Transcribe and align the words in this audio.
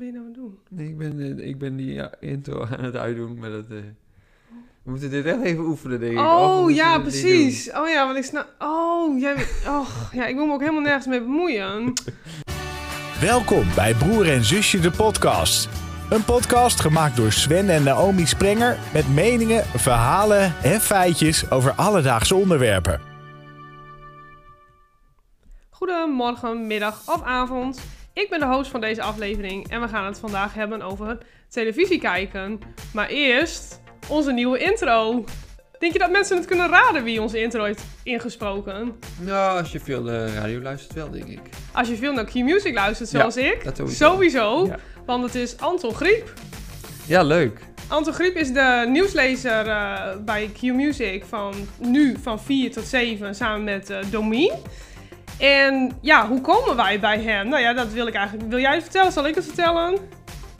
ben 0.00 0.08
je 0.08 0.14
nou 0.14 0.26
aan 0.26 0.32
het 0.32 0.40
doen? 0.40 0.58
Nee, 0.68 0.88
ik 0.88 0.98
ben, 0.98 1.38
eh, 1.38 1.48
ik 1.48 1.58
ben 1.58 1.76
die 1.76 1.92
ja, 1.92 2.12
intro 2.20 2.66
aan 2.76 2.84
het 2.84 2.96
uitdoen 2.96 3.38
met 3.38 3.52
het... 3.52 3.70
eh, 3.70 3.76
we 4.82 4.90
moeten 4.90 5.10
dit 5.10 5.24
echt 5.24 5.42
even 5.42 5.64
oefenen, 5.64 6.00
denk 6.00 6.12
ik. 6.12 6.18
Oh, 6.18 6.70
ja, 6.70 6.98
precies. 6.98 7.72
Oh 7.72 7.88
ja, 7.88 8.04
want 8.04 8.16
ik 8.16 8.24
snap... 8.24 8.54
Oh, 8.58 9.18
jij... 9.18 9.34
Oh, 9.66 9.88
ja, 10.12 10.26
ik 10.26 10.34
wil 10.34 10.46
me 10.46 10.52
ook 10.52 10.60
helemaal 10.60 10.80
nergens 10.80 11.06
mee 11.06 11.20
bemoeien. 11.20 11.92
Welkom 13.20 13.64
bij 13.74 13.94
Broer 13.94 14.32
en 14.32 14.44
Zusje 14.44 14.80
de 14.80 14.90
podcast. 14.90 15.68
Een 16.10 16.24
podcast 16.24 16.80
gemaakt 16.80 17.16
door 17.16 17.32
Sven 17.32 17.68
en 17.68 17.82
Naomi 17.82 18.26
Sprenger 18.26 18.78
met 18.92 19.14
meningen, 19.14 19.64
verhalen 19.64 20.54
en 20.62 20.80
feitjes 20.80 21.50
over 21.50 21.72
alledaagse 21.72 22.34
onderwerpen. 22.34 23.00
Goedemorgen, 25.70 26.66
middag 26.66 27.02
of 27.06 27.22
avond. 27.22 27.99
Ik 28.12 28.30
ben 28.30 28.38
de 28.40 28.46
host 28.46 28.70
van 28.70 28.80
deze 28.80 29.02
aflevering 29.02 29.68
en 29.70 29.80
we 29.80 29.88
gaan 29.88 30.04
het 30.06 30.18
vandaag 30.18 30.54
hebben 30.54 30.82
over 30.82 31.18
televisie 31.48 31.98
kijken. 32.00 32.60
Maar 32.92 33.08
eerst 33.08 33.80
onze 34.08 34.32
nieuwe 34.32 34.58
intro. 34.58 35.24
Denk 35.78 35.92
je 35.92 35.98
dat 35.98 36.10
mensen 36.10 36.36
het 36.36 36.46
kunnen 36.46 36.68
raden 36.68 37.04
wie 37.04 37.20
onze 37.20 37.40
intro 37.40 37.64
heeft 37.64 37.82
ingesproken? 38.02 38.98
Nou, 39.20 39.58
als 39.58 39.72
je 39.72 39.80
veel 39.80 40.08
eh, 40.10 40.34
radio 40.34 40.60
luistert 40.60 40.92
wel, 40.94 41.10
denk 41.10 41.26
ik. 41.26 41.40
Als 41.72 41.88
je 41.88 41.96
veel 41.96 42.12
naar 42.12 42.24
Q-Music 42.24 42.74
luistert, 42.74 43.08
zoals 43.08 43.36
ik, 43.36 43.64
dat 43.64 43.76
sowieso. 43.76 44.04
sowieso, 44.10 44.66
Ja. 44.66 44.76
want 45.06 45.22
het 45.24 45.34
is 45.34 45.58
Anton 45.58 45.94
Griep. 45.94 46.32
Ja, 47.06 47.22
leuk. 47.22 47.60
Anton 47.88 48.12
Griep 48.12 48.36
is 48.36 48.52
de 48.52 48.86
nieuwslezer 48.88 49.66
eh, 49.68 50.16
bij 50.24 50.50
Q-Music 50.60 51.24
van 51.24 51.54
nu 51.78 52.16
van 52.22 52.40
4 52.40 52.72
tot 52.72 52.84
7 52.86 53.34
samen 53.34 53.64
met 53.64 53.90
eh 53.90 53.98
Domien. 54.10 54.52
En 55.40 55.98
ja, 56.00 56.26
hoe 56.28 56.40
komen 56.40 56.76
wij 56.76 57.00
bij 57.00 57.20
hem? 57.20 57.48
Nou 57.48 57.62
ja, 57.62 57.72
dat 57.72 57.92
wil 57.92 58.06
ik 58.06 58.14
eigenlijk. 58.14 58.48
Wil 58.48 58.58
jij 58.58 58.74
het 58.74 58.82
vertellen? 58.82 59.12
Zal 59.12 59.26
ik 59.26 59.34
het 59.34 59.44
vertellen? 59.44 59.98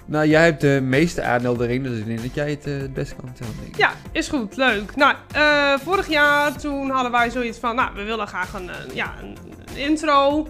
Nou, 0.05 0.27
jij 0.27 0.45
hebt 0.45 0.61
de 0.61 0.81
meeste 0.83 1.23
aanmeldingen, 1.23 1.83
dus 1.83 1.99
ik 1.99 2.07
denk 2.07 2.23
dat 2.23 2.35
jij 2.35 2.51
het 2.51 2.67
eh, 2.67 2.79
het 2.79 2.95
best 2.95 3.17
kan 3.17 3.27
vertellen, 3.27 3.55
denk 3.61 3.69
ik. 3.69 3.77
Ja, 3.77 3.93
is 4.13 4.29
goed. 4.29 4.57
Leuk. 4.57 4.97
Nou, 4.97 5.15
eh, 5.33 5.75
vorig 5.79 6.09
jaar 6.09 6.59
toen 6.59 6.91
hadden 6.91 7.13
wij 7.13 7.31
zoiets 7.31 7.59
van, 7.59 7.75
nou, 7.75 7.95
we 7.95 8.03
willen 8.03 8.27
graag 8.27 8.55
een, 8.55 8.71
eh, 8.71 8.95
ja, 8.95 9.15
een, 9.23 9.37
een 9.67 9.77
intro. 9.77 10.49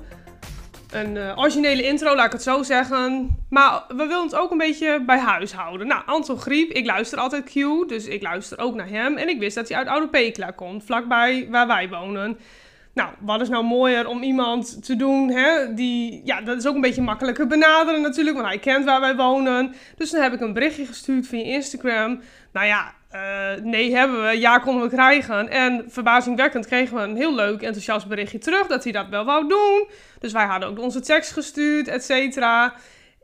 Een 0.90 1.38
originele 1.38 1.82
intro, 1.82 2.14
laat 2.14 2.26
ik 2.26 2.32
het 2.32 2.42
zo 2.42 2.62
zeggen. 2.62 3.36
Maar 3.48 3.84
we 3.88 4.06
willen 4.06 4.22
het 4.22 4.34
ook 4.34 4.50
een 4.50 4.58
beetje 4.58 5.02
bij 5.06 5.18
huis 5.18 5.52
houden. 5.52 5.86
Nou, 5.86 6.02
Anton 6.06 6.38
Griep, 6.38 6.70
ik 6.70 6.86
luister 6.86 7.18
altijd 7.18 7.44
Q, 7.44 7.54
dus 7.88 8.06
ik 8.06 8.22
luister 8.22 8.58
ook 8.58 8.74
naar 8.74 8.88
hem. 8.88 9.16
En 9.16 9.28
ik 9.28 9.38
wist 9.38 9.54
dat 9.54 9.68
hij 9.68 9.78
uit 9.78 9.88
Oude 9.88 10.08
Pekela 10.08 10.50
komt, 10.50 10.84
vlakbij 10.84 11.46
waar 11.50 11.66
wij 11.66 11.88
wonen. 11.88 12.38
Nou, 12.94 13.10
wat 13.18 13.40
is 13.40 13.48
nou 13.48 13.64
mooier 13.64 14.08
om 14.08 14.22
iemand 14.22 14.84
te 14.84 14.96
doen, 14.96 15.30
hè, 15.30 15.74
die, 15.74 16.20
ja, 16.24 16.40
dat 16.40 16.56
is 16.56 16.66
ook 16.66 16.74
een 16.74 16.80
beetje 16.80 17.02
makkelijker 17.02 17.46
benaderen 17.46 18.02
natuurlijk, 18.02 18.36
want 18.36 18.48
hij 18.48 18.58
kent 18.58 18.84
waar 18.84 19.00
wij 19.00 19.16
wonen. 19.16 19.74
Dus 19.96 20.10
dan 20.10 20.22
heb 20.22 20.32
ik 20.32 20.40
een 20.40 20.52
berichtje 20.52 20.86
gestuurd 20.86 21.26
via 21.26 21.44
Instagram. 21.44 22.20
Nou 22.52 22.66
ja, 22.66 22.94
eh, 23.10 23.62
nee 23.62 23.94
hebben 23.94 24.22
we, 24.22 24.38
ja 24.38 24.58
konden 24.58 24.82
we 24.82 24.88
krijgen. 24.88 25.48
En 25.48 25.84
verbazingwekkend 25.88 26.66
kregen 26.66 26.96
we 26.96 27.02
een 27.02 27.16
heel 27.16 27.34
leuk, 27.34 27.62
enthousiast 27.62 28.06
berichtje 28.06 28.38
terug 28.38 28.66
dat 28.66 28.84
hij 28.84 28.92
dat 28.92 29.08
wel 29.08 29.24
wou 29.24 29.48
doen. 29.48 29.88
Dus 30.18 30.32
wij 30.32 30.44
hadden 30.44 30.68
ook 30.68 30.78
onze 30.78 31.00
tekst 31.00 31.32
gestuurd, 31.32 31.88
et 31.88 32.04
cetera. 32.04 32.74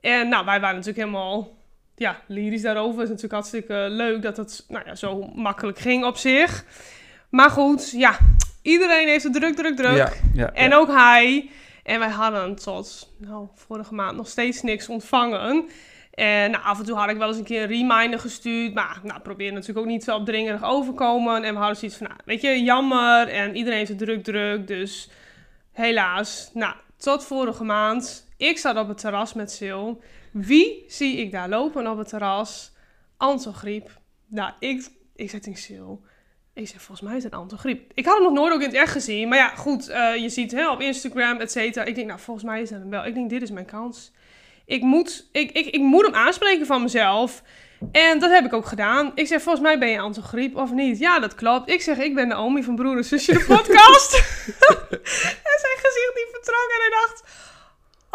En 0.00 0.28
nou, 0.28 0.44
wij 0.44 0.60
waren 0.60 0.76
natuurlijk 0.76 1.06
helemaal, 1.06 1.56
ja, 1.94 2.20
lyrisch 2.26 2.62
daarover. 2.62 3.00
Het 3.00 3.02
is 3.02 3.22
natuurlijk 3.22 3.32
hartstikke 3.32 3.86
leuk 3.90 4.22
dat 4.22 4.36
het, 4.36 4.64
nou 4.68 4.84
ja, 4.86 4.94
zo 4.94 5.30
makkelijk 5.34 5.78
ging 5.78 6.04
op 6.04 6.16
zich. 6.16 6.64
Maar 7.30 7.50
goed, 7.50 7.90
ja, 7.90 8.18
iedereen 8.66 9.08
heeft 9.08 9.24
het 9.24 9.32
druk, 9.32 9.56
druk, 9.56 9.76
druk. 9.76 9.96
Ja, 9.96 10.12
ja, 10.34 10.52
En 10.52 10.70
ja. 10.70 10.76
ook 10.76 10.88
hij. 10.88 11.50
En 11.82 11.98
wij 11.98 12.08
hadden 12.08 12.54
tot 12.54 13.14
nou, 13.18 13.48
vorige 13.54 13.94
maand 13.94 14.16
nog 14.16 14.28
steeds 14.28 14.62
niks 14.62 14.88
ontvangen. 14.88 15.68
En 16.10 16.50
nou, 16.50 16.64
af 16.64 16.78
en 16.78 16.84
toe 16.84 16.96
had 16.96 17.10
ik 17.10 17.16
wel 17.16 17.28
eens 17.28 17.36
een 17.36 17.44
keer 17.44 17.62
een 17.62 17.68
reminder 17.68 18.20
gestuurd. 18.20 18.74
Maar 18.74 19.00
nou, 19.02 19.20
probeer 19.20 19.52
natuurlijk 19.52 19.78
ook 19.78 19.92
niet 19.92 20.04
zo 20.04 20.16
opdringerig 20.16 20.64
overkomen. 20.64 21.44
En 21.44 21.52
we 21.52 21.58
hadden 21.58 21.76
zoiets 21.76 21.96
van, 21.96 22.06
nou, 22.06 22.20
weet 22.24 22.40
je, 22.40 22.62
jammer. 22.62 23.28
En 23.28 23.56
iedereen 23.56 23.78
heeft 23.78 23.90
het 23.90 23.98
druk, 23.98 24.24
druk. 24.24 24.66
Dus 24.66 25.10
helaas. 25.72 26.50
Nou, 26.54 26.74
tot 26.96 27.24
vorige 27.24 27.64
maand. 27.64 28.28
Ik 28.36 28.58
zat 28.58 28.76
op 28.76 28.88
het 28.88 28.98
terras 28.98 29.32
met 29.32 29.50
Sil. 29.58 29.86
Wie 30.32 30.84
zie 30.88 31.16
ik 31.16 31.32
daar 31.32 31.48
lopen 31.48 31.90
op 31.90 31.98
het 31.98 32.08
terras? 32.08 32.72
Anton 33.16 33.54
Griep. 33.54 34.00
Nou, 34.26 34.52
ik, 34.58 34.88
ik 35.14 35.30
zei 35.30 35.42
tegen 35.42 35.60
Sil... 35.66 35.90
Ik 36.56 36.68
zeg, 36.68 36.82
volgens 36.82 37.08
mij 37.08 37.16
is 37.16 37.24
het 37.24 37.32
Anton 37.32 37.58
Griep. 37.58 37.90
Ik 37.94 38.04
had 38.04 38.14
hem 38.14 38.22
nog 38.22 38.32
nooit 38.32 38.52
ook 38.52 38.60
in 38.60 38.66
het 38.66 38.76
echt 38.76 38.92
gezien. 38.92 39.28
Maar 39.28 39.38
ja, 39.38 39.48
goed, 39.48 39.88
eh, 39.88 40.16
je 40.16 40.28
ziet 40.28 40.52
hè, 40.52 40.70
op 40.70 40.80
Instagram, 40.80 41.40
et 41.40 41.50
cetera. 41.50 41.84
Ik 41.84 41.94
denk, 41.94 42.06
nou, 42.06 42.20
volgens 42.20 42.46
mij 42.46 42.62
is 42.62 42.68
dat 42.68 42.78
hem 42.78 42.90
wel. 42.90 43.04
Ik 43.04 43.14
denk, 43.14 43.30
dit 43.30 43.42
is 43.42 43.50
mijn 43.50 43.66
kans. 43.66 44.12
Ik 44.64 44.82
moet, 44.82 45.28
ik, 45.32 45.50
ik, 45.50 45.66
ik 45.66 45.80
moet 45.80 46.04
hem 46.04 46.14
aanspreken 46.14 46.66
van 46.66 46.82
mezelf. 46.82 47.42
En 47.92 48.18
dat 48.18 48.30
heb 48.30 48.44
ik 48.44 48.52
ook 48.52 48.66
gedaan. 48.66 49.12
Ik 49.14 49.26
zeg, 49.26 49.42
volgens 49.42 49.64
mij 49.64 49.78
ben 49.78 49.88
je 49.88 49.98
Anton 49.98 50.22
Griep 50.22 50.56
of 50.56 50.72
niet? 50.72 50.98
Ja, 50.98 51.18
dat 51.18 51.34
klopt. 51.34 51.70
Ik 51.70 51.82
zeg, 51.82 51.98
ik 51.98 52.14
ben 52.14 52.28
Naomi 52.28 52.62
van 52.62 52.74
Broer 52.74 52.96
en 52.96 53.04
Zusje 53.04 53.32
de 53.32 53.44
podcast. 53.54 54.14
en 55.50 55.58
zijn 55.60 55.76
gezicht 55.76 56.12
die 56.14 56.26
vertrok 56.32 56.68
en 56.74 56.80
hij 56.80 56.90
dacht... 56.90 57.22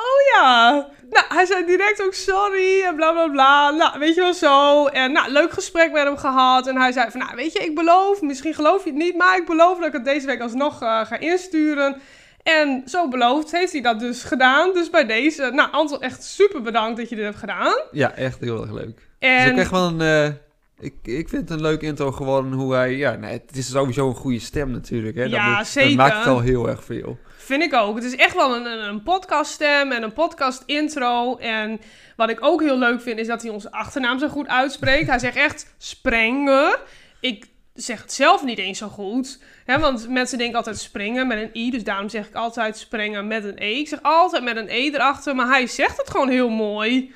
Oh 0.02 0.36
ja. 0.42 0.72
Nou, 1.10 1.26
hij 1.30 1.46
zei 1.46 1.66
direct 1.66 2.02
ook 2.04 2.14
sorry 2.14 2.82
en 2.84 2.96
bla 2.96 3.12
bla 3.12 3.28
bla. 3.28 3.70
Nou, 3.70 4.00
weet 4.00 4.16
je 4.16 4.22
wel 4.22 4.34
zo. 4.34 4.86
En 4.86 5.12
nou, 5.12 5.32
leuk 5.32 5.52
gesprek 5.52 5.92
met 5.92 6.04
hem 6.04 6.18
gehad. 6.18 6.68
En 6.68 6.78
hij 6.78 6.92
zei 6.92 7.12
van, 7.12 7.20
nou, 7.20 7.36
weet 7.36 7.54
je, 7.54 7.60
ik 7.60 7.76
beloof, 7.76 8.22
misschien 8.22 8.54
geloof 8.54 8.84
je 8.84 8.90
het 8.90 9.00
niet, 9.00 9.18
maar 9.18 9.38
ik 9.38 9.46
beloof 9.46 9.78
dat 9.78 9.88
ik 9.88 9.94
het 9.94 10.06
deze 10.06 10.26
week 10.26 10.42
alsnog 10.42 10.82
eh, 10.82 11.06
ga 11.06 11.20
insturen. 11.20 12.02
En 12.44 12.84
zo 12.86 13.08
beloofd 13.08 13.52
heeft 13.52 13.72
hij 13.72 13.82
dat 13.82 14.00
dus 14.00 14.24
gedaan. 14.24 14.74
Dus 14.74 14.90
bij 14.90 15.06
deze, 15.06 15.50
nou, 15.54 15.72
Anton, 15.72 16.02
echt 16.02 16.24
super 16.24 16.62
bedankt 16.62 16.98
dat 16.98 17.10
je 17.10 17.16
dit 17.16 17.26
hebt 17.26 17.38
gedaan. 17.38 17.74
Ja, 17.92 18.12
echt 18.12 18.40
heel 18.40 18.62
erg 18.62 18.72
leuk. 18.72 19.08
Het 19.20 19.40
is 19.40 19.46
En 19.46 19.52
ook 19.52 19.58
echt 19.58 19.72
wel 19.72 19.88
een... 19.88 20.02
eh, 20.02 20.34
ik, 20.82 20.94
ik 21.04 21.30
vind 21.30 21.50
het 21.50 21.50
een 21.50 21.62
leuk 21.62 21.82
intro 21.82 22.12
geworden 22.12 22.52
hoe 22.52 22.74
hij... 22.74 22.96
Ja, 22.96 23.16
nee, 23.16 23.32
het 23.32 23.58
is 23.58 23.70
sowieso 23.70 24.08
een 24.08 24.16
goede 24.16 24.40
stem 24.40 24.72
natuurlijk. 24.72 25.16
Hè? 25.16 25.22
Dat, 25.24 25.32
Ja, 25.32 25.58
dat 25.58 25.68
zeker. 25.68 25.96
maakt 25.96 26.18
het 26.18 26.28
al 26.28 26.40
heel 26.40 26.70
erg 26.70 26.84
veel. 26.84 27.18
Vind 27.38 27.64
ik 27.64 27.74
ook. 27.74 27.96
Het 27.96 28.04
is 28.04 28.16
echt 28.16 28.36
wel 28.36 28.56
een, 28.56 28.66
een, 28.66 29.04
podcaststem 29.04 29.92
en 29.92 30.04
een 30.04 30.14
podcast 30.14 30.64
intro. 30.66 31.38
En 31.38 31.80
wat 32.16 32.30
ik 32.30 32.38
ook 32.42 32.62
heel 32.62 32.78
leuk 32.78 33.02
vind, 33.02 33.20
is 33.20 33.28
dat 33.28 33.42
hij 33.42 33.52
onze 33.52 33.72
achternaam 33.72 34.20
zo 34.20 34.28
goed 34.28 34.48
uitspreekt. 34.48 35.08
Hij 35.08 35.20
zegt 35.20 35.36
echt 35.36 35.74
Sprenger. 35.78 36.80
Ik 37.20 37.46
zeg 37.74 38.02
het 38.02 38.14
zelf 38.14 38.44
niet 38.44 38.58
eens 38.58 38.78
zo 38.78 38.88
goed. 38.88 39.40
Hè, 39.66 39.80
want 39.80 40.10
mensen 40.10 40.38
denken 40.38 40.58
altijd 40.58 40.78
springen 40.78 41.28
met 41.28 41.38
een 41.38 41.62
i. 41.62 41.72
Dus 41.72 41.84
daarom 41.84 42.10
zeg 42.10 42.28
ik 42.28 42.36
altijd 42.36 42.78
springen 42.78 43.28
met 43.28 43.44
een 43.44 43.58
e. 43.58 43.80
Ik 43.80 43.88
zeg 43.88 44.00
altijd 44.02 44.44
met 44.44 44.58
een 44.58 44.70
e 44.70 44.90
erachter. 44.90 45.36
Maar 45.36 45.48
hij 45.48 45.68
zegt 45.68 45.98
het 45.98 46.10
gewoon 46.10 46.30
heel 46.30 46.50
mooi. 46.50 47.14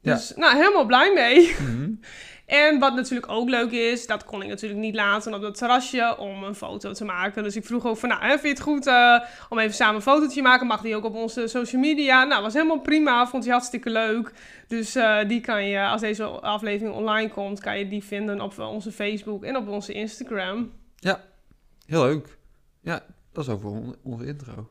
Ja. 0.00 0.14
Dus 0.14 0.32
nou, 0.36 0.56
helemaal 0.56 0.86
blij 0.86 1.12
mee. 1.12 1.54
Mhm. 1.58 1.90
En 2.54 2.78
wat 2.78 2.94
natuurlijk 2.94 3.32
ook 3.32 3.48
leuk 3.48 3.70
is, 3.70 4.06
dat 4.06 4.24
kon 4.24 4.42
ik 4.42 4.48
natuurlijk 4.48 4.80
niet 4.80 4.94
laten 4.94 5.34
op 5.34 5.40
dat 5.40 5.54
terrasje 5.58 6.16
om 6.18 6.44
een 6.44 6.54
foto 6.54 6.92
te 6.92 7.04
maken. 7.04 7.42
Dus 7.42 7.56
ik 7.56 7.64
vroeg 7.64 7.86
ook 7.86 7.96
van, 7.96 8.08
nou, 8.08 8.22
hè, 8.22 8.28
vind 8.28 8.42
je 8.42 8.48
het 8.48 8.60
goed 8.60 8.86
eh, 8.86 9.20
om 9.48 9.58
even 9.58 9.74
samen 9.74 9.94
een 9.94 10.02
fotootje 10.02 10.36
te 10.36 10.42
maken? 10.48 10.66
Mag 10.66 10.80
die 10.80 10.96
ook 10.96 11.04
op 11.04 11.14
onze 11.14 11.46
social 11.48 11.80
media? 11.80 12.24
Nou, 12.24 12.42
was 12.42 12.52
helemaal 12.54 12.80
prima, 12.80 13.26
vond 13.26 13.44
hij 13.44 13.52
hartstikke 13.52 13.90
leuk. 13.90 14.32
Dus 14.68 14.94
eh, 14.94 15.18
die 15.28 15.40
kan 15.40 15.66
je, 15.66 15.86
als 15.86 16.00
deze 16.00 16.24
aflevering 16.24 16.94
online 16.96 17.30
komt, 17.30 17.60
kan 17.60 17.78
je 17.78 17.88
die 17.88 18.04
vinden 18.04 18.40
op 18.40 18.58
onze 18.58 18.92
Facebook 18.92 19.44
en 19.44 19.56
op 19.56 19.68
onze 19.68 19.92
Instagram. 19.92 20.72
Heel 21.86 22.02
leuk. 22.02 22.36
Ja, 22.80 23.02
dat 23.32 23.44
is 23.44 23.50
over 23.50 23.68
on- 23.70 23.96
onze 24.02 24.26
intro. 24.26 24.68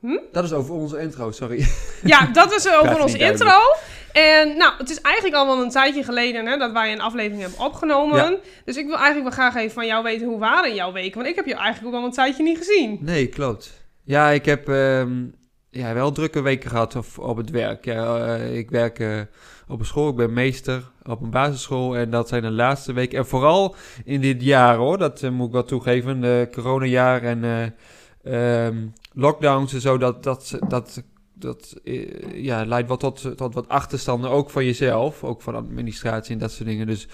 Hm? 0.00 0.18
Dat 0.32 0.44
is 0.44 0.52
over 0.52 0.74
onze 0.74 1.00
intro, 1.00 1.30
sorry. 1.30 1.66
Ja, 2.04 2.26
dat 2.26 2.52
is 2.54 2.64
eh, 2.64 2.78
over 2.80 3.00
onze 3.02 3.18
intro. 3.18 3.58
En 4.14 4.56
nou, 4.56 4.72
het 4.78 4.90
is 4.90 5.00
eigenlijk 5.00 5.36
al 5.36 5.46
wel 5.46 5.62
een 5.62 5.70
tijdje 5.70 6.04
geleden 6.04 6.46
hè, 6.46 6.56
dat 6.56 6.72
wij 6.72 6.92
een 6.92 7.00
aflevering 7.00 7.40
hebben 7.40 7.66
opgenomen. 7.66 8.16
Ja. 8.16 8.36
Dus 8.64 8.76
ik 8.76 8.86
wil 8.86 8.96
eigenlijk 8.96 9.36
wel 9.36 9.48
graag 9.48 9.62
even 9.62 9.74
van 9.74 9.86
jou 9.86 10.02
weten 10.02 10.26
hoe 10.26 10.38
waren 10.38 10.74
jouw 10.74 10.92
weken. 10.92 11.14
Want 11.14 11.28
ik 11.28 11.36
heb 11.36 11.46
je 11.46 11.54
eigenlijk 11.54 11.94
ook 11.94 12.00
al 12.00 12.06
een 12.06 12.12
tijdje 12.14 12.42
niet 12.42 12.58
gezien. 12.58 12.98
Nee, 13.00 13.26
klopt. 13.26 13.86
Ja, 14.04 14.30
ik 14.30 14.44
heb 14.44 14.68
ehm, 14.68 15.24
ja, 15.70 15.94
wel 15.94 16.12
drukke 16.12 16.40
weken 16.40 16.70
gehad 16.70 16.96
op, 16.96 17.06
op 17.18 17.36
het 17.36 17.50
werk. 17.50 17.84
Ja, 17.84 18.26
eh, 18.26 18.56
ik 18.56 18.70
werk 18.70 18.98
eh, 18.98 19.20
op 19.68 19.78
een 19.78 19.86
school, 19.86 20.08
ik 20.08 20.16
ben 20.16 20.32
meester 20.32 20.90
op 21.02 21.22
een 21.22 21.30
basisschool. 21.30 21.96
En 21.96 22.10
dat 22.10 22.28
zijn 22.28 22.42
de 22.42 22.50
laatste 22.50 22.92
weken. 22.92 23.18
En 23.18 23.26
vooral 23.26 23.74
in 24.04 24.20
dit 24.20 24.42
jaar 24.42 24.76
hoor, 24.76 24.98
dat 24.98 25.22
eh, 25.22 25.30
moet 25.30 25.46
ik 25.46 25.52
wel 25.52 25.64
toegeven. 25.64 26.20
De 26.20 26.48
coronajaar 26.52 27.22
en 27.22 27.44
eh, 27.44 28.66
ehm, 28.66 28.86
lockdowns 29.12 29.72
en 29.72 29.80
zo, 29.80 29.98
dat, 29.98 30.22
dat, 30.22 30.58
dat, 30.68 31.02
dat 31.44 31.80
eh, 31.84 32.42
ja, 32.42 32.64
leidt 32.64 32.88
wel 32.88 32.96
tot, 32.96 33.22
wat 33.36 33.68
achterstanden. 33.68 34.30
Ook 34.30 34.50
van 34.50 34.64
jezelf, 34.64 35.24
ook 35.24 35.42
van 35.42 35.54
administratie 35.54 36.32
en 36.32 36.38
dat 36.38 36.52
soort 36.52 36.68
dingen. 36.68 36.86
Dus 36.86 37.08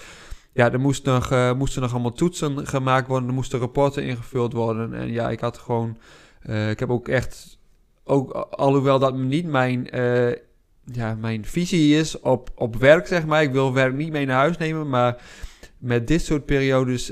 ja, 0.53 0.71
er 0.71 0.79
moest 0.79 1.05
nog, 1.05 1.31
eh, 1.31 1.53
moesten 1.53 1.81
nog 1.81 1.91
allemaal 1.91 2.11
toetsen 2.11 2.67
gemaakt 2.67 3.07
worden. 3.07 3.27
Er 3.27 3.35
moesten 3.35 3.59
rapporten 3.59 4.03
ingevuld 4.03 4.53
worden. 4.53 4.93
En 4.93 5.11
ja, 5.11 5.29
ik 5.29 5.39
had 5.39 5.57
gewoon... 5.57 5.97
eh, 6.41 6.69
ik 6.69 6.79
heb 6.79 6.89
ook 6.89 7.07
echt... 7.07 7.59
Ook, 8.03 8.31
alhoewel 8.31 8.99
dat 8.99 9.17
niet 9.17 9.45
mijn, 9.45 9.87
ja, 10.85 11.15
mijn 11.15 11.45
visie 11.45 11.97
is 11.97 12.19
op, 12.19 12.49
op 12.55 12.75
werk, 12.75 13.07
zeg 13.07 13.25
maar. 13.25 13.43
Ik 13.43 13.51
wil 13.51 13.73
werk 13.73 13.93
niet 13.93 14.11
mee 14.11 14.25
naar 14.25 14.37
huis 14.37 14.57
nemen. 14.57 14.89
Maar 14.89 15.21
met 15.77 16.07
dit 16.07 16.21
soort 16.21 16.45
periodes 16.45 17.11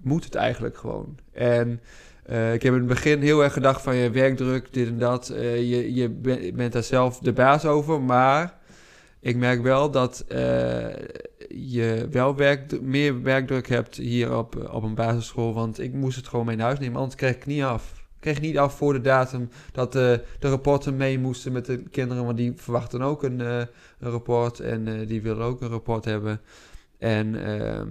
moet 0.00 0.24
het 0.24 0.34
eigenlijk 0.34 0.76
gewoon. 0.76 1.18
En 1.32 1.80
eh, 2.26 2.54
ik 2.54 2.62
heb 2.62 2.72
in 2.72 2.78
het 2.78 2.88
begin 2.88 3.22
heel 3.22 3.42
erg 3.42 3.52
gedacht 3.52 3.82
van 3.82 3.96
je 3.96 4.10
werkdruk, 4.10 4.72
dit 4.72 4.88
en 4.88 4.98
dat. 4.98 5.28
Eh, 5.28 5.70
je 5.70 5.94
je 5.94 6.08
ben- 6.08 6.54
bent 6.54 6.72
daar 6.72 6.82
zelf 6.82 7.18
de 7.18 7.32
baas 7.32 7.64
over. 7.64 8.00
Maar 8.02 8.58
ik 9.20 9.36
merk 9.36 9.62
wel 9.62 9.90
dat 9.90 10.24
eh, 10.28 10.94
je 11.48 12.08
wel 12.10 12.36
werk, 12.36 12.80
meer 12.80 13.22
werkdruk 13.22 13.68
hebt 13.68 13.96
hier 13.96 14.36
op, 14.36 14.70
op 14.72 14.82
een 14.82 14.94
basisschool. 14.94 15.54
Want 15.54 15.80
ik 15.80 15.92
moest 15.92 16.16
het 16.16 16.28
gewoon 16.28 16.46
mee 16.46 16.56
naar 16.56 16.66
huis 16.66 16.78
nemen, 16.78 16.96
anders 16.96 17.16
kreeg 17.16 17.34
ik 17.34 17.46
niet 17.46 17.62
af. 17.62 17.92
Ik 17.92 18.32
kreeg 18.32 18.40
niet 18.40 18.58
af 18.58 18.76
voor 18.76 18.92
de 18.92 19.00
datum 19.00 19.48
dat 19.72 19.92
de, 19.92 20.22
rapporten 20.40 20.96
mee 20.96 21.18
moesten 21.18 21.52
met 21.52 21.66
de 21.66 21.82
kinderen. 21.82 22.24
Want 22.24 22.36
die 22.36 22.52
verwachten 22.56 23.02
ook 23.02 23.22
een, 23.22 23.40
een 23.40 23.68
rapport 23.98 24.60
en 24.60 25.06
die 25.06 25.22
willen 25.22 25.44
ook 25.44 25.60
een 25.60 25.68
rapport 25.68 26.04
hebben. 26.04 26.40
En 26.98 27.44
ehm, 27.44 27.88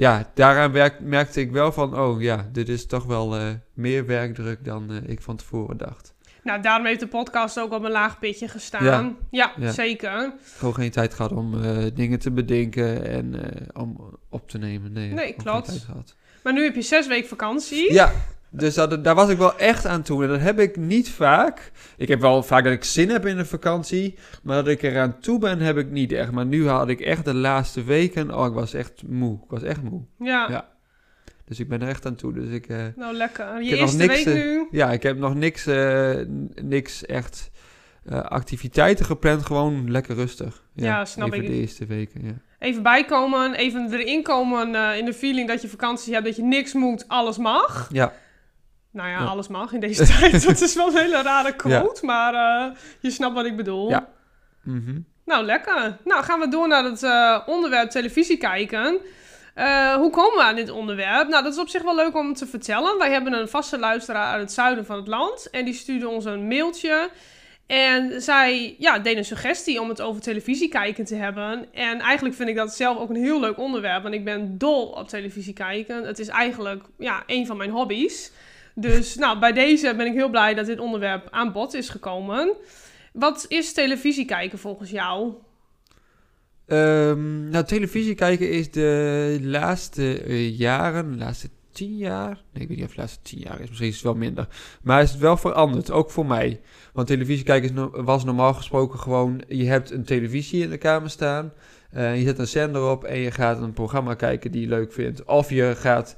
ja, 0.00 0.30
daaraan 0.34 0.72
werk, 0.72 1.00
merkte 1.00 1.40
ik 1.40 1.50
wel 1.50 1.72
van, 1.72 1.98
oh 1.98 2.20
ja, 2.22 2.48
dit 2.52 2.68
is 2.68 2.86
toch 2.86 3.04
wel 3.04 3.36
eh, 3.36 3.48
meer 3.74 4.06
werkdruk 4.06 4.64
dan 4.64 4.90
eh, 4.90 4.96
ik 5.10 5.20
van 5.20 5.36
tevoren 5.36 5.76
dacht. 5.76 6.14
Nou, 6.42 6.62
daarom 6.62 6.86
heeft 6.86 7.00
de 7.00 7.06
podcast 7.06 7.60
ook 7.60 7.72
op 7.72 7.84
een 7.84 7.90
laag 7.90 8.18
pitje 8.18 8.48
gestaan. 8.48 8.84
Ja. 8.84 9.14
Ja, 9.30 9.52
Ja. 9.56 9.72
zeker. 9.72 10.32
Gewoon 10.56 10.74
geen 10.74 10.90
tijd 10.90 11.14
gehad 11.14 11.32
om 11.32 11.62
eh, 11.62 11.84
dingen 11.94 12.18
te 12.18 12.30
bedenken 12.30 13.04
en 13.06 13.34
om 13.72 14.18
op 14.28 14.48
te 14.48 14.58
nemen. 14.58 14.92
Nee, 14.92 15.12
Nee, 15.12 15.32
klopt. 15.34 15.86
Maar 16.42 16.52
nu 16.52 16.62
heb 16.64 16.74
je 16.74 16.82
zes 16.82 17.06
weken 17.06 17.28
vakantie. 17.28 17.92
Ja, 17.92 18.12
dus 18.50 18.74
dat, 18.74 19.04
daar 19.04 19.14
was 19.14 19.28
ik 19.28 19.38
wel 19.38 19.58
echt 19.58 19.86
aan 19.86 20.02
toe. 20.02 20.22
En 20.22 20.28
dat 20.28 20.40
heb 20.40 20.58
ik 20.58 20.76
niet 20.76 21.10
vaak. 21.10 21.72
Ik 21.96 22.08
heb 22.08 22.20
wel 22.20 22.42
vaak 22.42 22.64
dat 22.64 22.72
ik 22.72 22.84
zin 22.84 23.08
heb 23.10 23.26
in 23.26 23.38
een 23.38 23.46
vakantie. 23.46 24.18
Maar 24.42 24.56
dat 24.56 24.68
ik 24.68 24.82
eraan 24.82 25.18
toe 25.20 25.38
ben, 25.38 25.58
heb 25.60 25.76
ik 25.76 25.90
niet 25.90 26.12
echt. 26.12 26.30
Maar 26.30 26.46
nu 26.46 26.68
had 26.68 26.88
ik 26.88 27.00
echt 27.00 27.24
de 27.24 27.34
laatste 27.34 27.84
weken... 27.84 28.34
Oh, 28.34 28.46
ik 28.46 28.52
was 28.52 28.74
echt 28.74 29.02
moe. 29.06 29.34
Ik 29.44 29.50
was 29.50 29.62
echt 29.62 29.82
moe. 29.82 30.02
Ja. 30.18 30.46
Ja. 30.50 30.68
Dus 31.44 31.60
ik 31.60 31.68
ben 31.68 31.82
er 31.82 31.88
echt 31.88 32.06
aan 32.06 32.14
toe. 32.14 32.32
Dus 32.32 32.48
ik... 32.48 32.66
eh, 32.66 32.78
Nou, 32.96 33.14
lekker. 33.14 33.62
Je 33.62 33.76
eerste 33.76 33.96
niks, 33.96 34.14
week 34.24 34.26
eh, 34.26 34.42
nu. 34.42 34.66
ja, 34.70 34.90
ik 34.92 35.02
heb 35.02 35.18
nog 35.18 35.34
niks, 35.34 35.66
eh, 35.66 36.14
niks 36.62 37.06
echt 37.06 37.50
activiteiten 38.10 39.04
gepland. 39.04 39.46
Gewoon 39.46 39.90
lekker 39.90 40.14
rustig. 40.14 40.64
Ja, 40.74 41.04
snap 41.04 41.32
even 41.32 41.44
ik. 41.44 41.50
de 41.50 41.56
eerste 41.60 41.86
weken, 41.86 42.24
ja. 42.24 42.34
Even 42.58 42.82
bijkomen, 42.82 43.54
even 43.54 43.92
erin 43.92 44.22
komen 44.22 44.96
in 44.98 45.04
de 45.04 45.14
feeling 45.14 45.48
dat 45.48 45.62
je 45.62 45.68
vakantie 45.68 46.12
hebt, 46.12 46.24
dat 46.26 46.36
je 46.36 46.42
niks 46.42 46.72
moet, 46.72 47.04
alles 47.08 47.38
mag. 47.38 47.88
Ja, 47.92 48.12
Nou 48.92 49.08
ja, 49.08 49.18
Ja. 49.18 49.24
alles 49.24 49.48
mag 49.48 49.72
in 49.72 49.80
deze 49.80 50.06
tijd. 50.18 50.46
Dat 50.46 50.60
is 50.60 50.74
wel 50.74 50.86
een 50.86 50.96
hele 50.96 51.22
rare 51.22 51.56
quote, 51.56 52.04
maar 52.06 52.34
eh, 52.34 52.76
je 53.00 53.10
snapt 53.10 53.34
wat 53.34 53.44
ik 53.44 53.56
bedoel. 53.56 53.88
Ja. 53.88 54.08
mhm. 54.62 54.98
Nou, 55.24 55.44
lekker. 55.44 55.96
Nou, 56.04 56.22
gaan 56.24 56.40
we 56.40 56.48
door 56.48 56.68
naar 56.68 56.84
het 56.84 57.02
eh, 57.02 57.38
onderwerp 57.46 57.90
televisie 57.90 58.36
kijken. 58.36 58.98
Eh, 59.54 59.94
hoe 59.94 60.10
komen 60.10 60.36
we 60.38 60.42
aan 60.42 60.54
dit 60.54 60.70
onderwerp? 60.70 61.28
Nou, 61.28 61.42
dat 61.44 61.52
is 61.52 61.58
op 61.58 61.68
zich 61.68 61.82
wel 61.82 61.94
leuk 61.94 62.16
om 62.16 62.34
te 62.34 62.46
vertellen. 62.46 62.98
Wij 62.98 63.10
hebben 63.10 63.32
een 63.32 63.48
vaste 63.48 63.78
luisteraar 63.78 64.32
uit 64.32 64.40
het 64.40 64.52
zuiden 64.52 64.86
van 64.86 64.96
het 64.96 65.06
land. 65.08 65.50
En 65.50 65.64
die 65.64 65.74
stuurde 65.74 66.08
ons 66.08 66.24
een 66.24 66.46
mailtje. 66.46 67.10
En 67.66 68.22
zij 68.22 68.74
ja, 68.78 68.98
deed 68.98 69.16
een 69.16 69.24
suggestie 69.24 69.80
om 69.80 69.88
het 69.88 70.00
over 70.00 70.20
televisie 70.22 70.68
kijken 70.68 71.04
te 71.04 71.14
hebben. 71.14 71.66
En 71.74 72.00
eigenlijk 72.00 72.34
vind 72.34 72.48
ik 72.48 72.56
dat 72.56 72.74
zelf 72.74 72.98
ook 72.98 73.10
een 73.10 73.24
heel 73.24 73.40
leuk 73.40 73.58
onderwerp. 73.58 74.02
Want 74.02 74.14
ik 74.14 74.24
ben 74.24 74.58
dol 74.58 74.86
op 74.86 75.08
televisie 75.08 75.52
kijken. 75.52 76.04
Het 76.04 76.18
is 76.18 76.28
eigenlijk 76.28 76.84
ja, 76.98 77.22
een 77.26 77.46
van 77.46 77.56
mijn 77.56 77.70
hobby's. 77.70 78.30
Dus 78.80 79.14
nou, 79.14 79.38
bij 79.38 79.52
deze 79.52 79.94
ben 79.96 80.06
ik 80.06 80.12
heel 80.12 80.30
blij 80.30 80.54
dat 80.54 80.66
dit 80.66 80.78
onderwerp 80.78 81.28
aan 81.30 81.52
bod 81.52 81.74
is 81.74 81.88
gekomen. 81.88 82.52
Wat 83.12 83.44
is 83.48 83.72
televisie 83.72 84.24
kijken 84.24 84.58
volgens 84.58 84.90
jou? 84.90 85.32
Ehm, 86.66 87.48
nou, 87.48 87.64
televisie 87.64 88.14
kijken 88.14 88.50
is 88.50 88.70
de 88.70 89.38
laatste 89.42 90.22
eh, 90.22 90.58
jaren, 90.58 91.12
de 91.12 91.18
laatste 91.18 91.48
tien 91.72 91.96
jaar. 91.96 92.42
Nee, 92.52 92.62
ik 92.62 92.68
weet 92.68 92.76
niet 92.76 92.86
of 92.86 92.94
de 92.94 93.00
laatste 93.00 93.22
tien 93.22 93.38
jaar 93.38 93.60
is. 93.60 93.68
Misschien 93.68 93.88
is 93.88 93.94
het 93.94 94.04
wel 94.04 94.14
minder. 94.14 94.48
Maar 94.82 95.02
is 95.02 95.10
het 95.10 95.20
wel 95.20 95.36
veranderd, 95.36 95.90
ook 95.90 96.10
voor 96.10 96.26
mij. 96.26 96.60
Want 96.92 97.06
televisie 97.06 97.44
kijken 97.44 98.04
was 98.04 98.24
normaal 98.24 98.54
gesproken 98.54 98.98
gewoon... 98.98 99.42
Je 99.48 99.64
hebt 99.64 99.90
een 99.90 100.04
televisie 100.04 100.62
in 100.62 100.70
de 100.70 100.78
kamer 100.78 101.10
staan. 101.10 101.52
eh, 101.90 102.18
je 102.18 102.24
zet 102.24 102.38
een 102.38 102.46
zender 102.46 102.90
op 102.90 103.04
en 103.04 103.18
je 103.18 103.30
gaat 103.30 103.62
een 103.62 103.72
programma 103.72 104.14
kijken 104.14 104.50
die 104.50 104.60
je 104.60 104.68
leuk 104.68 104.92
vindt. 104.92 105.24
Of 105.24 105.50
je 105.50 105.74
gaat 105.76 106.16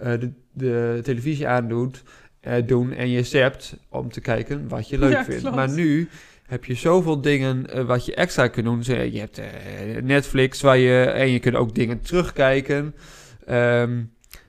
de, 0.00 0.32
de 0.52 1.00
televisie 1.02 1.48
aandoen 1.48 1.94
eh, 2.40 2.66
doen 2.66 2.92
en 2.92 3.08
je 3.08 3.22
zept 3.22 3.76
om 3.88 4.10
te 4.10 4.20
kijken 4.20 4.68
wat 4.68 4.88
je 4.88 4.98
leuk 4.98 5.12
Ja, 5.12 5.24
vindt. 5.24 5.40
klopt. 5.40 5.56
Maar 5.56 5.70
nu 5.70 6.08
heb 6.46 6.64
je 6.64 6.74
zoveel 6.74 7.20
dingen 7.20 7.70
eh, 7.70 7.84
wat 7.84 8.04
je 8.06 8.14
extra 8.14 8.48
kunt 8.48 8.66
doen. 8.66 8.82
Je 9.12 9.18
hebt 9.18 9.38
eh, 9.38 9.46
Netflix 10.02 10.60
waar 10.60 10.78
je, 10.78 11.02
en 11.02 11.30
je 11.30 11.38
kunt 11.38 11.54
ook 11.56 11.74
dingen 11.74 12.00
terugkijken. 12.00 12.94
Ehm 13.46 13.98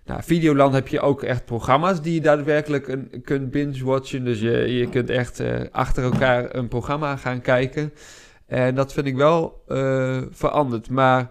nou, 0.06 0.24
Videoland 0.24 0.74
heb 0.74 0.88
je 0.88 1.00
ook 1.00 1.24
echt 1.24 1.46
programma's 1.46 2.02
die 2.02 2.14
je 2.14 2.22
daadwerkelijk 2.22 2.88
een, 2.88 3.22
kunt 3.24 3.52
binge-watchen. 3.52 4.24
Dus 4.24 4.40
je, 4.40 4.52
je 4.52 4.90
kunt 4.90 5.10
echt 5.10 5.40
eh, 5.40 5.60
achter 5.72 6.04
elkaar 6.04 6.56
een 6.56 6.68
programma 6.68 7.16
gaan 7.16 7.42
kijken. 7.42 7.94
En 8.46 8.76
dat 8.76 8.94
vind 8.94 9.06
ik 9.06 9.16
wel 9.16 9.64
eh, 9.68 10.22
veranderd. 10.32 10.90
Maar 10.90 11.30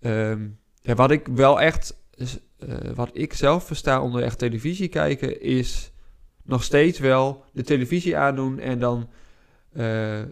ehm, 0.00 0.46
ja, 0.82 0.94
wat 0.94 1.10
ik 1.10 1.28
wel 1.34 1.60
echt, 1.60 1.96
eh, 2.58 2.76
wat 2.94 3.10
ik 3.12 3.34
zelf 3.34 3.64
versta 3.64 4.02
onder 4.02 4.22
echt 4.22 4.38
televisie 4.38 4.88
kijken, 4.88 5.40
is 5.40 5.92
nog 6.42 6.62
steeds 6.62 6.98
wel 6.98 7.44
de 7.52 7.62
televisie 7.62 8.16
aandoen 8.16 8.58
en 8.58 8.78
dan 8.78 9.08
eh, 9.72 10.22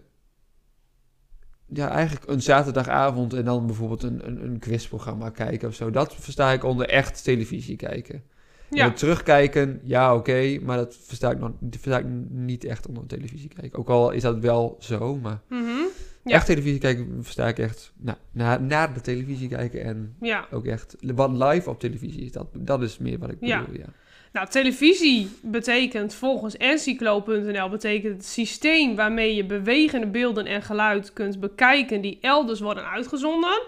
ja, 1.67 1.89
eigenlijk 1.89 2.27
een 2.27 2.41
zaterdagavond 2.41 3.33
en 3.33 3.45
dan 3.45 3.65
bijvoorbeeld 3.65 4.03
een, 4.03 4.27
een, 4.27 4.43
een 4.43 4.59
quizprogramma 4.59 5.29
kijken 5.29 5.67
of 5.67 5.75
zo. 5.75 5.89
Dat 5.89 6.15
versta 6.15 6.51
ik 6.51 6.63
onder 6.63 6.87
echt 6.89 7.23
televisie 7.23 7.75
kijken. 7.75 8.23
Ja, 8.69 8.85
En 8.85 8.93
terugkijken, 8.93 9.79
ja 9.83 10.15
oké, 10.15 10.59
maar 10.61 10.77
dat 10.77 10.97
versta 11.01 11.31
ik, 11.31 11.39
nog, 11.39 11.51
dat 11.59 11.81
versta 11.81 11.99
ik 11.99 12.05
niet 12.29 12.63
echt 12.63 12.87
onder 12.87 13.05
televisie 13.05 13.49
kijken. 13.49 13.79
Ook 13.79 13.89
al 13.89 14.11
is 14.11 14.21
dat 14.21 14.39
wel 14.39 14.75
zo, 14.79 15.15
maar 15.15 15.41
Mhm. 15.49 15.83
Ja. 16.25 16.35
echt 16.35 16.45
televisie 16.45 16.79
kijken 16.79 17.19
versta 17.21 17.47
ik 17.47 17.59
echt 17.59 17.91
nou, 17.97 18.17
na, 18.31 18.57
naar 18.57 18.93
de 18.93 19.01
televisie 19.01 19.47
kijken 19.47 19.83
en 19.83 20.15
ja. 20.21 20.47
ook 20.51 20.65
echt 20.65 20.95
wat 20.99 21.31
live 21.31 21.69
op 21.69 21.79
televisie 21.79 22.21
is. 22.21 22.31
Dat, 22.31 22.47
dat 22.53 22.81
is 22.81 22.97
meer 22.97 23.19
wat 23.19 23.29
ik 23.29 23.37
Ja. 23.39 23.59
bedoel, 23.59 23.77
ja. 23.77 23.93
Nou, 24.31 24.47
televisie 24.47 25.29
betekent 25.41 26.13
volgens 26.13 26.57
encyclo.nl 26.57 27.69
betekent 27.69 28.13
het 28.13 28.25
systeem 28.25 28.95
waarmee 28.95 29.35
je 29.35 29.45
bewegende 29.45 30.07
beelden 30.07 30.45
en 30.45 30.61
geluid 30.61 31.13
kunt 31.13 31.39
bekijken 31.39 32.01
die 32.01 32.17
elders 32.21 32.59
worden 32.59 32.89
uitgezonden. 32.89 33.61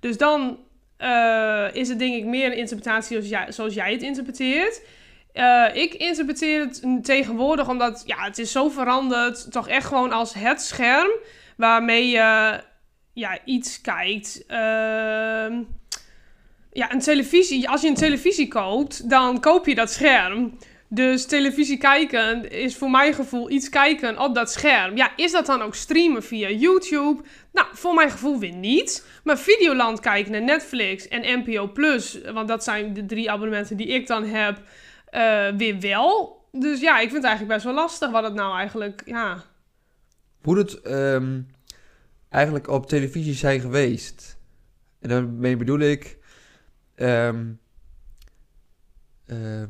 Dus 0.00 0.18
dan 0.18 0.58
eh, 0.96 1.66
is 1.72 1.88
het 1.88 1.98
denk 1.98 2.14
ik 2.14 2.24
meer 2.24 2.46
een 2.46 2.56
interpretatie 2.56 3.16
zoals 3.16 3.28
jij, 3.28 3.52
zoals 3.52 3.74
jij 3.74 3.92
het 3.92 4.02
interpreteert. 4.02 4.82
Eh, 5.32 5.64
ik 5.72 5.94
interpreteer 5.94 6.60
het 6.60 7.04
tegenwoordig 7.04 7.68
omdat 7.68 8.02
ja, 8.06 8.24
het 8.24 8.38
is 8.38 8.52
zo 8.52 8.68
veranderd, 8.68 9.52
toch 9.52 9.68
echt 9.68 9.86
gewoon 9.86 10.12
als 10.12 10.34
het 10.34 10.62
scherm 10.62 11.10
waarmee 11.58 12.08
je 12.08 12.60
ja, 13.12 13.38
iets 13.44 13.80
kijkt. 13.80 14.44
Ehm 14.46 15.62
ja, 16.72 16.92
een 16.92 17.00
televisie, 17.00 17.68
als 17.68 17.80
je 17.80 17.88
een 17.88 17.94
televisie 17.94 18.48
koopt, 18.48 19.10
dan 19.10 19.40
koop 19.40 19.66
je 19.66 19.74
dat 19.74 19.90
scherm. 19.90 20.58
Dus 20.88 21.26
televisie 21.26 21.78
kijken 21.78 22.50
is 22.50 22.76
voor 22.76 22.90
mijn 22.90 23.14
gevoel 23.14 23.50
iets 23.50 23.68
kijken 23.68 24.18
op 24.18 24.34
dat 24.34 24.52
scherm. 24.52 24.96
Ja, 24.96 25.10
is 25.16 25.32
dat 25.32 25.46
dan 25.46 25.62
ook 25.62 25.74
streamen 25.74 26.22
via 26.22 26.48
YouTube? 26.48 27.22
Nou, 27.52 27.66
voor 27.72 27.94
mijn 27.94 28.10
gevoel 28.10 28.38
weer 28.38 28.52
niet. 28.52 29.06
Maar 29.24 29.38
Videoland 29.38 30.00
kijken 30.00 30.32
naar 30.32 30.42
Netflix 30.42 31.08
en 31.08 31.42
NPO 31.44 31.66
Plus, 31.66 32.18
want 32.32 32.48
dat 32.48 32.64
zijn 32.64 32.94
de 32.94 33.06
drie 33.06 33.30
abonnementen 33.30 33.76
die 33.76 33.86
ik 33.86 34.06
dan 34.06 34.24
heb, 34.24 34.60
eh, 35.10 35.46
weer 35.56 35.80
wel. 35.80 36.42
Dus 36.52 36.80
ja, 36.80 36.94
ik 36.94 37.10
vind 37.10 37.22
het 37.22 37.24
eigenlijk 37.24 37.54
best 37.54 37.64
wel 37.64 37.74
lastig 37.74 38.10
wat 38.10 38.22
het 38.22 38.34
nou 38.34 38.58
eigenlijk, 38.58 39.02
ja... 39.04 39.44
Hoe 40.48 40.58
het 40.58 40.80
ehm, 40.80 41.40
eigenlijk 42.28 42.68
op 42.68 42.86
televisie 42.86 43.34
zijn 43.34 43.60
geweest. 43.60 44.38
En 45.00 45.08
daarmee 45.08 45.56
bedoel 45.56 45.78
ik... 45.78 46.18
ehm, 46.94 47.44
ehm, 49.26 49.68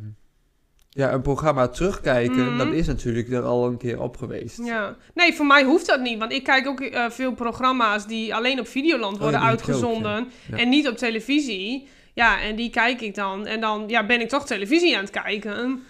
ja, 0.90 1.12
een 1.12 1.23
programma 1.23 1.68
terugkijken, 1.68 2.47
Mhm. 2.47 2.58
dat 2.58 2.73
is 2.73 2.87
natuurlijk 2.87 3.28
er 3.30 3.42
al 3.42 3.66
een 3.66 3.76
keer 3.76 4.00
op 4.00 4.16
geweest. 4.16 4.58
Ja. 4.64 4.97
Nee, 5.14 5.35
voor 5.35 5.47
mij 5.47 5.64
hoeft 5.64 5.87
dat 5.87 6.00
niet. 6.00 6.18
Want 6.18 6.32
ik 6.32 6.44
kijk 6.44 6.66
ook 6.66 6.80
eh, 6.80 7.11
veel 7.11 7.32
programma's 7.35 8.06
die 8.06 8.35
alleen 8.35 8.61
op 8.61 8.68
Videoland 8.68 9.14
Oh, 9.16 9.20
worden 9.23 9.40
ook, 9.40 9.47
uitgezonden. 9.47 10.28
ja. 10.50 10.56
En 10.56 10.68
niet 10.68 10.88
op 10.88 10.97
televisie. 10.97 11.88
Ja, 12.14 12.40
en 12.42 12.56
die 12.56 12.70
kijk 12.70 13.00
ik 13.00 13.14
dan. 13.14 13.47
En 13.47 13.61
dan 13.61 13.85
ja, 13.87 14.06
ben 14.06 14.20
ik 14.20 14.28
toch 14.28 14.47
televisie 14.47 14.97
aan 14.97 15.04
het 15.04 15.20
kijken. 15.23 15.82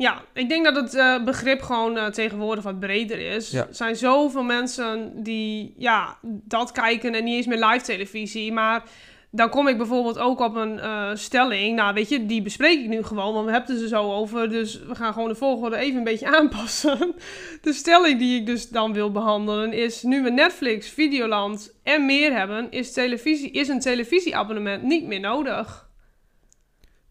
Ja, 0.00 0.22
ik 0.32 0.48
denk 0.48 0.64
dat 0.64 0.76
het 0.76 0.94
eh, 0.94 1.24
begrip 1.24 1.62
gewoon 1.62 1.96
eh, 1.96 2.06
tegenwoordig 2.06 2.64
wat 2.64 2.80
breder 2.80 3.18
is. 3.18 3.50
Ja. 3.50 3.66
Er 3.66 3.74
zijn 3.74 3.96
zoveel 3.96 4.42
mensen 4.42 5.22
die 5.22 5.74
ja, 5.76 6.18
dat 6.22 6.72
kijken 6.72 7.14
en 7.14 7.24
niet 7.24 7.34
eens 7.34 7.46
meer 7.46 7.66
live 7.66 7.84
televisie. 7.84 8.52
Maar 8.52 8.82
dan 9.30 9.48
kom 9.48 9.68
ik 9.68 9.76
bijvoorbeeld 9.76 10.18
ook 10.18 10.40
op 10.40 10.54
een 10.54 10.78
eh, 10.78 11.10
stelling. 11.14 11.76
Nou, 11.76 11.94
weet 11.94 12.08
je, 12.08 12.26
die 12.26 12.42
bespreek 12.42 12.78
ik 12.80 12.88
nu 12.88 13.02
gewoon, 13.02 13.34
want 13.34 13.46
we 13.46 13.52
hebben 13.52 13.74
het 13.74 13.82
er 13.82 13.88
zo 13.88 14.12
over. 14.12 14.48
Dus 14.48 14.82
we 14.82 14.94
gaan 14.94 15.12
gewoon 15.12 15.28
de 15.28 15.34
volgorde 15.34 15.76
even 15.76 15.98
een 15.98 16.04
beetje 16.04 16.26
aanpassen. 16.36 17.14
De 17.62 17.72
stelling 17.72 18.18
die 18.18 18.40
ik 18.40 18.46
dus 18.46 18.68
dan 18.68 18.92
wil 18.92 19.12
behandelen 19.12 19.72
is... 19.72 20.02
nu 20.02 20.22
we 20.22 20.30
Netflix, 20.30 20.88
Videoland 20.88 21.74
en 21.82 22.06
meer 22.06 22.32
hebben... 22.32 22.70
is, 22.70 22.92
televisie, 22.92 23.50
is 23.50 23.68
een 23.68 23.80
televisieabonnement 23.80 24.82
niet 24.82 25.06
meer 25.06 25.20
nodig. 25.20 25.88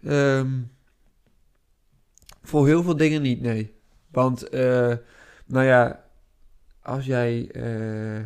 Ehm, 0.03 0.47
voor 2.49 2.67
heel 2.67 2.83
veel 2.83 2.97
dingen 2.97 3.21
niet, 3.21 3.41
nee. 3.41 3.73
Want, 4.11 4.49
eh, 4.49 4.93
nou 5.45 5.65
ja, 5.65 6.03
als 6.81 7.05
jij... 7.05 7.49
eh, 7.51 8.19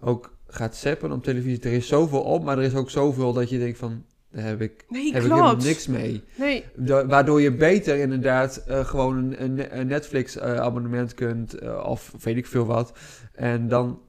ook 0.00 0.36
gaat 0.46 0.76
zappen 0.76 1.12
op 1.12 1.22
televisie. 1.24 1.60
Er 1.62 1.72
is 1.72 1.86
zoveel 1.88 2.22
op, 2.22 2.44
maar 2.44 2.58
er 2.58 2.64
is 2.64 2.74
ook 2.74 2.90
zoveel 2.90 3.32
dat 3.32 3.50
je 3.50 3.58
denkt 3.58 3.78
van, 3.78 4.04
daar 4.30 4.44
heb 4.44 4.60
ik, 4.60 4.84
Nee, 4.88 5.12
heb 5.12 5.22
ik 5.22 5.28
helemaal 5.30 5.56
niks 5.56 5.86
mee. 5.86 6.22
Nee, 6.38 6.64
Da- 6.76 7.06
waardoor 7.06 7.40
je 7.40 7.52
beter 7.52 7.96
inderdaad 7.96 8.56
eh, 8.56 8.84
gewoon 8.84 9.16
een, 9.16 9.42
een, 9.42 9.78
een 9.78 9.86
Netflix 9.86 10.36
eh, 10.36 10.54
abonnement 10.56 11.14
kunt, 11.14 11.60
of 11.84 12.12
weet 12.20 12.36
ik 12.36 12.46
veel 12.46 12.66
wat. 12.66 12.92
En 13.32 13.68
dan 13.68 14.00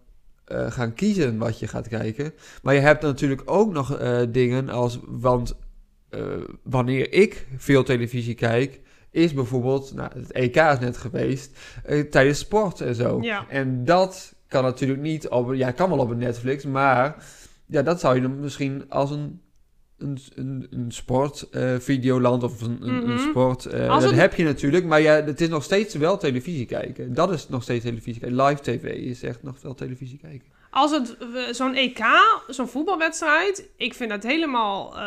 gaan 0.47 0.93
kiezen 0.93 1.37
wat 1.37 1.59
je 1.59 1.67
gaat 1.67 1.87
kijken. 1.87 2.33
Maar 2.63 2.73
je 2.73 2.79
hebt 2.79 3.01
natuurlijk 3.01 3.41
ook 3.45 3.71
nog 3.73 3.97
dingen 4.29 4.69
als, 4.69 4.99
want 5.05 5.55
wanneer 6.63 7.13
ik 7.13 7.47
veel 7.57 7.83
televisie 7.83 8.33
kijk, 8.35 8.81
is 9.15 9.33
bijvoorbeeld, 9.33 9.93
nou, 9.93 10.09
het 10.13 10.31
EK 10.31 10.55
is 10.55 10.79
net 10.79 10.97
geweest, 10.97 11.57
eh, 11.83 12.01
tijdens 12.09 12.39
sport 12.39 12.81
en 12.81 12.95
zo. 12.95 13.21
Ja. 13.21 13.45
En 13.49 13.85
dat 13.85 14.33
kan 14.47 14.63
natuurlijk 14.63 15.01
niet 15.01 15.27
op, 15.29 15.53
ja, 15.53 15.71
kan 15.71 15.89
wel 15.89 15.99
op 15.99 16.09
een 16.09 16.17
Netflix, 16.17 16.63
maar 16.63 17.25
ja, 17.65 17.81
dat 17.81 17.99
zou 17.99 18.15
je 18.15 18.21
dan 18.21 18.39
misschien 18.39 18.85
als 18.89 19.11
een 19.11 19.39
een, 19.97 20.17
een, 20.35 20.67
een 20.69 20.91
sport 20.91 21.49
eh, 21.51 21.73
of 21.75 22.61
een, 22.61 22.77
een, 22.81 22.93
een 22.93 23.13
Mhm. 23.13 23.29
sport. 23.29 23.65
eh, 23.65 23.87
dat 23.87 24.03
het- 24.03 24.11
heb 24.15 24.33
je 24.35 24.43
natuurlijk, 24.43 24.85
maar 24.85 25.01
ja, 25.01 25.23
het 25.23 25.41
is 25.41 25.49
nog 25.49 25.63
steeds 25.63 25.95
wel 25.95 26.17
televisie 26.17 26.65
kijken. 26.65 27.13
Dat 27.13 27.31
is 27.31 27.49
nog 27.49 27.63
steeds 27.63 27.83
televisie 27.83 28.19
kijken. 28.21 28.43
Live 28.45 28.61
tv 28.61 28.83
is 28.83 29.23
echt 29.23 29.43
nog 29.43 29.61
wel 29.61 29.73
televisie 29.73 30.17
kijken. 30.17 30.47
Als 30.75 30.91
het 30.91 31.15
zo'n 31.51 31.75
EK, 31.75 32.05
zo'n 32.47 32.67
voetbalwedstrijd, 32.67 33.67
ik 33.77 33.93
vind 33.93 34.09
dat 34.09 34.23
helemaal, 34.23 34.97
eh, 34.97 35.01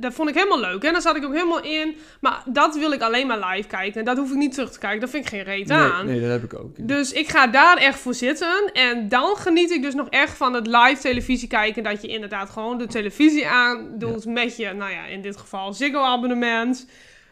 dat 0.00 0.14
vond 0.14 0.28
ik 0.28 0.34
helemaal 0.34 0.60
leuk. 0.60 0.84
En 0.84 0.92
daar 0.92 1.02
zat 1.02 1.16
ik 1.16 1.24
ook 1.24 1.32
helemaal 1.32 1.62
in. 1.62 1.96
Maar 2.20 2.42
dat 2.46 2.76
wil 2.76 2.92
ik 2.92 3.02
alleen 3.02 3.26
maar 3.26 3.38
live 3.50 3.68
kijken. 3.68 3.98
En 4.00 4.04
dat 4.04 4.16
hoef 4.16 4.30
ik 4.30 4.36
niet 4.36 4.52
terug 4.52 4.70
te 4.70 4.78
kijken. 4.78 5.00
Dat 5.00 5.10
vind 5.10 5.24
ik 5.24 5.30
geen 5.30 5.42
reet 5.42 5.70
aan. 5.70 6.06
Nee, 6.06 6.20
nee, 6.20 6.28
dat 6.28 6.40
heb 6.40 6.52
ik 6.52 6.60
ook. 6.60 6.76
ja. 6.76 6.84
Dus 6.86 7.12
ik 7.12 7.28
ga 7.28 7.46
daar 7.46 7.76
echt 7.76 7.98
voor 7.98 8.14
zitten. 8.14 8.70
En 8.72 9.08
dan 9.08 9.36
geniet 9.36 9.70
ik 9.70 9.82
dus 9.82 9.94
nog 9.94 10.08
echt 10.08 10.36
van 10.36 10.54
het 10.54 10.66
live 10.66 11.00
televisie 11.00 11.48
kijken. 11.48 11.82
Dat 11.82 12.02
je 12.02 12.08
inderdaad 12.08 12.50
gewoon 12.50 12.78
de 12.78 12.86
televisie 12.86 13.48
aandoet 13.48 14.24
met 14.26 14.56
je, 14.56 14.72
nou 14.72 14.90
ja, 14.90 15.04
in 15.04 15.22
dit 15.22 15.36
geval 15.36 15.72
Ziggo-abonnement. 15.72 16.86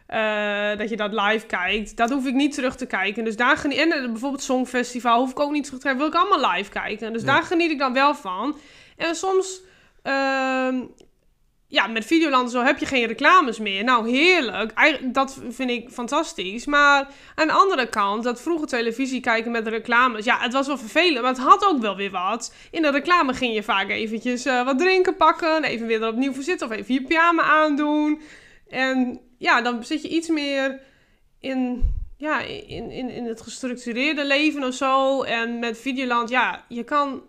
Eh, 0.07 0.79
dat 0.79 0.89
je 0.89 0.97
dat 0.97 1.13
live 1.13 1.47
kijkt. 1.47 1.97
Dat 1.97 2.11
hoef 2.11 2.27
ik 2.27 2.35
niet 2.35 2.55
terug 2.55 2.77
te 2.77 2.87
kijken. 2.87 3.25
Dus 3.25 3.37
daar 3.37 3.57
geniet 3.57 3.79
En 3.79 3.93
eh, 3.93 4.07
bijvoorbeeld 4.07 4.43
Songfestival 4.43 5.19
hoef 5.19 5.31
ik 5.31 5.41
ook 5.41 5.53
niet 5.53 5.65
terug 5.65 5.79
te 5.79 5.87
kijken. 5.87 6.11
Wil 6.11 6.21
ik 6.21 6.29
allemaal 6.29 6.53
live 6.55 6.71
kijken. 6.71 7.13
Dus 7.13 7.23
Ja. 7.23 7.33
daar 7.33 7.43
geniet 7.43 7.71
ik 7.71 7.79
dan 7.79 7.93
wel 7.93 8.15
van. 8.15 8.59
En 8.97 9.15
soms... 9.15 9.61
ehm, 10.03 10.81
ja, 11.67 11.87
met 11.87 12.05
Videoland 12.07 12.51
zo 12.51 12.63
heb 12.63 12.79
je 12.79 12.87
geen 12.87 13.07
reclames 13.07 13.59
meer. 13.59 13.85
Nou, 13.85 14.11
heerlijk. 14.11 14.73
Dat 15.15 15.41
vind 15.49 15.71
ik 15.71 15.91
fantastisch. 15.91 16.67
Maar 16.67 17.09
aan 17.35 17.47
de 17.47 17.53
andere 17.53 17.89
kant, 17.89 18.25
dat 18.25 18.43
vroeger 18.43 18.67
televisie 18.67 19.21
kijken 19.21 19.51
met 19.51 19.67
reclames. 19.67 20.25
Ja, 20.25 20.39
het 20.39 20.53
was 20.53 20.67
wel 20.67 20.79
vervelend, 20.79 21.21
maar 21.21 21.31
het 21.31 21.41
had 21.41 21.67
ook 21.67 21.81
wel 21.81 21.97
weer 21.97 22.11
wat. 22.11 22.55
In 22.71 22.83
de 22.83 22.91
reclame 22.91 23.35
ging 23.35 23.55
je 23.55 23.63
vaak 23.63 23.89
eventjes 23.89 24.45
eh, 24.45 24.65
wat 24.65 24.79
drinken 24.79 25.17
pakken. 25.17 25.65
Even 25.65 25.87
weer 25.87 26.03
er 26.03 26.09
opnieuw 26.09 26.33
voor 26.33 26.43
zitten 26.43 26.67
of 26.67 26.73
even 26.73 26.95
je 26.95 27.03
pyjama 27.03 27.43
aandoen. 27.43 28.21
En 28.69 29.21
ja, 29.43 29.63
dan 29.63 29.85
zit 29.85 30.03
je 30.03 30.09
iets 30.09 30.29
meer 30.29 30.81
in, 31.41 31.83
ja, 32.17 32.41
in, 32.41 32.91
in, 32.91 33.11
in 33.11 33.25
het 33.25 33.41
gestructureerde 33.41 34.27
leven 34.27 34.65
of 34.65 34.75
zo. 34.75 35.23
En 35.23 35.59
met 35.59 35.79
Videoland, 35.79 36.29
ja, 36.29 36.65
je 36.69 36.83
kan... 36.85 37.23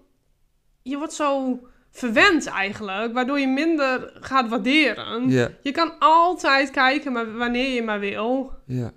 Je 0.82 0.98
wordt 0.98 1.14
zo 1.14 1.60
verwend 1.92 2.46
eigenlijk, 2.46 3.14
waardoor 3.14 3.40
je 3.40 3.48
minder 3.48 4.12
gaat 4.14 4.50
waarderen. 4.50 5.30
Ja, 5.30 5.52
Je 5.62 5.72
kan 5.72 6.00
altijd 6.00 6.72
kijken, 6.72 7.12
maar 7.12 7.38
wanneer 7.38 7.74
je 7.74 7.82
maar 7.84 8.00
wil. 8.00 8.52
ja. 8.66 8.92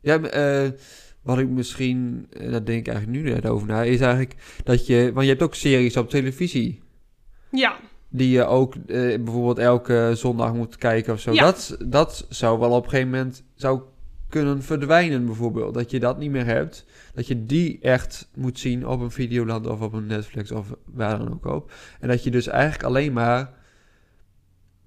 Ja, 0.00 0.20
eh, 0.20 0.70
wat 1.22 1.38
ik 1.38 1.48
misschien, 1.48 2.26
eh, 2.30 2.50
daar 2.50 2.64
denk 2.64 2.86
ik 2.86 2.94
eigenlijk 2.94 3.24
nu 3.24 3.30
net 3.30 3.46
over 3.46 3.66
na, 3.66 3.82
is 3.82 4.00
eigenlijk 4.00 4.34
dat 4.64 4.86
je, 4.86 5.10
want 5.12 5.24
je 5.26 5.30
hebt 5.30 5.42
ook 5.42 5.54
series 5.54 5.96
op 5.96 6.10
televisie. 6.10 6.82
Ja, 7.50 7.76
Die 8.14 8.30
je 8.30 8.44
ook 8.44 8.74
eh, 8.74 8.80
bijvoorbeeld 9.22 9.58
elke 9.58 10.10
zondag 10.14 10.52
moet 10.54 10.76
kijken 10.76 11.12
of 11.12 11.20
zo. 11.20 11.32
Ja. 11.32 11.44
Dat, 11.44 11.76
dat 11.86 12.26
zou 12.28 12.58
wel 12.58 12.70
op 12.70 12.84
een 12.84 12.90
gegeven 12.90 13.10
moment 13.10 13.42
zou 13.54 13.80
kunnen 14.28 14.62
verdwijnen 14.62 15.26
bijvoorbeeld. 15.26 15.74
Dat 15.74 15.90
je 15.90 16.00
dat 16.00 16.18
niet 16.18 16.30
meer 16.30 16.44
hebt. 16.46 16.84
Dat 17.14 17.26
je 17.26 17.46
die 17.46 17.78
echt 17.80 18.28
moet 18.34 18.58
zien 18.58 18.86
op 18.86 19.00
een 19.00 19.10
Videoland 19.10 19.66
of 19.66 19.80
op 19.80 19.92
een 19.92 20.06
Netflix 20.06 20.50
of 20.50 20.66
waar 20.84 21.18
dan 21.18 21.32
ook 21.32 21.46
op. 21.46 21.72
En 22.00 22.08
dat 22.08 22.24
je 22.24 22.30
dus 22.30 22.46
eigenlijk 22.46 22.82
alleen 22.84 23.12
maar 23.12 23.50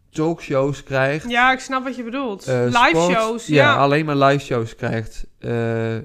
talkshows 0.10 0.84
krijgt. 0.84 1.30
ja, 1.30 1.52
ik 1.52 1.60
snap 1.60 1.84
wat 1.84 1.96
je 1.96 2.04
bedoelt. 2.04 2.48
eh, 2.48 2.64
Live 2.66 2.88
sport. 2.90 3.12
shows, 3.14 3.48
Ja, 3.48 3.56
ja. 3.56 3.76
alleen 3.76 4.06
maar 4.06 4.16
live 4.18 4.46
shows 4.46 4.76
krijgt. 4.76 5.28
Eh, 5.40 5.96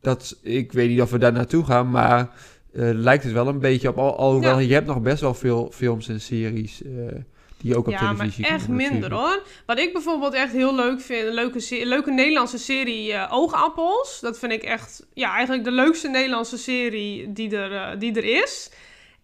dat, 0.00 0.38
ik 0.42 0.72
weet 0.72 0.88
niet 0.88 1.00
of 1.00 1.10
we 1.10 1.18
daar 1.18 1.32
naartoe 1.32 1.64
gaan, 1.64 1.90
maar 1.90 2.30
eh, 2.76 2.90
lijkt 2.92 3.24
het 3.24 3.32
wel 3.32 3.48
een 3.48 3.58
beetje 3.58 3.88
op. 3.88 3.98
Al, 3.98 4.16
alhoewel, 4.16 4.58
Ja. 4.58 4.66
je 4.66 4.74
hebt 4.74 4.86
nog 4.86 5.00
best 5.00 5.20
wel 5.20 5.34
veel 5.34 5.70
films 5.74 6.08
en 6.08 6.20
series 6.20 6.82
eh, 6.82 6.90
die 7.56 7.70
je 7.70 7.76
ook 7.76 7.86
op 7.86 7.92
Ja, 7.92 8.00
maar 8.02 8.16
televisie 8.16 8.46
echt 8.46 8.60
komen 8.60 8.76
minder 8.76 9.00
natuurlijk. 9.10 9.20
hoor. 9.34 9.42
Wat 9.66 9.78
ik 9.78 9.92
bijvoorbeeld 9.92 10.34
echt 10.34 10.52
heel 10.52 10.74
leuk 10.74 11.00
vind, 11.00 11.26
een 11.26 11.34
leuke, 11.34 11.86
leuke 11.86 12.10
Nederlandse 12.10 12.58
serie 12.58 13.12
eh, 13.12 13.32
Oogappels. 13.32 14.18
Dat 14.20 14.38
vind 14.38 14.52
ik 14.52 14.62
echt, 14.62 15.06
ja, 15.14 15.32
eigenlijk 15.34 15.64
de 15.64 15.70
leukste 15.70 16.08
Nederlandse 16.08 16.58
serie 16.58 17.32
die 17.32 17.56
er, 17.56 17.98
die 17.98 18.14
er 18.14 18.42
is. 18.42 18.70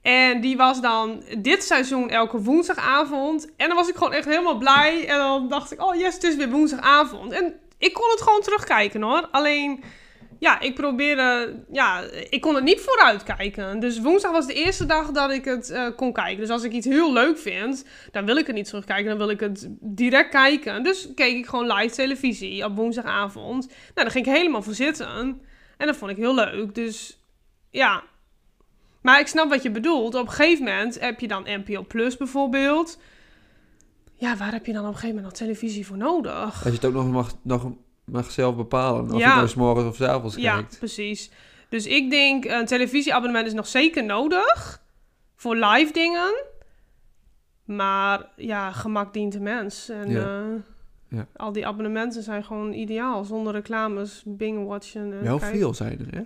En 0.02 0.40
die 0.40 0.56
was 0.56 0.80
dan 0.80 1.22
dit 1.38 1.62
seizoen 1.64 2.10
elke 2.10 2.40
woensdagavond. 2.40 3.48
En 3.56 3.66
dan 3.68 3.76
was 3.76 3.88
ik 3.88 3.94
gewoon 3.96 4.12
echt 4.12 4.26
helemaal 4.26 4.58
blij. 4.58 5.06
En 5.08 5.18
dan 5.18 5.48
dacht 5.48 5.72
ik, 5.72 5.82
oh 5.82 5.94
yes, 5.94 6.14
het 6.14 6.22
is 6.22 6.36
weer 6.36 6.50
woensdagavond. 6.50 7.32
En 7.32 7.54
ik 7.78 7.92
kon 7.92 8.10
het 8.10 8.20
gewoon 8.22 8.40
terugkijken 8.40 9.02
hoor. 9.02 9.28
Alleen, 9.30 9.82
ja, 10.42 10.60
ik 10.60 10.74
probeerde, 10.74 11.54
ja, 11.72 12.00
ik 12.30 12.40
kon 12.40 12.54
het 12.54 12.64
niet 12.64 12.80
vooruit 12.80 13.22
kijken. 13.22 13.80
Dus 13.80 14.00
woensdag 14.00 14.32
was 14.32 14.46
de 14.46 14.54
eerste 14.54 14.86
dag 14.86 15.10
dat 15.10 15.30
ik 15.30 15.44
het 15.44 15.70
eh, 15.70 15.86
kon 15.96 16.12
kijken. 16.12 16.40
Dus 16.40 16.48
als 16.48 16.62
ik 16.62 16.72
iets 16.72 16.86
heel 16.86 17.12
leuk 17.12 17.38
vind, 17.38 17.84
dan 18.10 18.24
wil 18.24 18.36
ik 18.36 18.46
het 18.46 18.56
niet 18.56 18.66
terugkijken. 18.66 19.08
Dan 19.08 19.18
wil 19.18 19.30
ik 19.30 19.40
het 19.40 19.68
direct 19.80 20.30
kijken. 20.30 20.82
Dus 20.82 21.08
keek 21.14 21.36
ik 21.36 21.46
gewoon 21.46 21.72
live 21.72 21.94
televisie 21.94 22.64
op 22.64 22.76
woensdagavond. 22.76 23.66
Nou, 23.66 23.76
daar 23.94 24.10
ging 24.10 24.26
ik 24.26 24.32
helemaal 24.32 24.62
voor 24.62 24.74
zitten. 24.74 25.40
En 25.76 25.86
dat 25.86 25.96
vond 25.96 26.10
ik 26.10 26.16
heel 26.16 26.34
leuk. 26.34 26.74
Dus 26.74 27.18
ja. 27.70 28.02
Maar 29.02 29.20
ik 29.20 29.26
snap 29.26 29.48
wat 29.48 29.62
je 29.62 29.70
bedoelt. 29.70 30.14
Op 30.14 30.26
een 30.26 30.32
gegeven 30.32 30.64
moment 30.64 31.00
heb 31.00 31.20
je 31.20 31.28
dan 31.28 31.46
NPO 31.46 31.84
Plus 31.84 32.16
bijvoorbeeld. 32.16 32.98
Ja, 34.14 34.36
waar 34.36 34.52
heb 34.52 34.66
je 34.66 34.72
dan 34.72 34.82
op 34.82 34.88
een 34.88 34.94
gegeven 34.94 35.16
moment 35.16 35.38
nog 35.38 35.48
televisie 35.48 35.86
voor 35.86 35.96
nodig? 35.96 36.34
Als 36.34 36.62
je 36.64 36.70
het 36.70 36.84
ook 36.84 36.92
nog 36.92 37.10
mag, 37.10 37.34
nog 37.42 37.72
mag 38.04 38.30
zelf 38.30 38.56
bepalen. 38.56 39.04
Of 39.04 39.12
je 39.12 39.18
Ja. 39.18 39.34
nou 39.34 39.48
's 39.48 39.54
morgens 39.54 39.86
of 39.88 39.96
's 39.96 40.00
avonds 40.00 40.36
Ja, 40.36 40.54
kijkt. 40.54 40.78
precies. 40.78 41.30
Dus 41.68 41.86
ik 41.86 42.10
denk, 42.10 42.44
een 42.44 42.66
televisieabonnement 42.66 43.46
is 43.46 43.52
nog 43.52 43.66
zeker 43.66 44.04
nodig. 44.04 44.82
Voor 45.36 45.56
live 45.56 45.92
dingen. 45.92 46.44
Maar 47.64 48.28
ja, 48.36 48.72
gemak 48.72 49.12
dient 49.12 49.32
de 49.32 49.40
mens. 49.40 49.88
En 49.88 50.10
Ja. 50.10 50.20
eh, 50.22 51.18
Ja. 51.18 51.26
al 51.36 51.52
die 51.52 51.66
abonnementen 51.66 52.22
zijn 52.22 52.44
gewoon 52.44 52.72
ideaal. 52.72 53.24
Zonder 53.24 53.52
reclames, 53.52 54.22
bing-watchen. 54.26 55.12
en 55.12 55.22
Wel 55.22 55.38
kijken. 55.38 55.58
veel 55.58 55.74
zijn 55.74 55.98
er, 56.10 56.16
hè? 56.18 56.22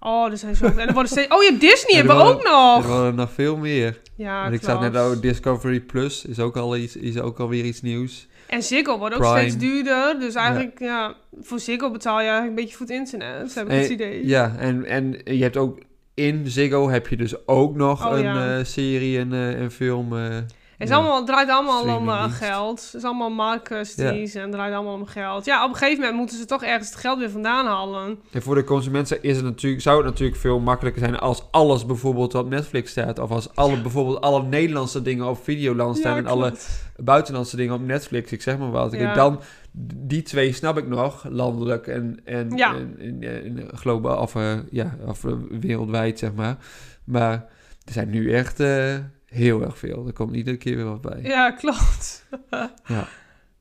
Oh, 0.00 0.30
er 0.30 0.36
zijn 0.38 0.56
zoveel. 0.56 0.78
En 0.80 0.86
er 0.88 0.92
worden 0.94 1.10
steeds... 1.10 1.28
Oh, 1.34 1.42
je 1.42 1.48
hebt 1.48 1.60
Disney, 1.60 1.90
Ja, 1.92 1.96
hebben 2.06 2.16
we 2.16 2.22
ook 2.32 2.42
nog. 2.42 2.82
Er 2.84 2.90
worden 2.90 3.14
nog 3.14 3.32
veel 3.32 3.56
meer. 3.56 4.00
Ja, 4.16 4.42
Want 4.42 4.54
ik 4.54 4.62
zag 4.62 4.80
net 4.80 4.96
ook 4.96 5.22
Discovery 5.22 5.80
Plus 5.80 6.24
is 6.24 6.38
ook 6.38 6.56
al 6.56 6.76
iets, 6.76 6.96
is 6.96 7.18
ook 7.18 7.38
alweer 7.40 7.64
iets 7.64 7.82
nieuws. 7.82 8.28
En 8.46 8.62
Ziggo 8.62 8.98
wordt 8.98 9.14
ook 9.14 9.20
Prime. 9.20 9.38
steeds 9.38 9.56
duurder. 9.56 10.16
Dus 10.20 10.34
eigenlijk, 10.34 10.78
ja. 10.78 11.14
voor 11.40 11.60
Ziggo 11.60 11.90
betaal 11.90 12.20
je 12.20 12.26
eigenlijk 12.28 12.48
een 12.58 12.64
beetje 12.64 12.76
voor 12.76 12.86
het 12.86 12.94
internet. 12.94 13.54
Heb 13.54 13.64
ik 13.66 13.72
En- 13.72 13.78
het 13.78 13.90
idee. 13.90 14.26
Ja, 14.26 14.54
en, 14.58 14.84
en 14.84 15.20
je 15.24 15.42
hebt 15.42 15.56
ook 15.56 15.78
in 16.14 16.46
Ziggo 16.46 16.88
heb 16.90 17.06
je 17.06 17.16
dus 17.16 17.46
ook 17.46 17.74
nog 17.74 18.06
Oh, 18.06 18.16
een 18.18 18.22
ja. 18.22 18.58
eh, 18.58 18.64
serie 18.64 19.18
en 19.18 19.32
eh, 19.32 19.60
een 19.60 19.70
film. 19.70 20.16
eh, 20.16 20.36
Het, 20.78 20.88
is 20.88 20.94
ja. 20.94 21.00
allemaal, 21.00 21.16
het 21.16 21.26
draait 21.26 21.48
allemaal 21.48 21.96
om 21.96 22.08
eh, 22.08 22.24
geld. 22.32 22.84
Het 22.84 22.94
is 22.94 23.04
allemaal 23.04 23.30
marktkwesties 23.30 24.34
en 24.34 24.42
het 24.42 24.52
draait 24.52 24.74
allemaal 24.74 24.94
om 24.94 25.06
geld. 25.06 25.44
Ja, 25.44 25.64
op 25.64 25.70
een 25.70 25.76
gegeven 25.76 25.98
moment 26.00 26.16
moeten 26.16 26.38
ze 26.38 26.44
toch 26.44 26.62
ergens 26.62 26.88
het 26.88 26.98
geld 26.98 27.18
weer 27.18 27.30
vandaan 27.30 27.66
halen. 27.66 28.18
En 28.32 28.42
voor 28.42 28.54
de 28.54 28.64
consument 28.64 29.22
is 29.22 29.36
het 29.36 29.44
natuurlijk, 29.44 29.82
zou 29.82 29.96
het 29.96 30.06
natuurlijk 30.06 30.38
veel 30.40 30.58
makkelijker 30.60 31.02
zijn 31.02 31.18
als 31.18 31.42
alles 31.50 31.86
bijvoorbeeld 31.86 32.34
op 32.34 32.48
Netflix 32.48 32.90
staat. 32.90 33.18
Of 33.18 33.30
als 33.30 33.54
alle, 33.54 33.80
bijvoorbeeld 33.80 34.20
alle 34.20 34.42
Nederlandse 34.42 35.02
dingen 35.02 35.26
op 35.28 35.44
Videoland 35.44 35.96
staan 35.96 36.12
Ja, 36.12 36.18
en 36.18 36.26
alle 36.26 36.52
buitenlandse 36.96 37.56
dingen 37.56 37.74
op 37.74 37.80
Netflix. 37.80 38.32
Ik 38.32 38.42
zeg 38.42 38.58
maar 38.58 38.70
wat. 38.70 38.92
Ik 38.92 39.00
Ja. 39.00 39.04
denk 39.04 39.16
dan, 39.16 39.40
die 39.96 40.22
twee 40.22 40.52
snap 40.52 40.78
ik 40.78 40.86
nog, 40.88 41.24
landelijk 41.28 41.86
en, 41.86 42.20
en, 42.24 42.56
Ja. 42.56 42.74
en, 42.74 42.96
en, 42.98 43.22
en 43.22 43.68
globaal, 43.74 44.20
of, 44.22 44.34
eh, 44.34 44.54
ja, 44.70 44.96
of 45.06 45.24
eh, 45.24 45.32
wereldwijd 45.60 46.18
zeg 46.18 46.32
maar. 46.34 46.56
Maar 47.04 47.32
er 47.84 47.92
zijn 47.92 48.10
nu 48.10 48.32
echt 48.32 48.60
heel 49.26 49.62
erg 49.62 49.78
veel. 49.78 50.06
Er 50.06 50.12
komt 50.12 50.34
iedere 50.34 50.56
keer 50.56 50.76
weer 50.76 50.84
wat 50.84 51.00
bij. 51.00 51.22
Ja, 51.22 51.50
klopt. 51.50 52.26
Ja. 52.86 53.08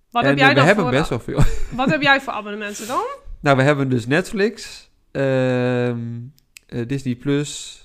Wat 0.09 0.23
en 0.23 0.29
heb 0.29 0.37
jij 0.37 0.47
eh, 0.47 0.53
we 0.53 0.55
dan 0.55 0.65
hebben 0.65 0.83
voor, 0.83 0.93
best 0.93 1.09
wel 1.09 1.19
veel. 1.19 1.43
Wat 1.77 1.89
heb 1.89 2.01
jij 2.01 2.21
voor 2.21 2.33
abonnementen 2.33 2.87
dan? 2.87 3.05
Nou, 3.39 3.57
we 3.57 3.63
hebben 3.63 3.89
dus 3.89 4.07
Netflix, 4.07 4.89
ehm, 5.11 6.21
eh, 6.67 6.87
Disney 6.87 7.15
Plus, 7.15 7.83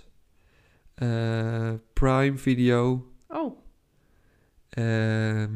eh, 0.94 1.72
Prime 1.92 2.38
Video, 2.38 3.06
Oh, 3.28 3.58
ehm 4.68 5.50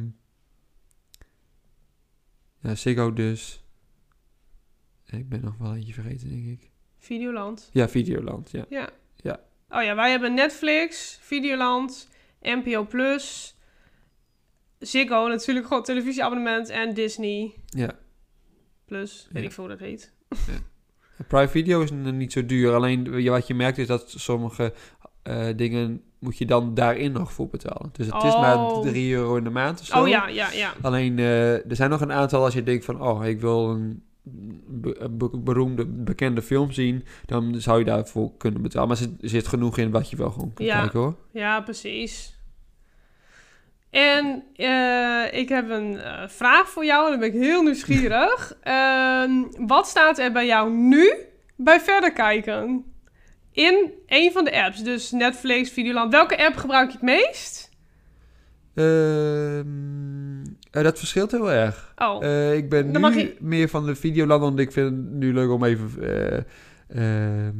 ja, 2.61 2.75
Ziggo 2.75 3.13
dus. 3.13 3.65
Ik 5.07 5.29
ben 5.29 5.41
nog 5.41 5.57
wel 5.59 5.75
eentje 5.75 5.93
vergeten, 5.93 6.29
denk 6.29 6.47
ik. 6.47 6.71
Videoland. 6.99 7.69
Ja, 7.73 7.89
Videoland, 7.89 8.51
ja. 8.51 8.65
Ja. 8.69 8.91
Ja. 9.17 9.41
Oh 9.69 9.83
ja, 9.83 9.95
wij 9.95 10.11
hebben 10.11 10.35
Netflix, 10.35 11.19
Videoland, 11.21 12.09
NPO 12.45 12.85
Plus, 12.85 13.57
Ziggo 14.79 15.27
natuurlijk 15.29 15.67
gewoon 15.67 15.83
televisieabonnement 15.83 16.69
en 16.69 16.95
Disney 16.95 17.55
Ja. 17.67 17.91
Plus, 18.85 19.29
weet 19.33 19.43
Ja. 19.43 19.49
ik 19.49 19.55
veel 19.55 19.65
hoe 19.65 19.73
dat 19.77 19.83
heet. 19.87 20.13
Private 21.29 21.49
video 21.51 21.81
is 21.83 21.91
niet 21.91 22.33
zo 22.33 22.47
duur. 22.47 22.75
Alleen 22.75 23.23
ja, 23.23 23.31
wat 23.31 23.47
je 23.47 23.55
merkt 23.55 23.79
is 23.79 23.87
dat 23.87 24.11
sommige 24.17 24.73
eh, 25.23 25.47
dingen 25.57 26.03
moet 26.19 26.39
je 26.39 26.47
dan 26.47 26.75
daarin 26.75 27.13
nog 27.13 27.33
voor 27.33 27.49
betalen. 27.49 27.91
Dus 27.93 28.07
het 28.07 28.23
is 28.23 28.35
maar 28.35 28.57
Oh. 28.59 28.81
3 28.83 29.15
euro 29.15 29.37
in 29.37 29.45
de 29.45 29.51
maand 29.51 29.81
of 29.81 29.87
zo. 29.87 30.01
Oh 30.03 30.09
ja, 30.09 30.29
ja, 30.29 30.51
ja. 30.53 30.73
Alleen 30.83 31.19
eh, 31.19 31.53
er 31.71 31.77
zijn 31.77 31.91
nog 31.91 32.01
een 32.01 32.13
aantal 32.13 32.45
als 32.45 32.55
je 32.55 32.63
denkt 32.63 32.85
van... 32.85 33.01
oh, 33.03 33.27
ik 33.27 33.41
wil 33.41 33.71
een 33.71 34.03
be- 34.67 35.09
be- 35.11 35.39
beroemde, 35.39 35.87
bekende 35.87 36.43
film 36.43 36.73
zien... 36.73 37.05
dan 37.27 37.61
zou 37.61 37.79
je 37.79 37.85
daarvoor 37.85 38.37
kunnen 38.37 38.63
betalen. 38.63 38.89
Maar 38.89 38.97
er 38.97 39.03
zit, 39.21 39.31
zit 39.31 39.47
genoeg 39.49 39.79
in 39.79 39.91
wat 39.91 40.11
je 40.11 40.17
wel 40.17 40.31
gewoon 40.31 40.53
kunt 40.55 40.69
Ja. 40.69 40.81
kijken 40.81 41.01
hoor. 41.01 41.17
Ja, 41.33 41.61
precies. 41.61 42.34
En 43.95 44.43
eh, 44.57 45.41
ik 45.41 45.49
heb 45.49 45.71
een 45.71 45.99
eh, 45.99 46.23
vraag 46.29 46.69
voor 46.69 46.85
jou, 46.85 47.05
en 47.05 47.11
dan 47.11 47.21
ben 47.21 47.29
ik 47.29 47.47
heel 47.47 47.63
nieuwsgierig. 47.63 48.57
Ehm, 48.63 49.33
wat 49.59 49.87
staat 49.89 50.19
er 50.19 50.33
bij 50.33 50.47
jou 50.47 50.71
nu 50.73 51.13
bij 51.57 51.81
verder 51.81 52.13
kijken? 52.13 52.85
In 53.53 53.93
een 54.07 54.33
van 54.33 54.45
de 54.45 54.63
apps, 54.63 54.83
dus 54.83 55.11
Netflix, 55.11 55.71
Videoland. 55.71 56.13
Welke 56.13 56.47
app 56.47 56.57
gebruik 56.57 56.87
je 56.91 56.93
het 56.93 57.03
meest? 57.03 57.71
Ehm, 58.75 60.43
eh, 60.71 60.83
dat 60.83 60.99
verschilt 60.99 61.31
heel 61.31 61.53
erg. 61.53 61.93
Oh, 61.97 62.25
Eh, 62.25 62.55
ik 62.55 62.69
ben 62.69 62.93
Dan 62.93 63.13
nu 63.13 63.19
je- 63.19 63.37
meer 63.41 63.69
van 63.69 63.87
de 63.87 63.95
Videoland, 63.95 64.41
want 64.41 64.59
ik 64.59 64.73
vind 64.73 64.87
het 64.91 65.11
nu 65.13 65.33
leuk 65.33 65.51
om 65.51 65.65
even... 65.65 65.91
eh, 66.01 66.37
ehm, 67.47 67.55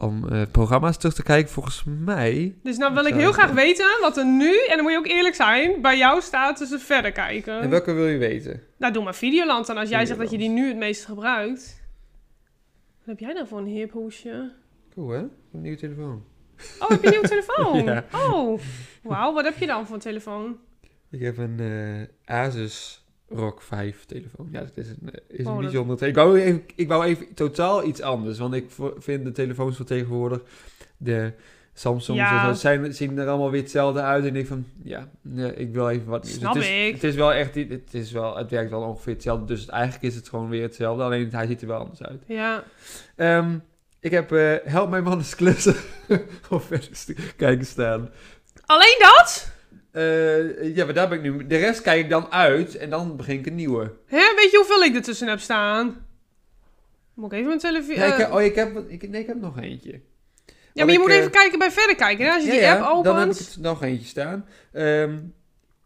om 0.00 0.28
eh, 0.28 0.42
programma's 0.52 0.96
terug 0.96 1.14
te 1.14 1.22
kijken. 1.22 1.50
Volgens 1.52 1.84
mij... 1.84 2.54
dus 2.62 2.76
nou 2.76 2.94
wil 2.94 3.04
ik 3.04 3.14
heel 3.14 3.32
graag 3.32 3.50
weten 3.50 3.86
wat 4.00 4.16
er 4.16 4.26
nu, 4.26 4.66
en 4.68 4.74
dan 4.74 4.82
moet 4.82 4.92
je 4.92 4.98
ook 4.98 5.06
eerlijk 5.06 5.34
zijn, 5.34 5.82
bij 5.82 5.98
jou 5.98 6.20
staat 6.20 6.56
tussen 6.56 6.80
verder 6.80 7.12
kijken. 7.12 7.60
En 7.60 7.70
welke 7.70 7.92
wil 7.92 8.06
je 8.06 8.18
weten? 8.18 8.62
Nou, 8.76 8.92
doe 8.92 9.04
maar 9.04 9.14
Videoland 9.14 9.66
dan, 9.66 9.76
als 9.76 9.88
jij 9.88 10.06
zegt 10.06 10.18
dat 10.18 10.30
je 10.30 10.38
die 10.38 10.48
nu 10.48 10.68
het 10.68 10.76
meest 10.76 11.04
gebruikt. 11.04 11.82
Wat 12.98 13.06
heb 13.06 13.18
jij 13.18 13.32
nou 13.32 13.46
voor 13.46 13.58
een 13.58 13.66
hip 13.66 13.92
hoesje? 13.92 14.52
Cool 14.94 15.08
hè? 15.08 15.18
Een 15.18 15.60
nieuwe 15.60 15.76
telefoon. 15.78 16.24
Oh, 16.78 16.88
heb 16.88 17.00
je 17.00 17.06
een 17.06 17.12
nieuwe 17.12 17.28
telefoon? 17.36 17.84
Ja. 17.84 18.04
Oh, 18.12 18.60
wauw. 19.02 19.32
Wat 19.32 19.44
heb 19.44 19.58
je 19.58 19.66
dan 19.66 19.86
voor 19.86 19.94
een 19.94 20.00
telefoon? 20.00 20.58
Ik 21.10 21.20
heb 21.20 21.38
een 21.38 21.60
eh, 22.26 22.36
Asus 22.36 23.04
ROG 23.28 23.62
5 23.64 24.04
telefoon. 24.04 24.48
Ja, 24.52 24.60
dat 24.60 24.70
is 24.74 24.88
een, 24.88 25.10
eh, 25.12 25.20
is 25.38 25.46
Oh, 25.46 25.52
een 25.54 25.62
dat- 25.62 25.70
bijzonder. 25.72 26.06
Ik 26.08 26.14
wou, 26.14 26.40
even, 26.40 26.62
ik 26.74 26.88
wou 26.88 27.04
even 27.04 27.34
totaal 27.34 27.84
iets 27.84 28.00
anders. 28.00 28.38
Want 28.38 28.54
ik 28.54 28.66
vind 28.98 29.24
de 29.24 29.32
telefoons 29.32 29.76
van 29.76 29.84
tegenwoordig, 29.86 30.40
de 30.96 31.32
Samsung, 31.74 32.18
Ja. 32.18 32.54
zijn, 32.54 32.94
zien 32.94 33.18
er 33.18 33.28
allemaal 33.28 33.50
weer 33.50 33.60
hetzelfde 33.60 34.00
uit. 34.00 34.24
En 34.24 34.36
ik 34.36 34.46
van, 34.46 34.66
ja, 34.82 35.08
nee, 35.22 35.54
ik 35.54 35.72
wil 35.72 35.88
even 35.88 36.06
wat. 36.06 36.26
Snap 36.26 36.54
het 36.54 36.62
is, 36.62 36.86
ik. 36.86 36.94
Het 36.94 37.04
is 37.04 37.14
wel 37.14 37.32
echt, 37.32 37.54
het, 37.54 37.94
is 37.94 38.12
wel, 38.12 38.36
het 38.36 38.50
werkt 38.50 38.70
wel 38.70 38.82
ongeveer 38.82 39.12
hetzelfde. 39.12 39.44
Dus 39.44 39.66
eigenlijk 39.66 40.02
is 40.02 40.14
het 40.14 40.28
gewoon 40.28 40.48
weer 40.48 40.62
hetzelfde. 40.62 41.02
Alleen 41.02 41.28
hij 41.30 41.46
ziet 41.46 41.60
er 41.60 41.66
wel 41.68 41.78
anders 41.78 42.02
uit. 42.02 42.22
Ja. 42.26 42.64
Ehm, 43.16 43.58
ik 44.00 44.10
heb 44.10 44.32
eh, 44.32 44.54
Help 44.64 44.90
Mijn 44.90 45.02
Man 45.04 45.18
is 45.18 45.34
klussen 45.34 45.74
op 46.50 46.62
verder 46.62 46.88
kijken 47.36 47.66
staan. 47.66 48.10
Alleen 48.66 48.96
dat? 48.98 49.52
Eh, 49.98 50.76
ja, 50.76 50.84
maar 50.84 50.94
daar 50.94 51.08
ben 51.08 51.18
ik 51.18 51.24
nu. 51.24 51.46
De 51.46 51.56
rest 51.56 51.82
kijk 51.82 52.00
ik 52.04 52.10
dan 52.10 52.32
uit 52.32 52.76
en 52.76 52.90
dan 52.90 53.16
begin 53.16 53.38
ik 53.38 53.46
een 53.46 53.54
nieuwe. 53.54 53.92
Hè? 54.06 54.34
Weet 54.36 54.50
je 54.50 54.56
hoeveel 54.56 54.82
ik 54.82 54.94
ertussen 54.94 55.28
heb 55.28 55.40
staan? 55.40 56.06
Moet 57.14 57.26
ik 57.32 57.32
even 57.32 57.46
mijn 57.48 57.58
televisie... 57.58 58.04
Ik 58.04 58.14
heb, 58.16 58.32
oh, 58.32 58.42
ik 58.42 58.54
heb, 58.54 58.78
ik, 58.88 59.08
nee, 59.08 59.20
ik 59.20 59.26
heb 59.26 59.40
nog 59.40 59.60
eentje. 59.60 60.00
ja, 60.72 60.84
maar 60.84 60.92
je 60.92 60.98
moet 60.98 61.10
eh, 61.10 61.16
even 61.16 61.30
kijken 61.30 61.58
bij 61.58 61.70
verder 61.70 61.96
kijken. 61.96 62.24
Hè? 62.26 62.32
Als 62.32 62.44
je 62.44 62.52
Ja, 62.52 62.58
die 62.58 62.68
app 62.82 62.90
opent... 62.90 63.04
Dan 63.04 63.18
heb 63.18 63.30
ik 63.30 63.36
het 63.38 63.56
nog 63.60 63.82
eentje 63.82 64.06
staan. 64.06 64.46
Ehm, 64.72 65.18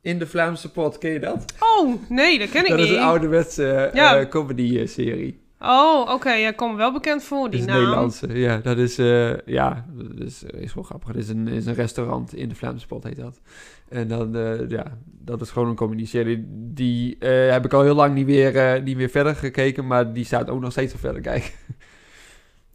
in 0.00 0.18
de 0.18 0.26
Vlaamse 0.26 0.70
pot, 0.70 0.98
ken 0.98 1.10
je 1.10 1.20
dat? 1.20 1.44
Oh, 1.58 1.94
nee, 2.08 2.38
dat 2.38 2.50
ken 2.50 2.62
ik 2.62 2.68
dat 2.68 2.78
niet. 2.78 2.88
is 2.88 2.92
een 2.96 3.02
ouderwetse 3.02 3.70
eh, 3.72 3.94
Ja. 3.94 4.18
eh, 4.18 4.28
comedy-serie. 4.28 5.41
Oh, 5.64 6.10
oké. 6.10 6.32
Ja, 6.32 6.48
ik 6.48 6.56
kom 6.56 6.70
me 6.70 6.76
wel 6.76 6.92
bekend 6.92 7.22
voor, 7.22 7.42
Dat 7.42 7.50
die 7.50 7.60
is 7.60 7.66
naam. 7.66 7.78
Nederlandse. 7.78 8.38
Ja, 8.38 8.56
dat 8.56 8.78
is, 8.78 8.98
eh, 8.98 9.36
ja, 9.46 9.86
dat 9.92 10.26
is, 10.26 10.42
is 10.42 10.74
wel 10.74 10.84
grappig. 10.84 11.08
Het 11.08 11.16
is 11.16 11.28
een, 11.28 11.48
is 11.48 11.66
een 11.66 11.74
restaurant 11.74 12.34
in 12.34 12.48
de 12.48 12.54
Vlaamse 12.54 12.86
pot, 12.86 13.04
heet 13.04 13.16
dat. 13.16 13.40
En 13.88 14.08
dan, 14.08 14.36
eh, 14.36 14.68
ja, 14.68 14.98
dat 15.04 15.40
is 15.40 15.50
gewoon 15.50 15.68
een 15.68 15.74
comedy-serie. 15.74 16.44
Die 16.48 17.18
eh, 17.18 17.50
heb 17.50 17.64
ik 17.64 17.72
al 17.72 17.82
heel 17.82 17.94
lang 17.94 18.14
niet 18.14 18.26
meer, 18.26 18.56
eh, 18.56 18.82
niet 18.82 18.96
meer 18.96 19.08
verder 19.08 19.34
gekeken, 19.34 19.86
maar 19.86 20.12
die 20.12 20.24
staat 20.24 20.50
ook 20.50 20.60
nog 20.60 20.72
steeds 20.72 20.94
op 20.94 21.00
verder 21.00 21.20
kijken. 21.22 21.50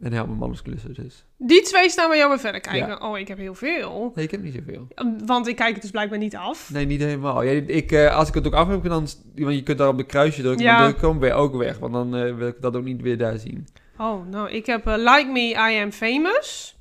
en 0.00 0.12
helemaal 0.12 0.36
mannens 0.36 0.62
klussen 0.62 0.94
dus. 0.94 1.24
Die 1.36 1.62
twee 1.62 1.90
staan 1.90 2.08
bij 2.08 2.16
jou 2.18 2.28
bij 2.30 2.38
verder 2.38 2.60
kijken. 2.60 3.02
Oh, 3.02 3.18
ik 3.18 3.28
heb 3.28 3.38
heel 3.38 3.54
veel. 3.54 4.12
Nee, 4.14 4.24
ik 4.24 4.30
heb 4.30 4.42
niet 4.42 4.54
zoveel. 4.54 4.88
Want 5.26 5.46
ik 5.46 5.56
kijk 5.56 5.72
het 5.72 5.82
dus 5.82 5.90
blijkbaar 5.90 6.18
niet 6.18 6.36
af. 6.36 6.70
Nee, 6.72 6.84
niet 6.86 7.00
helemaal. 7.00 7.42
Ja, 7.42 7.50
ik, 7.66 7.92
eh, 7.92 8.16
als 8.16 8.28
ik 8.28 8.34
het 8.34 8.46
ook 8.46 8.54
af 8.54 8.68
heb, 8.68 8.82
dan, 8.84 9.06
want 9.36 9.54
je 9.54 9.62
kunt 9.62 9.78
daar 9.78 9.88
op 9.88 9.96
de 9.96 10.06
kruisje 10.06 10.42
drukken, 10.42 10.64
Ja. 10.64 10.80
dan 10.80 10.88
ik 10.90 11.00
hem 11.00 11.18
weer 11.18 11.32
ook 11.34 11.56
weg. 11.56 11.78
Want 11.78 11.92
dan 11.92 12.16
eh, 12.16 12.34
wil 12.36 12.48
ik 12.48 12.60
dat 12.60 12.76
ook 12.76 12.84
niet 12.84 13.00
weer 13.02 13.18
daar 13.18 13.38
zien. 13.38 13.66
Oh, 13.98 14.26
nou, 14.26 14.50
ik 14.50 14.66
heb 14.66 14.86
eh, 14.86 14.96
Like 14.96 15.28
Me, 15.32 15.40
I 15.72 15.82
Am 15.82 15.92
Famous. 15.92 16.76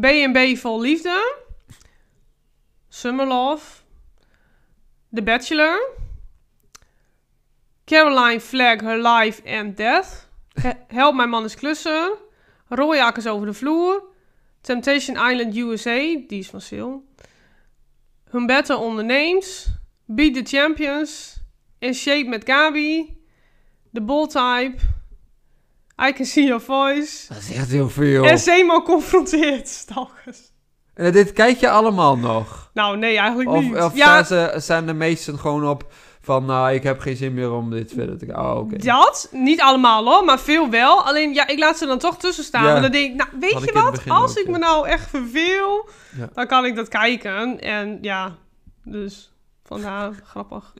B&B 0.00 0.56
Vol 0.56 0.80
Liefde. 0.80 1.44
Summer 2.88 3.26
Love. 3.26 3.82
The 5.14 5.22
Bachelor. 5.22 5.90
Caroline 7.84 8.40
Flag, 8.40 8.80
Her 8.80 8.98
Life 8.98 9.42
and 9.58 9.76
Death. 9.76 10.28
He- 10.60 10.72
Help 10.88 11.14
Mijn 11.14 11.28
Man 11.28 11.44
is 11.44 11.54
Klussen. 11.54 12.12
Rooijakkers 12.68 13.26
over 13.26 13.46
de 13.46 13.52
vloer. 13.52 14.04
Temptation 14.60 15.30
Island 15.30 15.56
USA, 15.56 15.96
die 16.26 16.38
is 16.38 16.48
van 16.48 16.60
Sil. 16.68 16.90
Humberto 18.30 18.76
onderneemt. 18.76 19.78
Beat 20.04 20.34
the 20.34 20.56
Champions. 20.56 21.40
In 21.78 21.94
Shape 21.94 22.28
met 22.28 22.42
Gabi. 22.44 23.16
The 23.92 24.00
Bold 24.00 24.30
Type. 24.30 24.74
I 26.08 26.12
Can 26.12 26.24
See 26.24 26.44
Your 26.44 26.60
Voice. 26.60 27.28
Dat 27.28 27.38
is 27.42 27.52
echt 27.52 27.70
heel 27.70 27.88
veel. 27.88 28.24
En 28.24 28.38
Zemo 28.38 28.82
confronteert 28.82 29.68
stalkers. 29.68 30.38
En 30.94 31.12
dit 31.12 31.32
kijk 31.32 31.58
je 31.58 31.70
allemaal 31.70 32.16
nog? 32.16 32.70
Nou, 32.74 32.96
nee, 32.96 33.16
eigenlijk 33.16 33.50
Of, 33.50 33.62
niet. 33.62 33.76
of 33.76 33.96
ja, 33.96 34.24
staan, 34.24 34.50
ze, 34.52 34.60
staan 34.60 34.86
de 34.86 34.92
meesten 34.92 35.38
gewoon 35.38 35.68
op 35.68 35.92
van, 36.26 36.44
nou, 36.44 36.74
ik 36.74 36.82
heb 36.82 37.00
geen 37.00 37.16
zin 37.16 37.34
meer 37.34 37.50
om 37.52 37.70
dit 37.70 37.92
verder 37.92 38.18
te. 38.18 38.26
Oh, 38.26 38.56
oké. 38.58 38.76
dat. 38.76 39.28
Niet 39.32 39.60
allemaal 39.60 40.04
hoor, 40.04 40.24
maar 40.24 40.38
veel 40.38 40.70
wel. 40.70 41.02
Alleen, 41.02 41.34
ja, 41.34 41.48
ik 41.48 41.58
laat 41.58 41.78
ze 41.78 41.86
dan 41.86 41.98
toch 41.98 42.18
tussen 42.18 42.44
staan. 42.44 42.64
Ja. 42.64 42.76
En 42.76 42.82
dan 42.82 42.90
denk 42.90 43.10
ik, 43.10 43.16
nou, 43.16 43.28
weet 43.40 43.52
Had 43.52 43.64
je 43.64 43.72
wat? 43.72 44.02
Als 44.08 44.30
ook, 44.30 44.36
ik 44.36 44.44
ja. 44.44 44.50
me 44.50 44.58
nou 44.58 44.88
echt 44.88 45.10
verveel, 45.10 45.88
Ja. 46.16 46.28
dan 46.34 46.46
kan 46.46 46.64
ik 46.64 46.76
dat 46.76 46.88
kijken. 46.88 47.60
En 47.60 47.98
ja, 48.00 48.36
dus 48.84 49.32
vandaar 49.64 50.12
grappig. 50.30 50.74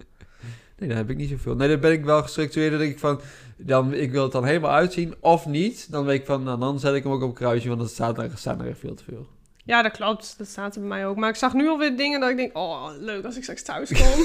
Nee, 0.78 0.88
daar 0.88 0.98
heb 0.98 1.10
ik 1.10 1.16
niet 1.16 1.30
zoveel. 1.30 1.54
Nee, 1.54 1.68
dan 1.68 1.80
ben 1.80 1.92
ik 1.92 2.04
wel 2.04 2.22
gestructureerd. 2.22 2.70
Dan 2.70 2.80
denk 2.80 2.92
ik 2.92 2.98
van, 2.98 3.20
dan, 3.56 3.94
ik 3.94 4.10
wil 4.10 4.22
het 4.22 4.32
dan 4.32 4.44
helemaal 4.44 4.70
uitzien 4.72 5.14
of 5.20 5.46
niet. 5.46 5.90
Dan 5.90 6.04
weet 6.04 6.20
ik 6.20 6.26
van, 6.26 6.42
nou, 6.42 6.58
dan 6.58 6.80
zet 6.80 6.94
ik 6.94 7.02
hem 7.02 7.12
ook 7.12 7.22
op 7.22 7.28
een 7.28 7.34
kruisje, 7.34 7.68
want 7.68 7.80
dan 7.80 7.88
staat 7.88 8.18
er, 8.18 8.30
staan 8.34 8.60
er 8.60 8.68
echt 8.68 8.78
veel 8.78 8.94
te 8.94 9.04
veel. 9.04 9.26
Ja, 9.66 9.82
dat 9.82 9.92
klopt. 9.92 10.34
Dat 10.38 10.46
staat 10.46 10.74
er 10.74 10.80
bij 10.80 10.88
mij 10.88 11.06
ook. 11.06 11.16
Maar 11.16 11.28
ik 11.28 11.36
zag 11.36 11.52
nu 11.52 11.68
alweer 11.68 11.96
dingen 11.96 12.20
dat 12.20 12.30
ik 12.30 12.36
denk, 12.36 12.56
oh, 12.56 12.90
leuk 12.98 13.24
als 13.24 13.36
ik 13.36 13.42
straks 13.42 13.62
thuis 13.62 13.92
kom. 13.92 14.24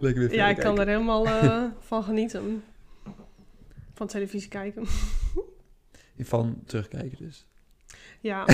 Lekker 0.00 0.28
weer 0.28 0.34
ja, 0.34 0.48
ik 0.48 0.56
kan 0.56 0.80
er 0.80 0.86
helemaal 0.86 1.26
eh, 1.26 1.62
van 1.88 2.04
genieten. 2.04 2.64
Van 3.94 4.06
televisie 4.06 4.48
kijken. 4.48 4.86
Van 6.18 6.62
terugkijken 6.66 7.18
dus. 7.18 7.46
Ja. 8.20 8.44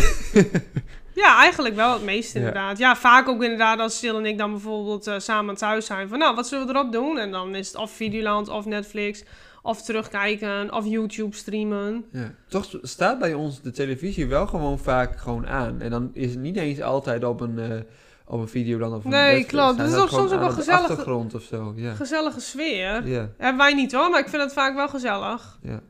ja, 1.23 1.39
eigenlijk 1.39 1.75
wel 1.75 1.93
het 1.93 2.03
meeste 2.03 2.39
inderdaad. 2.39 2.79
Ja, 2.79 2.97
vaak 2.97 3.29
ook 3.29 3.43
inderdaad 3.43 3.79
als 3.79 3.99
Sil 4.01 4.19
en 4.19 4.27
ik 4.27 4.39
dan 4.39 4.51
bijvoorbeeld 4.51 5.07
eh, 5.07 5.19
samen 5.19 5.55
thuis 5.55 5.87
zijn. 5.87 6.09
Van 6.09 6.19
nou, 6.19 6.35
wat 6.35 6.49
zullen 6.49 6.67
we 6.67 6.73
erop 6.73 6.93
doen? 6.93 7.19
En 7.19 7.31
dan 7.31 7.55
is 7.55 7.67
het 7.67 7.77
of 7.77 7.91
Videoland 7.91 8.49
of 8.49 8.65
Netflix 8.65 9.25
of 9.63 9.83
terugkijken 9.83 10.73
of 10.75 10.87
YouTube 10.87 11.37
streamen. 11.37 12.05
Ja. 12.13 12.35
Toch 12.49 12.79
staat 12.83 13.19
bij 13.19 13.35
ons 13.35 13.61
de 13.63 13.71
televisie 13.71 14.27
wel 14.27 14.47
gewoon 14.47 14.79
vaak 14.79 15.19
gewoon 15.19 15.47
aan. 15.47 15.81
En 15.81 15.91
dan 15.91 16.11
is 16.13 16.31
het 16.31 16.41
niet 16.41 16.57
eens 16.57 16.81
altijd 16.81 17.25
op 17.25 17.41
een, 17.41 17.59
eh 17.59 17.81
op 18.27 18.41
een 18.41 18.49
video 18.49 18.79
dan 18.79 18.95
of 18.95 19.05
een 19.05 19.11
Nee, 19.11 19.45
klopt. 19.45 19.77
Hij 19.77 19.85
Het 19.87 19.95
is 19.95 20.01
ook 20.01 20.09
soms 20.09 20.33
ook 20.33 20.41
wel 20.41 20.51
gezellig. 20.51 20.81
achtergrond 20.81 21.35
of 21.35 21.43
zo, 21.43 21.73
ja. 21.77 21.95
Gezellige 21.95 22.41
sfeer. 22.41 23.07
Ja, 23.07 23.31
Hebben 23.37 23.57
wij 23.63 23.75
niet 23.75 23.93
hoor, 23.93 24.11
maar 24.11 24.21
ik 24.21 24.29
vind 24.29 24.43
het 24.43 24.53
vaak 24.53 24.75
wel 24.75 24.89
gezellig. 24.89 25.59
ja. 25.63 25.83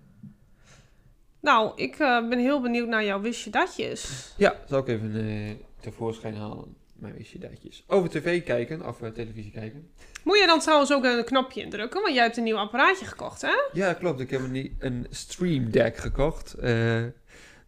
Nou, 1.41 1.73
ik 1.77 1.99
eh, 1.99 2.29
ben 2.29 2.39
heel 2.39 2.61
benieuwd 2.61 2.89
naar 2.89 3.05
jouw 3.05 3.21
wistje 3.21 3.51
datjes. 3.51 4.33
Ja, 4.37 4.55
zal 4.69 4.79
ik 4.79 4.89
even 4.89 5.15
eh, 5.17 5.51
tevoorschijn 5.81 6.37
halen. 6.37 6.77
Mijn 6.95 7.15
wist 7.15 7.33
je 7.33 7.39
datjes. 7.39 7.85
Over 7.87 8.09
tv 8.11 8.43
kijken, 8.43 8.87
of 8.87 8.99
televisie 9.15 9.51
kijken. 9.51 9.91
Moet 10.25 10.39
je 10.39 10.47
dan 10.47 10.61
trouwens 10.61 10.93
ook 10.93 11.05
een 11.05 11.25
knopje 11.25 11.63
indrukken? 11.63 12.03
Want 12.03 12.15
jij 12.15 12.23
hebt 12.23 12.37
een 12.37 12.45
nieuw 12.45 12.57
apparaatje 12.57 13.05
gekocht, 13.05 13.43
hè? 13.43 13.53
Ja, 13.73 13.93
klopt. 13.93 14.21
Ik 14.21 14.31
heb 14.31 14.41
een, 14.41 14.77
een 14.79 15.07
Stream 15.11 15.71
Deck 15.71 15.97
gekocht. 15.97 16.55
Eh, 16.55 17.03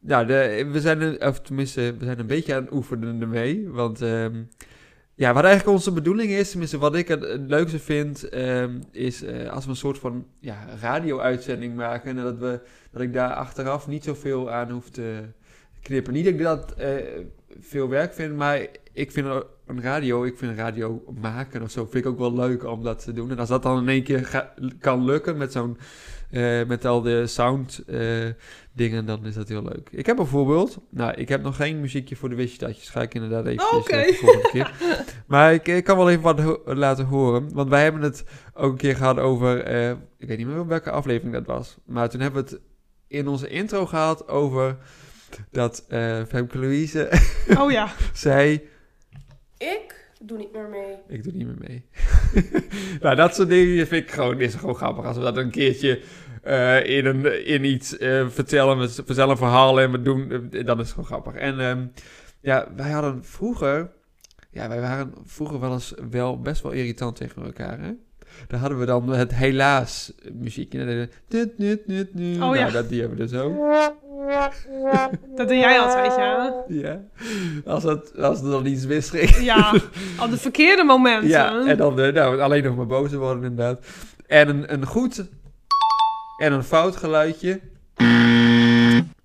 nou, 0.01 0.27
we 0.73 0.81
zijn, 0.81 1.27
of 1.27 1.41
tenminste, 1.41 1.95
we 1.99 2.05
zijn 2.05 2.19
een 2.19 2.27
beetje 2.27 2.55
aan 2.55 2.63
het 2.63 2.73
oefenen 2.73 3.21
ermee. 3.21 3.69
Want 3.69 4.03
ehm, 4.03 4.43
ja, 5.15 5.33
wat 5.33 5.45
eigenlijk 5.45 5.77
onze 5.77 5.93
bedoeling 5.93 6.31
is, 6.31 6.51
tenminste 6.51 6.79
wat 6.79 6.95
ik 6.95 7.09
het, 7.09 7.21
het 7.21 7.41
leukste 7.47 7.79
vind, 7.79 8.29
ehm, 8.29 8.81
is 8.91 9.23
eh, 9.23 9.51
als 9.51 9.65
we 9.65 9.71
een 9.71 9.77
soort 9.77 9.99
van 9.99 10.27
ja, 10.41 10.67
radio-uitzending 10.81 11.75
maken. 11.77 12.17
En 12.17 12.25
dat, 12.25 12.39
we, 12.39 12.61
dat 12.91 13.03
ik 13.03 13.13
daar 13.13 13.35
achteraf 13.35 13.87
niet 13.87 14.05
zoveel 14.05 14.51
aan 14.51 14.71
hoef 14.71 14.91
te 14.91 15.23
knippen. 15.83 16.13
Niet 16.13 16.25
dat 16.25 16.35
ik 16.35 16.43
dat 16.43 16.75
eh, 16.75 16.89
veel 17.61 17.89
werk 17.89 18.15
vind, 18.15 18.37
maar 18.37 18.67
ik 18.93 19.13
vind 19.13 19.27
een 19.67 19.81
radio, 19.83 20.25
ik 20.25 20.39
vind 20.39 20.59
radio 20.59 21.05
maken 21.21 21.63
of 21.63 21.71
zo, 21.71 21.83
vind 21.91 22.05
ik 22.05 22.11
ook 22.11 22.19
wel 22.19 22.35
leuk 22.35 22.65
om 22.65 22.83
dat 22.83 23.05
te 23.05 23.13
doen. 23.13 23.31
En 23.31 23.39
als 23.39 23.49
dat 23.49 23.63
dan 23.63 23.79
in 23.83 23.89
één 23.89 24.03
keer 24.03 24.25
ga- 24.27 24.55
kan 24.81 25.05
lukken 25.05 25.37
met 25.37 25.53
zo'n, 25.53 25.79
eh, 26.31 26.65
met 26.67 26.85
al 26.85 27.01
de 27.03 27.27
sound 27.27 27.83
eh, 27.87 28.01
dingen, 28.73 29.07
dan 29.07 29.27
is 29.27 29.35
dat 29.35 29.49
heel 29.49 29.63
leuk. 29.63 29.89
Ik 29.91 30.07
heb 30.07 30.17
bijvoorbeeld, 30.17 30.79
nou, 30.91 31.13
ik 31.15 31.29
heb 31.29 31.43
nog 31.43 31.57
geen 31.57 31.81
muziekje 31.81 32.17
voor 32.17 32.29
de 32.29 32.35
wistje 32.35 32.75
ga 32.75 33.03
ik 33.03 33.15
inderdaad 33.15 33.47
even 33.47 33.77
Oké. 33.77 33.97
de 33.97 34.15
volgende 34.21 34.49
keer. 34.51 34.73
Maar 35.27 35.53
ik, 35.55 35.69
ik 35.69 35.85
kan 35.85 35.97
wel 35.97 36.11
even 36.11 36.23
wat 36.23 36.41
ho- 36.41 36.63
laten 36.65 37.05
horen, 37.05 37.53
want 37.55 37.69
wij 37.69 37.83
hebben 37.83 38.03
het 38.03 38.25
ook 38.55 38.73
een 38.73 38.79
keer 38.79 38.97
gehad 38.97 39.19
over, 39.19 39.63
eh, 39.63 39.91
ik 40.19 40.29
weet 40.29 40.39
niet 40.39 40.47
meer 40.47 40.67
welke 40.67 40.91
aflevering 40.91 41.35
dat 41.35 41.47
was, 41.47 41.77
maar 41.87 42.09
toen 42.09 42.21
hebben 42.21 42.45
we 42.45 42.51
het 42.51 42.61
in 43.07 43.29
onze 43.29 43.49
intro 43.49 43.87
gehad 43.87 44.29
over 44.29 44.77
dat 45.51 45.85
eh 45.89 46.23
Femke 46.29 46.59
Louise 46.59 47.09
Oh 47.61 47.71
ja. 47.71 47.93
zei, 48.13 48.69
Ik 49.59 50.09
doe 50.21 50.39
niet 50.39 50.53
meer 50.53 50.69
mee. 50.69 50.97
ik 51.09 51.23
doe 51.23 51.33
niet 51.33 51.47
meer 51.47 51.69
mee. 51.69 51.87
nou, 53.03 53.17
dat 53.17 53.35
soort 53.35 53.49
dingen 53.49 53.87
vind 53.87 54.03
ik 54.05 54.11
gewoon, 54.11 54.41
is 54.41 54.55
gewoon 54.55 54.75
grappig. 54.75 55.05
Als 55.05 55.17
we 55.17 55.23
dat 55.23 55.37
een 55.37 55.51
keertje 55.51 56.01
eh, 56.43 56.85
in, 56.87 57.07
een, 57.07 57.47
in 57.47 57.65
iets 57.65 57.99
eh, 57.99 58.29
vertellen, 58.29 58.79
we 58.79 58.89
vertellen 58.89 59.31
een 59.31 59.37
verhaal 59.37 59.81
en 59.81 59.91
we 59.91 60.03
doen, 60.03 60.29
dan 60.51 60.81
is 60.81 60.85
het 60.85 60.89
gewoon 60.89 61.05
grappig. 61.05 61.35
En 61.35 61.61
ehm, 61.61 61.87
ja, 62.41 62.69
wij 62.77 62.91
hadden 62.91 63.25
vroeger, 63.25 63.91
ja, 64.51 64.69
wij 64.69 64.81
waren 64.81 65.13
vroeger 65.25 65.61
wel 65.61 65.73
eens 65.73 65.95
wel 66.11 66.41
best 66.41 66.63
wel 66.63 66.73
irritant 66.73 67.17
tegen 67.17 67.45
elkaar, 67.45 67.81
hè? 67.81 67.93
Daar 68.47 68.61
hadden 68.61 68.79
we 68.79 68.87
dan 68.87 69.09
het 69.09 69.35
helaas 69.35 70.13
muziekje. 70.33 71.09
Nut, 71.29 71.87
nut. 71.87 72.09
Oh, 72.15 72.39
nou, 72.39 72.57
ja. 72.57 72.71
dat 72.71 72.89
die 72.89 73.01
hebben 73.01 73.19
we 73.19 73.25
dus 73.25 73.41
ook. 73.41 73.53
Dat 75.37 75.49
doe 75.49 75.57
jij 75.57 75.81
altijd, 75.81 76.17
ja. 76.17 76.55
Ja. 76.69 77.01
Als, 77.65 77.83
het, 77.83 78.19
als 78.19 78.41
er 78.41 78.51
dan 78.51 78.67
iets 78.67 78.87
misging. 78.87 79.37
Ja, 79.37 79.73
op 80.23 80.31
de 80.31 80.37
verkeerde 80.37 80.85
momenten. 80.85 81.29
Ja, 81.29 81.67
en 81.67 81.77
dan 81.77 82.01
eh, 82.01 82.13
nou, 82.13 82.41
alleen 82.41 82.65
nog 82.65 82.77
maar 82.77 82.87
boos 82.87 83.13
worden 83.13 83.45
inderdaad. 83.45 83.87
En 84.27 84.49
een, 84.49 84.73
een 84.73 84.87
goed 84.87 85.25
en 86.39 86.53
een 86.53 86.65
fout 86.65 86.97
geluidje. 86.97 87.61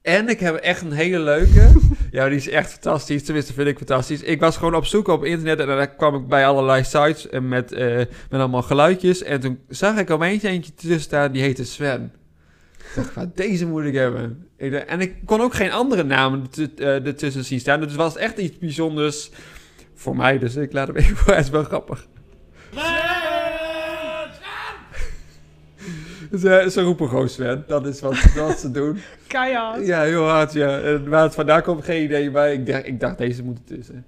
En 0.02 0.30
ik 0.30 0.40
heb 0.40 0.56
echt 0.56 0.82
een 0.82 0.92
hele 0.92 1.20
leuke. 1.20 1.72
Ja, 2.12 2.28
die 2.28 2.38
is 2.38 2.50
echt 2.50 2.72
fantastisch. 2.72 3.24
Tenminste, 3.24 3.54
vind 3.54 3.68
ik 3.68 3.78
fantastisch. 3.78 4.22
Ik 4.22 4.40
was 4.40 4.58
gewoon 4.58 4.76
op 4.76 4.86
zoek 4.86 5.08
op 5.08 5.24
internet 5.24 5.60
en 5.60 5.68
dan 5.68 5.96
kwam 5.96 6.16
ik 6.16 6.28
bij 6.28 6.48
allerlei 6.48 6.84
sites 6.84 7.30
en 7.30 7.48
met, 7.48 7.72
eh, 7.72 7.96
met 7.96 8.40
allemaal 8.40 8.62
geluidjes. 8.62 9.24
En 9.24 9.40
toen 9.40 9.60
zag 9.68 9.98
ik 9.98 10.10
opeens 10.10 10.44
eentje 10.44 10.74
tussen 10.74 11.00
staan, 11.00 11.32
die 11.32 11.42
heette 11.42 11.66
Sven. 11.66 12.14
Ik 12.78 12.96
dacht, 12.96 13.12
van, 13.12 13.32
deze 13.36 13.66
moet 13.66 13.84
ik 13.84 13.94
hebben. 13.94 14.48
En 14.88 15.02
ik 15.02 15.14
kon 15.26 15.42
ook 15.42 15.54
geen 15.54 15.72
andere 15.72 16.04
namen 16.04 16.48
eh, 16.78 17.06
ertussen 17.06 17.46
zien 17.46 17.60
staan. 17.60 17.80
Dus 17.80 17.90
het 17.90 17.98
was 17.98 18.18
echt 18.18 18.38
iets 18.38 18.58
bijzonders 18.58 19.32
voor 19.96 20.16
mij. 20.16 20.40
Dus 20.40 20.56
ik 20.56 20.74
laat 20.74 20.88
hem 20.88 20.96
even 20.96 21.16
voor. 21.18 21.34
Het 21.34 21.46
is 21.46 21.52
wel 21.52 21.64
grappig. 21.64 22.08
Ze, 26.38 26.68
ze 26.72 26.82
roepen 26.82 27.08
gewoon 27.10 27.30
Sven. 27.30 27.64
Dat 27.68 27.88
is 27.88 28.00
wat, 28.00 28.34
wat 28.36 28.60
ze 28.60 28.72
doen. 28.72 28.98
Keihard. 29.28 29.86
Ja, 29.86 30.02
heel 30.02 30.28
hard, 30.28 30.54
ja. 30.54 30.80
En 30.80 31.10
waar 31.10 31.24
het 31.24 31.34
vandaan 31.36 31.62
komt, 31.62 31.84
geen 31.84 32.04
idee. 32.04 32.32
Maar 32.32 32.52
ik 32.54 32.66
dacht, 32.66 32.88
ik 32.88 33.00
dacht 33.00 33.18
deze 33.18 33.44
moet 33.44 33.60
ertussen. 33.68 34.06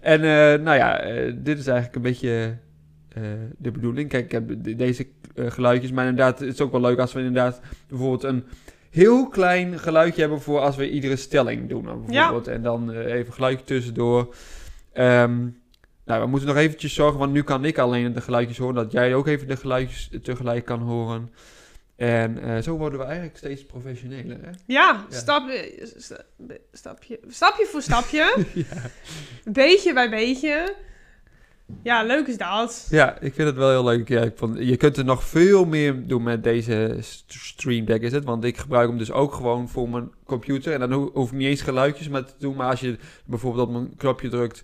En 0.00 0.20
eh, 0.20 0.62
nou 0.64 0.76
ja, 0.76 1.00
eh, 1.00 1.32
dit 1.36 1.58
is 1.58 1.66
eigenlijk 1.66 1.96
een 1.96 2.02
beetje 2.02 2.56
eh, 3.08 3.22
de 3.58 3.70
bedoeling. 3.70 4.08
Kijk, 4.08 4.24
ik 4.24 4.32
heb 4.32 4.64
de- 4.64 4.76
deze 4.76 5.06
geluidjes. 5.36 5.92
Maar 5.92 6.06
inderdaad, 6.06 6.38
het 6.38 6.52
is 6.54 6.60
ook 6.60 6.72
wel 6.72 6.80
leuk 6.80 6.98
als 6.98 7.12
we 7.12 7.18
inderdaad 7.18 7.60
bijvoorbeeld 7.88 8.22
een 8.22 8.44
heel 8.90 9.28
klein 9.28 9.78
geluidje 9.78 10.20
hebben 10.20 10.40
voor 10.40 10.60
als 10.60 10.76
we 10.76 10.90
iedere 10.90 11.16
stelling 11.16 11.68
doen. 11.68 11.82
Bijvoorbeeld. 12.06 12.48
En 12.48 12.62
dan 12.62 12.90
even 12.90 13.32
geluidje 13.32 13.64
tussendoor. 13.64 14.34
Ehm, 14.92 15.38
nou, 16.04 16.20
we 16.22 16.26
moeten 16.26 16.48
nog 16.48 16.56
eventjes 16.56 16.94
zorgen, 16.94 17.18
want 17.18 17.32
nu 17.32 17.42
kan 17.42 17.64
ik 17.64 17.78
alleen 17.78 18.12
de 18.12 18.20
geluidjes 18.20 18.58
horen. 18.58 18.74
Dat 18.74 18.92
jij 18.92 19.14
ook 19.14 19.26
even 19.26 19.46
de 19.48 19.56
geluidjes 19.56 20.10
tegelijk 20.22 20.64
kan 20.64 20.80
horen. 20.80 21.30
En 21.96 22.38
eh, 22.42 22.62
zo 22.62 22.76
worden 22.76 22.98
we 22.98 23.04
eigenlijk 23.04 23.36
steeds 23.36 23.64
professioneler, 23.66 24.38
hè? 24.42 24.50
Ja, 24.50 24.54
Ja. 24.66 25.16
Stap, 25.16 25.48
eh, 25.48 25.86
sta- 25.96 26.24
stapje, 26.72 27.20
stapje 27.28 27.66
voor 27.66 27.82
stapje. 27.82 28.34
ja. 28.54 28.90
beetje 29.44 29.92
bij 29.92 30.10
beetje. 30.10 30.74
Ja, 31.82 32.02
leuk 32.02 32.26
is 32.26 32.36
dat. 32.36 32.86
Ja, 32.90 33.20
ik 33.20 33.34
vind 33.34 33.48
het 33.48 33.56
wel 33.56 33.70
heel 33.70 33.84
leuk. 33.84 34.08
Ja, 34.08 34.20
ik 34.20 34.32
vond, 34.36 34.58
je 34.58 34.76
kunt 34.76 34.96
er 34.96 35.04
nog 35.04 35.24
veel 35.24 35.64
meer 35.64 36.06
doen 36.06 36.22
met 36.22 36.44
deze 36.44 36.96
st- 37.00 37.24
Stream 37.32 37.84
Deck, 37.84 38.02
is 38.02 38.12
het? 38.12 38.24
Want 38.24 38.44
ik 38.44 38.56
gebruik 38.58 38.88
hem 38.88 38.98
dus 38.98 39.12
ook 39.12 39.34
gewoon 39.34 39.68
voor 39.68 39.88
mijn 39.88 40.10
computer. 40.24 40.72
En 40.72 40.80
dan 40.80 40.92
ho- 40.92 41.10
hoef 41.14 41.30
ik 41.32 41.36
niet 41.38 41.46
eens 41.48 41.62
geluidjes 41.62 42.08
met 42.08 42.26
te 42.28 42.34
doen. 42.38 42.56
Maar 42.56 42.70
als 42.70 42.80
je 42.80 42.96
bijvoorbeeld 43.24 43.68
op 43.68 43.74
een 43.74 43.96
knopje 43.96 44.28
drukt... 44.28 44.62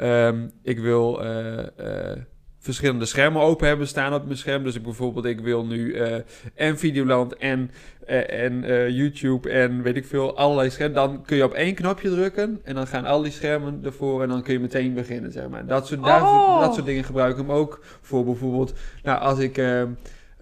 ehm, 0.00 0.48
ik 0.62 0.78
wil 0.78 1.22
eh, 1.22 1.58
eh, 1.58 2.18
verschillende 2.60 3.04
schermen 3.04 3.42
open 3.42 3.68
hebben 3.68 3.88
staan 3.88 4.14
op 4.14 4.24
mijn 4.24 4.36
scherm. 4.36 4.64
Dus 4.64 4.74
ik 4.74 4.82
bijvoorbeeld, 4.82 5.24
ik 5.24 5.40
wil 5.40 5.66
nu 5.66 5.92
eh, 5.94 6.16
en 6.54 6.78
Videoland 6.78 7.36
en, 7.36 7.70
en 8.06 8.64
eh, 8.64 8.88
YouTube 8.88 9.50
en 9.50 9.82
weet 9.82 9.96
ik 9.96 10.06
veel, 10.06 10.36
allerlei 10.36 10.70
schermen. 10.70 10.94
Dan 10.94 11.22
kun 11.22 11.36
je 11.36 11.44
op 11.44 11.52
één 11.52 11.74
knopje 11.74 12.10
drukken 12.10 12.60
en 12.64 12.74
dan 12.74 12.86
gaan 12.86 13.04
al 13.04 13.22
die 13.22 13.32
schermen 13.32 13.80
ervoor 13.84 14.22
en 14.22 14.28
dan 14.28 14.42
kun 14.42 14.52
je 14.52 14.60
meteen 14.60 14.94
beginnen, 14.94 15.32
zeg 15.32 15.48
maar. 15.48 15.66
Dat 15.66 15.86
soort, 15.86 16.00
Oh. 16.00 16.60
dat 16.60 16.74
soort 16.74 16.86
dingen 16.86 17.04
gebruik 17.04 17.32
ik 17.32 17.38
hem 17.38 17.52
ook 17.52 17.84
voor 18.00 18.24
bijvoorbeeld, 18.24 18.72
nou 19.02 19.20
als 19.20 19.38
ik... 19.38 19.62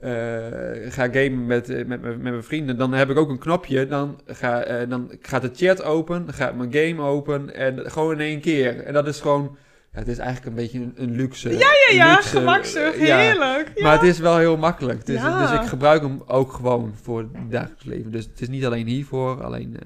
eh, 0.01 0.93
ga 0.93 1.05
gamen 1.05 1.47
met, 1.47 1.69
eh, 1.71 1.77
met, 1.77 1.87
met, 1.87 2.03
met 2.03 2.21
mijn 2.23 2.43
vrienden, 2.45 2.77
dan 2.77 2.93
heb 2.93 3.11
ik 3.11 3.17
ook 3.17 3.29
een 3.29 3.39
knopje. 3.39 3.87
Dan, 3.87 4.21
ga, 4.27 4.61
eh, 4.63 4.89
dan 4.91 5.11
gaat 5.21 5.43
de 5.43 5.51
chat 5.55 5.83
open, 5.83 6.25
dan 6.25 6.35
gaat 6.35 6.55
mijn 6.55 6.73
game 6.73 7.03
open 7.09 7.55
en 7.55 7.91
gewoon 7.91 8.13
in 8.13 8.21
één 8.21 8.41
keer. 8.41 8.81
En 8.85 8.93
dat 8.93 9.07
is 9.07 9.21
gewoon, 9.21 9.57
ja, 9.93 9.99
het 9.99 10.09
is 10.09 10.19
eigenlijk 10.19 10.49
een 10.49 10.63
beetje 10.63 10.79
een, 10.79 10.93
een 10.97 11.17
luxe. 11.17 11.59
Ja, 11.59 11.69
ja, 11.91 12.15
luxe, 12.15 12.29
gemakzucht. 12.29 12.99
ja. 12.99 13.19
Heerlijk. 13.19 13.71
Ja. 13.75 13.83
Maar 13.83 13.93
het 13.93 14.03
is 14.03 14.19
wel 14.19 14.37
heel 14.39 14.57
makkelijk. 14.57 15.07
Dus, 15.07 15.23
dus 15.23 15.51
ik 15.53 15.67
gebruik 15.67 16.03
hem 16.03 16.23
ook 16.27 16.53
gewoon 16.53 16.95
voor 17.03 17.19
het 17.19 17.51
dagelijks 17.51 17.85
leven. 17.85 18.11
Dus 18.11 18.25
het 18.25 18.41
is 18.41 18.49
niet 18.49 18.67
alleen 18.67 18.87
hiervoor, 18.87 19.45
alleen 19.45 19.77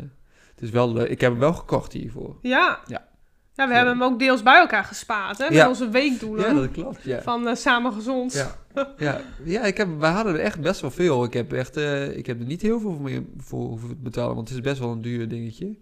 het 0.55 0.63
is 0.63 0.71
wel, 0.71 0.93
leuk. 0.93 1.09
ik 1.09 1.21
heb 1.21 1.31
hem 1.31 1.41
wel 1.41 1.55
gekocht 1.55 1.93
hiervoor. 1.93 2.37
Ja. 2.43 2.79
Ja. 2.87 3.11
Ja, 3.55 3.69
we 3.69 3.75
hebben 3.75 3.93
hem 3.93 4.03
ook 4.03 4.19
deels 4.19 4.43
bij 4.43 4.59
elkaar 4.59 4.85
gespaard, 4.85 5.39
hè? 5.39 5.45
Met 5.45 5.55
Ja. 5.55 5.69
onze 5.69 5.89
weekdoelen. 5.89 6.55
Ja, 6.55 6.61
dat 6.61 6.71
klopt. 6.71 7.03
Ja. 7.03 7.23
Van 7.23 7.57
Samen 7.57 7.93
Gezond. 7.93 8.33
Ja, 8.33 8.55
ja, 8.99 9.21
ja 9.45 9.63
ik 9.65 9.77
heb, 9.77 9.89
we 9.99 10.07
hadden 10.07 10.35
er 10.35 10.41
echt 10.41 10.61
best 10.61 10.81
wel 10.81 10.91
veel. 10.91 11.25
Ik 11.25 11.33
heb, 11.33 11.53
echt, 11.53 11.77
eh, 11.77 12.17
ik 12.17 12.27
heb 12.27 12.41
er 12.41 12.47
niet 12.47 12.63
heel 12.63 12.81
veel 12.81 12.93
voor, 12.93 13.03
meer 13.03 13.23
voor 13.37 13.69
hoeven 13.69 14.03
betalen, 14.03 14.35
want 14.35 14.49
het 14.49 14.57
is 14.59 14.65
best 14.65 14.79
wel 14.79 14.91
een 14.93 15.03
duur 15.03 15.29
dingetje. 15.29 15.77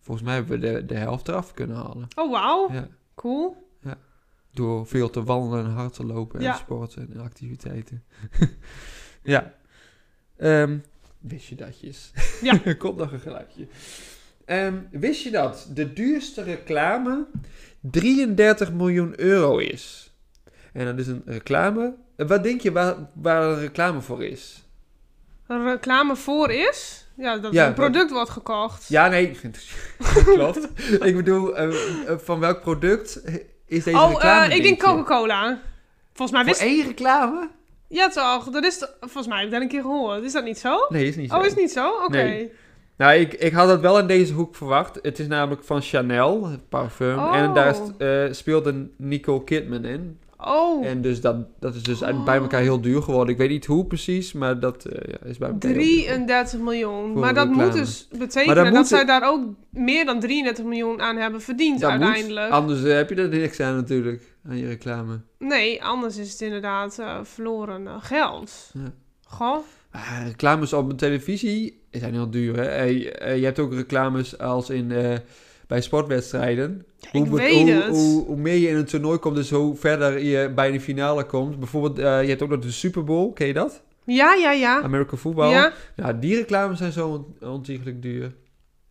Volgens 0.00 0.26
mij 0.26 0.34
hebben 0.34 0.60
we 0.60 0.66
de, 0.72 0.84
de 0.84 0.94
helft 0.94 1.28
eraf 1.28 1.54
kunnen 1.54 1.76
halen. 1.76 2.08
Oh, 2.14 2.30
wauw. 2.30 2.72
Ja. 2.72 2.88
Cool. 3.14 3.62
Door 4.52 4.86
veel 4.86 5.10
te 5.10 5.22
wandelen 5.22 5.64
en 5.64 5.70
hard 5.70 5.94
te 5.94 6.06
lopen 6.06 6.38
en 6.38 6.44
Ja. 6.44 6.56
sporten 6.56 7.10
en 7.14 7.20
activiteiten. 7.20 8.04
ja. 9.22 9.54
Ehm, 10.36 10.78
wist 11.18 11.46
je 11.46 11.54
datjes? 11.54 12.12
Ja. 12.42 12.58
komt 12.78 12.96
nog 12.96 13.12
een 13.12 13.20
geluidje. 13.20 13.66
Ehm, 14.44 14.74
wist 14.90 15.22
je 15.22 15.30
dat 15.30 15.70
de 15.74 15.92
duurste 15.92 16.42
reclame 16.42 17.26
33 17.80 18.72
miljoen 18.72 19.20
euro 19.20 19.58
is? 19.58 20.12
En 20.72 20.84
dat 20.84 20.98
is 20.98 21.06
een 21.06 21.22
reclame. 21.24 21.94
Eh, 22.16 22.26
Wat 22.26 22.42
denk 22.42 22.60
je 22.60 22.72
waar, 22.72 22.94
waar 23.12 23.42
een 23.42 23.58
reclame 23.60 24.00
voor 24.00 24.24
is? 24.24 24.62
Een 25.46 25.64
reclame 25.64 26.16
voor 26.16 26.50
is? 26.50 27.06
Ja, 27.16 27.36
dat 27.38 27.52
Ja, 27.52 27.66
een 27.66 27.74
product 27.74 28.10
wordt 28.10 28.30
gekocht. 28.30 28.88
Ja, 28.88 29.08
nee, 29.08 29.38
dat 29.98 30.22
klopt. 30.24 30.68
ik 31.02 31.16
bedoel, 31.16 31.56
eh, 31.56 31.68
eh, 32.08 32.18
van 32.18 32.40
welk 32.40 32.60
product 32.60 33.20
is 33.66 33.84
deze 33.84 33.98
oh, 33.98 34.10
reclame? 34.12 34.48
eh, 34.50 34.56
ik 34.56 34.62
denk? 34.62 34.80
Coca-Cola. 34.82 35.60
Volgens 36.12 36.30
mij 36.30 36.40
Voor 36.54 36.60
wist... 36.66 36.76
één 36.78 36.86
reclame? 36.86 37.48
Ja, 37.88 38.08
toch? 38.08 38.50
Dat 38.50 38.64
is... 38.64 38.86
Volgens 39.00 39.26
mij 39.26 39.36
heb 39.36 39.46
ik 39.46 39.52
dat 39.52 39.62
een 39.62 39.68
keer 39.68 39.80
gehoord. 39.82 40.22
Is 40.22 40.32
dat 40.32 40.44
niet 40.44 40.58
zo? 40.58 40.76
Nee, 40.88 41.08
is 41.08 41.16
niet 41.16 41.30
zo. 41.30 41.36
Oh, 41.36 41.44
is 41.44 41.54
niet 41.54 41.70
zo? 41.72 41.88
Oké. 41.88 42.16
Nee. 42.22 42.52
Nou, 42.96 43.12
ik, 43.14 43.34
ik 43.34 43.52
had 43.52 43.68
het 43.68 43.80
wel 43.80 43.98
in 43.98 44.06
deze 44.06 44.32
hoek 44.32 44.56
verwacht. 44.56 44.98
Het 45.02 45.18
is 45.18 45.26
namelijk 45.26 45.64
van 45.64 45.82
Chanel, 45.82 46.46
het 46.46 46.68
parfum. 46.68 47.18
Oh. 47.18 47.36
En 47.36 47.54
daar 47.54 47.68
is- 47.70 47.78
eh, 47.98 48.32
speelt 48.34 48.66
een 48.66 48.94
Nicole 48.96 49.44
Kidman 49.44 49.84
in. 49.84 50.18
Oh, 50.46 50.86
En 50.86 51.02
dus 51.02 51.20
dat, 51.20 51.36
dat 51.60 51.74
is 51.74 51.82
dus 51.82 52.02
Oh. 52.02 52.24
bij 52.24 52.36
elkaar 52.38 52.60
heel 52.60 52.80
duur 52.80 53.02
geworden. 53.02 53.32
Ik 53.32 53.38
weet 53.40 53.48
niet 53.50 53.66
hoe 53.66 53.86
precies, 53.86 54.32
maar 54.32 54.60
dat 54.60 54.84
eh, 54.84 55.12
ja, 55.12 55.28
is 55.28 55.38
bij 55.38 55.48
elkaar 55.48 55.70
heel 55.70 55.78
duur 55.80 55.92
geworden. 55.92 56.26
33 56.26 56.60
miljoen. 56.60 57.10
Voor 57.12 57.20
Maar 57.20 57.34
dat 57.34 57.46
reclame. 57.46 57.68
moet 57.68 57.78
dus 57.78 58.08
betekenen 58.18 58.54
dat, 58.56 58.64
dat 58.64 58.74
moet- 58.74 58.86
zij 58.86 59.04
daar 59.04 59.28
ook 59.28 59.44
meer 59.70 60.04
dan 60.04 60.20
33 60.20 60.64
miljoen 60.64 61.00
aan 61.02 61.16
hebben 61.16 61.40
verdiend 61.40 61.80
Dat 61.80 61.90
uiteindelijk. 61.90 62.46
moet, 62.46 62.56
anders 62.58 62.84
eh, 62.84 62.94
heb 62.94 63.08
je 63.10 63.14
er 63.14 63.28
niks 63.28 63.60
aan 63.60 63.74
natuurlijk, 63.74 64.22
aan 64.48 64.56
je 64.58 64.66
reclame. 64.66 65.20
Nee, 65.38 65.82
anders 65.84 66.16
is 66.16 66.32
het 66.32 66.40
inderdaad 66.40 66.98
eh, 66.98 67.18
verloren 67.22 68.00
geld. 68.00 68.70
Ja. 68.74 68.92
Goh. 69.26 69.56
Ah, 69.90 70.20
reclames 70.26 70.72
op 70.72 70.90
een 70.90 70.96
televisie 70.96 71.82
zijn 71.90 72.12
heel 72.12 72.30
duur. 72.30 72.56
Hè? 72.56 72.82
Je 73.32 73.44
hebt 73.44 73.58
ook 73.58 73.72
reclames 73.74 74.38
als 74.38 74.70
in, 74.70 74.92
bij 75.74 75.82
sportwedstrijden. 75.82 76.84
hoe, 77.12 77.30
weet 77.36 77.52
hoe, 77.60 77.70
het. 77.70 77.86
Hoe, 77.96 78.24
hoe 78.24 78.36
meer 78.36 78.56
je 78.56 78.68
in 78.68 78.76
een 78.76 78.84
toernooi 78.84 79.18
komt, 79.18 79.36
dus 79.36 79.50
hoe 79.50 79.76
verder 79.76 80.18
je 80.18 80.52
bij 80.54 80.70
de 80.70 80.80
finale 80.80 81.24
komt. 81.24 81.58
Bijvoorbeeld, 81.58 81.98
eh, 81.98 82.22
je 82.22 82.28
hebt 82.28 82.42
ook 82.42 82.48
nog 82.48 82.58
de 82.60 82.70
Super 82.70 83.04
Bowl, 83.04 83.32
ken 83.32 83.46
je 83.46 83.52
dat? 83.52 83.82
Ja, 84.04 84.34
ja, 84.34 84.52
ja. 84.52 84.82
American 84.82 85.18
Football. 85.18 85.50
Ja, 85.50 85.72
Nou, 85.96 86.18
die 86.18 86.36
reclames 86.36 86.78
zijn 86.78 86.92
zo 86.92 87.08
on- 87.08 87.48
ontiegelijk 87.50 88.02
duur. 88.02 88.32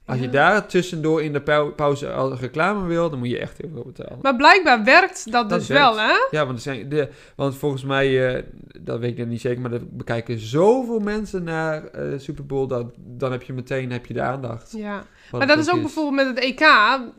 Als 0.05 0.17
je 0.19 0.25
Ja. 0.25 0.31
daar 0.31 0.65
tussendoor 0.67 1.23
in 1.23 1.33
de 1.33 1.41
pau- 1.41 1.71
pauze 1.71 2.11
al 2.11 2.35
reclame 2.35 2.87
wil, 2.87 3.09
dan 3.09 3.19
moet 3.19 3.29
je 3.29 3.39
echt 3.39 3.57
heel 3.57 3.69
veel 3.73 3.83
betalen. 3.85 4.19
maar 4.21 4.35
blijkbaar 4.35 4.83
werkt 4.83 5.31
dat, 5.31 5.49
Dat 5.49 5.59
dus 5.59 5.67
werkt. 5.67 5.83
wel, 5.83 5.99
hè? 5.99 6.13
Ja, 6.31 6.45
want, 6.45 6.57
er 6.57 6.63
zijn 6.63 6.89
de, 6.89 7.09
want 7.35 7.55
volgens 7.57 7.83
mij, 7.83 8.35
eh, 8.35 8.43
dat 8.79 8.99
weet 8.99 9.19
ik 9.19 9.27
niet 9.27 9.41
zeker, 9.41 9.61
maar 9.61 9.71
er 9.71 9.87
bekijken 9.89 10.39
zoveel 10.39 10.99
mensen 10.99 11.43
naar 11.43 11.83
eh 11.85 12.01
Super 12.17 12.45
Bowl, 12.45 12.67
dat, 12.67 12.85
dan 12.97 13.31
heb 13.31 13.43
je 13.43 13.53
meteen 13.53 13.91
heb 13.91 14.05
je 14.05 14.13
de 14.13 14.21
aandacht. 14.21 14.71
Ja. 14.77 15.03
Maar 15.31 15.47
dat 15.47 15.57
is 15.57 15.69
ook 15.69 15.75
is. 15.75 15.81
bijvoorbeeld 15.81 16.15
met 16.15 16.27
het 16.35 16.39
EK, 16.45 16.67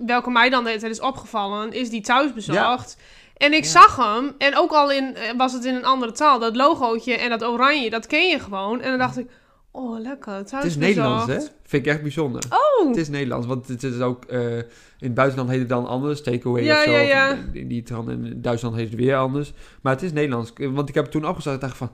welke 0.06 0.30
mij 0.30 0.50
dan 0.50 0.62
de 0.62 0.68
hele 0.68 0.80
tijd 0.80 0.92
is 0.92 1.00
opgevallen, 1.00 1.72
is 1.72 1.90
die 1.90 2.00
thuisbezorgd. 2.00 2.96
En 3.36 3.52
ik 3.52 3.64
Ja. 3.64 3.70
zag 3.70 3.96
hem, 3.96 4.32
en 4.38 4.56
ook 4.56 4.70
al 4.72 4.90
in, 4.92 5.14
eh, 5.16 5.22
was 5.36 5.52
het 5.52 5.64
in 5.64 5.74
een 5.74 5.84
andere 5.84 6.12
taal, 6.12 6.38
dat 6.38 6.56
logootje 6.56 7.16
en 7.16 7.30
dat 7.30 7.44
oranje, 7.44 7.90
dat 7.90 8.06
ken 8.06 8.28
je 8.28 8.38
gewoon. 8.38 8.80
En 8.80 8.90
dan 8.90 8.98
dacht 8.98 9.18
ik, 9.18 9.30
oh 9.76 10.00
lekker, 10.00 10.32
Het 10.32 10.46
thuisbezorgd. 10.46 10.66
is 10.66 10.76
Nederlands, 10.76 11.26
hè? 11.26 11.38
Vind 11.62 11.86
ik 11.86 11.92
echt 11.92 12.02
bijzonder. 12.02 12.42
Oh, 12.50 12.88
Het 12.88 12.96
is 12.96 13.08
Nederlands, 13.08 13.46
want 13.46 13.68
het 13.68 13.82
is 13.82 14.00
ook... 14.00 14.24
eh, 14.24 14.56
in 14.56 14.64
het 14.98 15.14
buitenland 15.14 15.50
heet 15.50 15.58
het 15.58 15.68
dan 15.68 15.86
anders, 15.86 16.22
takeaway 16.22 16.62
Ja, 16.62 16.78
of 16.78 16.84
zo. 16.84 16.90
ja, 16.90 16.98
ja. 17.00 17.38
In, 17.52 17.68
die 17.68 17.84
in 18.08 18.38
Duitsland 18.42 18.76
heet 18.76 18.90
het 18.90 18.98
weer 18.98 19.16
anders. 19.16 19.52
Maar 19.82 19.92
het 19.92 20.02
is 20.02 20.12
Nederlands. 20.12 20.52
Want 20.56 20.88
ik 20.88 20.94
heb 20.94 21.04
het 21.04 21.12
toen 21.12 21.26
opgezet 21.28 21.52
en 21.52 21.58
dacht 21.60 21.76
van... 21.76 21.90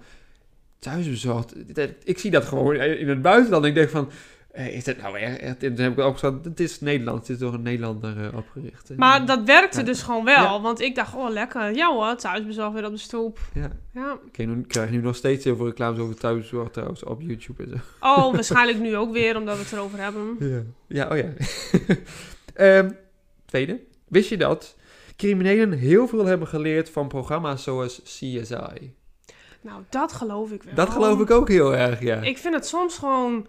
Thuisbezorgd. 0.79 1.55
Ik 2.05 2.19
zie 2.19 2.31
dat 2.31 2.45
gewoon 2.45 2.75
in 2.77 3.09
het 3.09 3.23
buitenland. 3.23 3.65
Ik 3.65 3.75
denk 3.75 3.89
van... 3.91 4.09
eh, 4.53 4.77
Is 4.77 4.85
dat 4.85 4.97
nou 4.97 5.19
echt? 5.19 5.39
En 5.41 5.57
toen 5.75 5.85
heb 5.85 5.99
ik 5.99 6.05
opgezet. 6.05 6.45
Het 6.45 6.61
is 6.61 6.81
Nederlands. 6.81 7.21
Het 7.29 7.37
is 7.37 7.43
door 7.43 7.55
een 7.55 7.63
Nederlander 7.63 8.25
eh, 8.25 8.37
opgericht. 8.39 8.97
maar 8.97 9.27
dat 9.27 9.43
werkte 9.45 9.79
Ja. 9.79 9.85
dus 9.85 10.03
gewoon 10.03 10.25
wel, 10.25 10.43
Ja. 10.43 10.61
want 10.61 10.81
ik 10.81 10.95
dacht, 10.95 11.15
oh 11.15 11.31
lekker, 11.31 11.75
ja 11.75 11.93
hoor, 11.95 12.17
thuisbezorgd 12.17 12.73
weer 12.75 12.85
op 12.87 12.93
de 12.93 12.99
stoep. 12.99 13.39
Ja. 13.55 13.71
Ja. 13.93 14.13
Ik 14.27 14.33
krijg 14.33 14.49
nu- 14.49 14.63
krijg 14.67 14.91
nu 14.91 15.01
nog 15.01 15.17
steeds 15.17 15.45
heel 15.45 15.57
veel 15.57 15.67
reclames 15.67 15.99
over 15.99 16.17
thuiszorg 16.17 16.71
trouwens 16.71 17.05
op 17.05 17.21
YouTube 17.21 17.63
en 17.63 17.69
zo. 17.69 17.77
Oh, 18.07 18.33
waarschijnlijk 18.35 18.79
nu 18.79 18.97
ook 18.97 19.13
weer, 19.13 19.37
omdat 19.37 19.57
we 19.57 19.63
het 19.63 19.73
erover 19.73 19.99
hebben. 20.03 20.37
Ja, 20.39 20.63
ja 20.89 21.09
oh 21.11 21.17
ja. 21.17 21.29
Ehm, 22.55 22.91
tweede. 23.47 23.81
Wist 24.09 24.29
je 24.29 24.37
dat 24.37 24.77
criminelen 25.17 25.73
heel 25.73 26.09
veel 26.09 26.25
hebben 26.27 26.49
geleerd 26.49 26.91
van 26.91 27.09
programma's 27.09 27.63
zoals 27.63 28.01
CSI? 28.03 28.95
Nou, 29.63 29.83
dat 29.89 30.13
geloof 30.13 30.51
ik 30.51 30.63
wel. 30.63 30.75
Dat 30.75 30.91
geloof 30.91 31.21
ik 31.21 31.31
ook 31.31 31.49
heel 31.49 31.77
erg, 31.77 32.01
ja. 32.01 32.17
Ik 32.21 32.39
vind 32.39 32.55
het 32.55 32.67
soms 32.67 32.99
gewoon, 32.99 33.47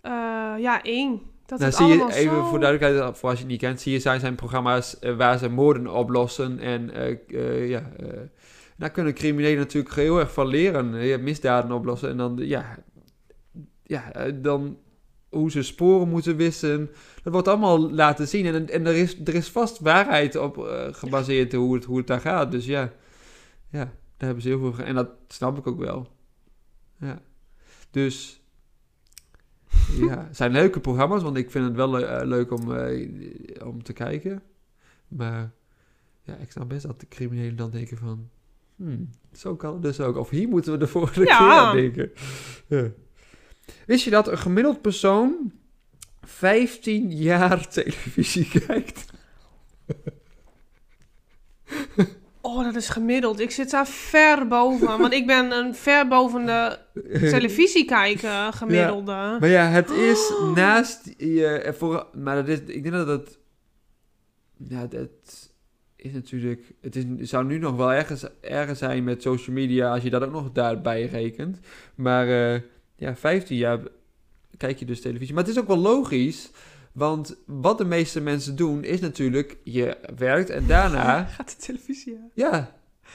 eh, 0.00 0.54
ja, 0.58 0.82
eng. 0.82 1.30
Dat 1.50 1.58
nou, 1.58 1.72
zie 1.72 1.86
je, 1.86 2.12
even 2.12 2.36
zo... 2.36 2.44
voor 2.44 2.60
duidelijkheid, 2.60 3.18
voor 3.18 3.28
als 3.28 3.38
je 3.38 3.44
het 3.44 3.52
niet 3.52 3.60
kent, 3.60 3.80
CSI 3.80 4.18
zijn 4.18 4.34
programma's 4.34 4.98
eh, 4.98 5.16
waar 5.16 5.38
ze 5.38 5.48
moorden 5.48 5.94
oplossen. 5.94 6.58
En 6.58 6.90
eh, 6.94 7.68
ja, 7.68 7.90
daar 8.76 8.90
kunnen 8.90 9.14
criminelen 9.14 9.58
natuurlijk 9.58 9.94
heel 9.94 10.18
erg 10.18 10.32
van 10.32 10.46
leren. 10.46 10.94
Eh, 10.94 11.18
misdaden 11.18 11.72
oplossen. 11.72 12.08
En 12.08 12.16
dan, 12.16 12.36
ja, 12.36 12.78
ja, 13.82 14.30
dan 14.30 14.78
hoe 15.28 15.50
ze 15.50 15.62
sporen 15.62 16.08
moeten 16.08 16.36
wissen. 16.36 16.90
Dat 17.22 17.32
wordt 17.32 17.48
allemaal 17.48 17.90
laten 17.90 18.28
zien. 18.28 18.46
En, 18.46 18.68
en 18.68 18.86
er, 18.86 18.96
is, 18.96 19.20
er 19.24 19.34
is 19.34 19.48
vast 19.48 19.78
waarheid 19.78 20.36
op 20.36 20.56
gebaseerd 20.90 21.52
hoe 21.52 21.74
het, 21.74 21.84
hoe 21.84 21.98
het 21.98 22.06
daar 22.06 22.20
gaat. 22.20 22.50
Dus 22.50 22.66
ja, 22.66 22.92
ja, 23.70 23.84
daar 23.84 23.92
hebben 24.16 24.42
ze 24.42 24.48
heel 24.48 24.72
veel... 24.72 24.84
En 24.84 24.94
dat 24.94 25.08
snap 25.28 25.58
ik 25.58 25.66
ook 25.66 25.78
wel. 25.78 26.08
Ja. 27.00 27.22
Dus... 27.90 28.39
Ja, 30.08 30.24
het 30.26 30.36
zijn 30.36 30.52
leuke 30.52 30.80
programma's, 30.80 31.22
want 31.22 31.36
ik 31.36 31.50
vind 31.50 31.64
het 31.64 31.74
wel 31.74 31.98
eh, 32.06 32.26
leuk 32.26 32.50
om, 32.50 32.74
eh, 32.76 33.66
om 33.66 33.82
te 33.82 33.92
kijken. 33.92 34.42
Maar 35.08 35.50
ja, 36.22 36.34
ik 36.36 36.50
snap 36.50 36.68
best 36.68 36.86
dat 36.86 37.00
de 37.00 37.08
criminelen 37.08 37.56
dan 37.56 37.70
denken 37.70 37.96
van... 37.96 38.28
Hmm, 38.76 39.10
zo 39.32 39.56
kan 39.56 39.72
het 39.72 39.82
dus 39.82 40.00
ook. 40.00 40.16
Of 40.16 40.30
hier 40.30 40.48
moeten 40.48 40.72
we 40.72 40.78
de 40.78 40.86
volgende 40.86 41.26
Ja. 41.26 41.38
keer 41.38 41.46
aan 41.46 41.76
denken. 41.76 42.10
Ja. 42.66 42.90
Wist 43.86 44.04
je 44.04 44.10
dat 44.10 44.28
een 44.28 44.38
gemiddeld 44.38 44.80
persoon 44.82 45.52
15 46.22 47.12
jaar 47.12 47.68
televisie 47.68 48.48
kijkt? 48.66 49.04
Oh, 52.56 52.64
dat 52.64 52.74
is 52.74 52.88
gemiddeld. 52.88 53.40
Ik 53.40 53.50
zit 53.50 53.70
daar 53.70 53.86
ver 53.86 54.48
boven. 54.48 54.98
want 54.98 55.12
ik 55.12 55.26
ben 55.26 55.50
een 55.52 55.74
ver 55.74 56.08
boven 56.08 56.46
de 56.46 56.78
televisiekijker 57.30 58.52
gemiddelde. 58.52 59.36
Maar 59.40 59.48
ja, 59.48 59.68
het 59.68 59.90
is 59.90 60.32
naast 60.54 61.14
je... 61.16 61.46
eh, 61.46 61.72
Voor, 61.72 62.06
maar 62.12 62.36
dat 62.36 62.48
is, 62.48 62.58
ik 62.58 62.82
denk 62.82 62.94
dat 62.94 63.06
het... 63.06 63.38
Ja, 64.68 64.86
dat 64.86 65.50
is 65.96 66.12
natuurlijk... 66.12 66.72
Het 66.80 66.96
is, 66.96 67.04
het 67.18 67.28
zou 67.28 67.44
nu 67.44 67.58
nog 67.58 67.76
wel 67.76 67.92
ergens, 67.92 68.24
ergens 68.40 68.78
zijn 68.78 69.04
met 69.04 69.22
social 69.22 69.56
media... 69.56 69.92
als 69.92 70.02
je 70.02 70.10
dat 70.10 70.22
ook 70.22 70.32
nog 70.32 70.52
daarbij 70.52 71.04
rekent. 71.06 71.58
Maar 71.94 72.54
eh, 72.54 72.60
ja, 72.96 73.16
15 73.16 73.56
jaar 73.56 73.78
kijk 74.56 74.78
je 74.78 74.84
dus 74.84 75.00
televisie. 75.00 75.34
Maar 75.34 75.42
het 75.44 75.52
is 75.52 75.58
ook 75.60 75.68
wel 75.68 75.78
logisch... 75.78 76.50
Want 77.00 77.36
wat 77.46 77.78
de 77.78 77.84
meeste 77.84 78.20
mensen 78.20 78.56
doen, 78.56 78.84
is 78.84 79.00
natuurlijk... 79.00 79.56
Je 79.64 79.96
werkt 80.16 80.50
en 80.50 80.66
daarna... 80.66 81.24
Gaat 81.36 81.50
de 81.50 81.56
televisie 81.56 82.16
aan. 82.16 82.30
Ja, 82.34 82.72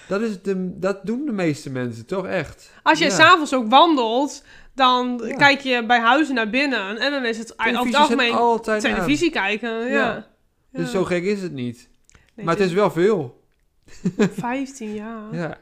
dat, 0.08 0.22
is 0.22 0.42
de, 0.42 0.80
dat 0.80 1.06
doen 1.06 1.26
de 1.26 1.32
meeste 1.32 1.70
mensen 1.70 2.06
toch 2.06 2.26
echt. 2.28 2.72
Als 2.84 3.00
je 3.00 3.06
Ja. 3.06 3.12
s'avonds 3.12 3.54
ook 3.54 3.70
wandelt, 3.70 4.44
dan 4.74 5.22
Ja. 5.26 5.36
kijk 5.36 5.60
je 5.60 5.86
bij 5.86 6.00
huizen 6.00 6.36
naar 6.36 6.50
binnen. 6.50 6.98
En 6.98 7.12
dan 7.12 7.26
is 7.26 7.38
het 7.38 7.60
over 7.60 7.86
het 7.86 7.96
algemeen 7.96 8.34
altijd 8.34 8.86
aan. 8.86 8.94
televisie 8.94 9.32
kijken. 9.32 9.88
Ja. 9.90 10.28
Dus 10.72 10.92
zo 10.92 11.04
gek 11.04 11.24
is 11.24 11.42
het 11.42 11.54
niet. 11.54 11.90
Nee, 12.36 12.46
maar 12.46 12.56
het 12.56 12.66
is 12.66 12.74
wel 12.74 12.92
veel. 12.92 13.44
15 14.18 14.94
jaar. 14.94 15.36
Ja. 15.36 15.58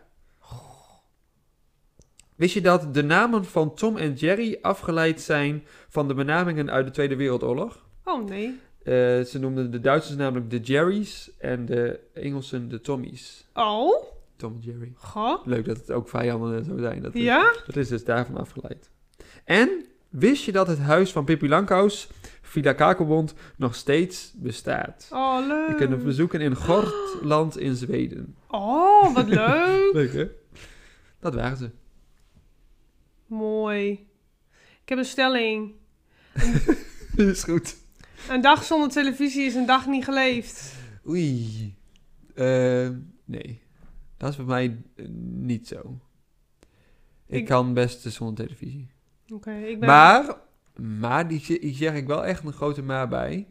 Wist 2.36 2.54
je 2.54 2.62
dat 2.62 2.94
de 2.94 3.04
namen 3.04 3.46
van 3.46 3.76
Tom 3.76 3.98
en 3.98 4.14
Jerry 4.14 4.58
afgeleid 4.62 5.22
zijn 5.22 5.64
van 5.90 6.08
de 6.08 6.14
benamingen 6.14 6.72
uit 6.72 6.86
de 6.86 6.92
Tweede 6.92 7.16
Wereldoorlog? 7.16 7.83
Oh 8.04 8.28
nee. 8.28 8.60
Eh, 8.84 8.94
ze 9.22 9.38
noemden 9.40 9.72
de 9.72 9.80
Duitsers 9.80 10.16
namelijk 10.18 10.50
de 10.50 10.60
Jerry's 10.60 11.32
en 11.38 11.66
de 11.66 12.00
Engelsen 12.14 12.70
de 12.70 12.82
Tommies. 12.82 13.46
Oh? 13.54 14.04
Tom 14.36 14.54
en 14.54 14.60
Jerry. 14.72 14.92
Goh. 14.96 15.46
Leuk 15.46 15.66
dat 15.66 15.78
het 15.78 15.92
ook 15.92 16.10
vijanden 16.10 16.58
en 16.58 16.64
zo 16.66 16.78
zijn. 16.78 17.02
Dat 17.02 17.16
is, 17.16 17.22
Ja? 17.22 17.54
dat 17.66 17.76
is 17.76 17.88
dus 17.88 18.04
daarvan 18.06 18.38
afgeleid. 18.38 18.90
En 19.44 19.86
wist 20.10 20.44
je 20.44 20.52
dat 20.52 20.68
het 20.68 20.80
huis 20.80 21.12
van 21.12 21.26
Pippi 21.26 21.48
Langkous, 21.50 22.10
Villa 22.42 22.74
Kakelbond, 22.74 23.34
nog 23.58 23.76
steeds 23.76 24.32
bestaat? 24.36 25.08
Oh, 25.12 25.38
leuk. 25.48 25.68
Je 25.70 25.76
kunt 25.76 25.92
het 25.92 26.04
bezoeken 26.04 26.42
in 26.42 26.56
Gotland 26.56 27.58
in 27.58 27.76
Zweden. 27.76 28.36
Oh, 28.48 29.14
wat 29.14 29.28
leuk. 29.40 29.90
Leuk 29.94 30.14
hè? 30.14 30.28
Dat 31.20 31.34
waren 31.36 31.58
ze. 31.58 31.70
Mooi. 33.28 33.90
Ik 34.82 34.90
heb 34.90 34.98
een 34.98 35.06
stelling. 35.06 35.72
is 37.16 37.44
goed. 37.44 37.76
Een 38.30 38.42
dag 38.42 38.64
zonder 38.64 38.90
televisie 38.90 39.46
is 39.46 39.56
een 39.56 39.66
dag 39.66 39.88
niet 39.88 40.04
geleefd. 40.04 40.76
Oei. 41.08 41.76
Eh, 42.36 42.90
nee. 43.26 43.62
Dat 44.18 44.30
is 44.30 44.36
bij 44.36 44.46
mij 44.46 44.78
eh, 44.96 45.06
niet 45.32 45.68
zo. 45.68 46.00
Ik, 47.28 47.40
Ik- 47.40 47.46
kan 47.46 47.74
best 47.74 48.02
zonder 48.02 48.46
televisie. 48.46 48.92
Oké, 49.34 49.52
ik 49.54 49.80
ben... 49.80 49.90
Maar, 49.90 50.36
maar 50.82 51.28
die, 51.28 51.60
die 51.60 51.76
zeg 51.76 51.94
ik 51.94 52.08
wel 52.08 52.26
echt 52.26 52.44
een 52.44 52.54
grote 52.54 52.82
maar 52.82 53.08
bij. 53.08 53.48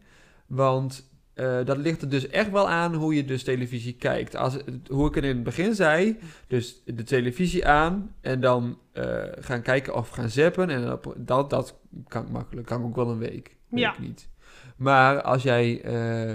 Want 0.47 1.11
eh, 1.35 1.65
dat 1.65 1.77
ligt 1.77 2.03
er 2.03 2.09
dus 2.09 2.29
echt 2.29 2.51
wel 2.51 2.69
aan 2.69 2.95
hoe 2.95 3.15
je 3.15 3.25
dus 3.25 3.43
televisie 3.45 3.95
kijkt. 3.97 4.37
Als, 4.37 4.57
hoe 4.89 5.09
ik 5.09 5.15
het 5.15 5.25
in 5.25 5.35
het 5.35 5.43
begin 5.43 5.75
zei, 5.75 6.19
dus 6.47 6.83
de 6.85 7.03
televisie 7.03 7.67
aan 7.67 8.15
en 8.21 8.41
dan 8.41 8.79
eh, 8.93 9.23
gaan 9.39 9.63
kijken 9.63 9.95
of 9.95 10.09
gaan 10.09 10.29
zappen. 10.31 10.71
En 10.71 10.99
dat, 11.17 11.51
dat 11.51 11.79
kan 12.09 12.23
ik 12.25 12.31
makkelijk, 12.31 12.67
kan 12.67 12.85
ook 12.85 12.97
wel 12.97 13.11
een 13.11 13.19
week. 13.19 13.57
Weet 13.69 13.81
Ja. 13.81 13.93
ik 13.93 13.99
niet. 13.99 14.31
Maar 14.83 15.23
als 15.23 15.43
jij 15.43 15.81
eh, 15.83 16.35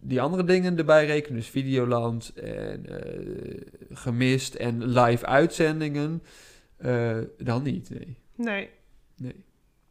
die 0.00 0.20
andere 0.20 0.44
dingen 0.44 0.78
erbij 0.78 1.06
rekent, 1.06 1.36
dus 1.36 1.48
Videoland 1.48 2.32
en 2.34 2.86
eh, 2.86 3.60
gemist 3.92 4.54
en 4.54 4.86
live 4.86 5.26
uitzendingen, 5.26 6.22
eh, 6.76 7.16
dan 7.38 7.62
niet, 7.62 7.90
nee. 7.90 8.16
Nee. 8.34 8.68
nee. 9.16 9.44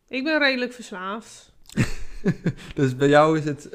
Ik 0.08 0.23
ben 0.23 0.39
redelijk 0.39 0.73
verslaafd. 0.73 1.51
Dus 2.75 2.95
bij 2.95 3.08
jou 3.08 3.38
is 3.38 3.45
het. 3.45 3.69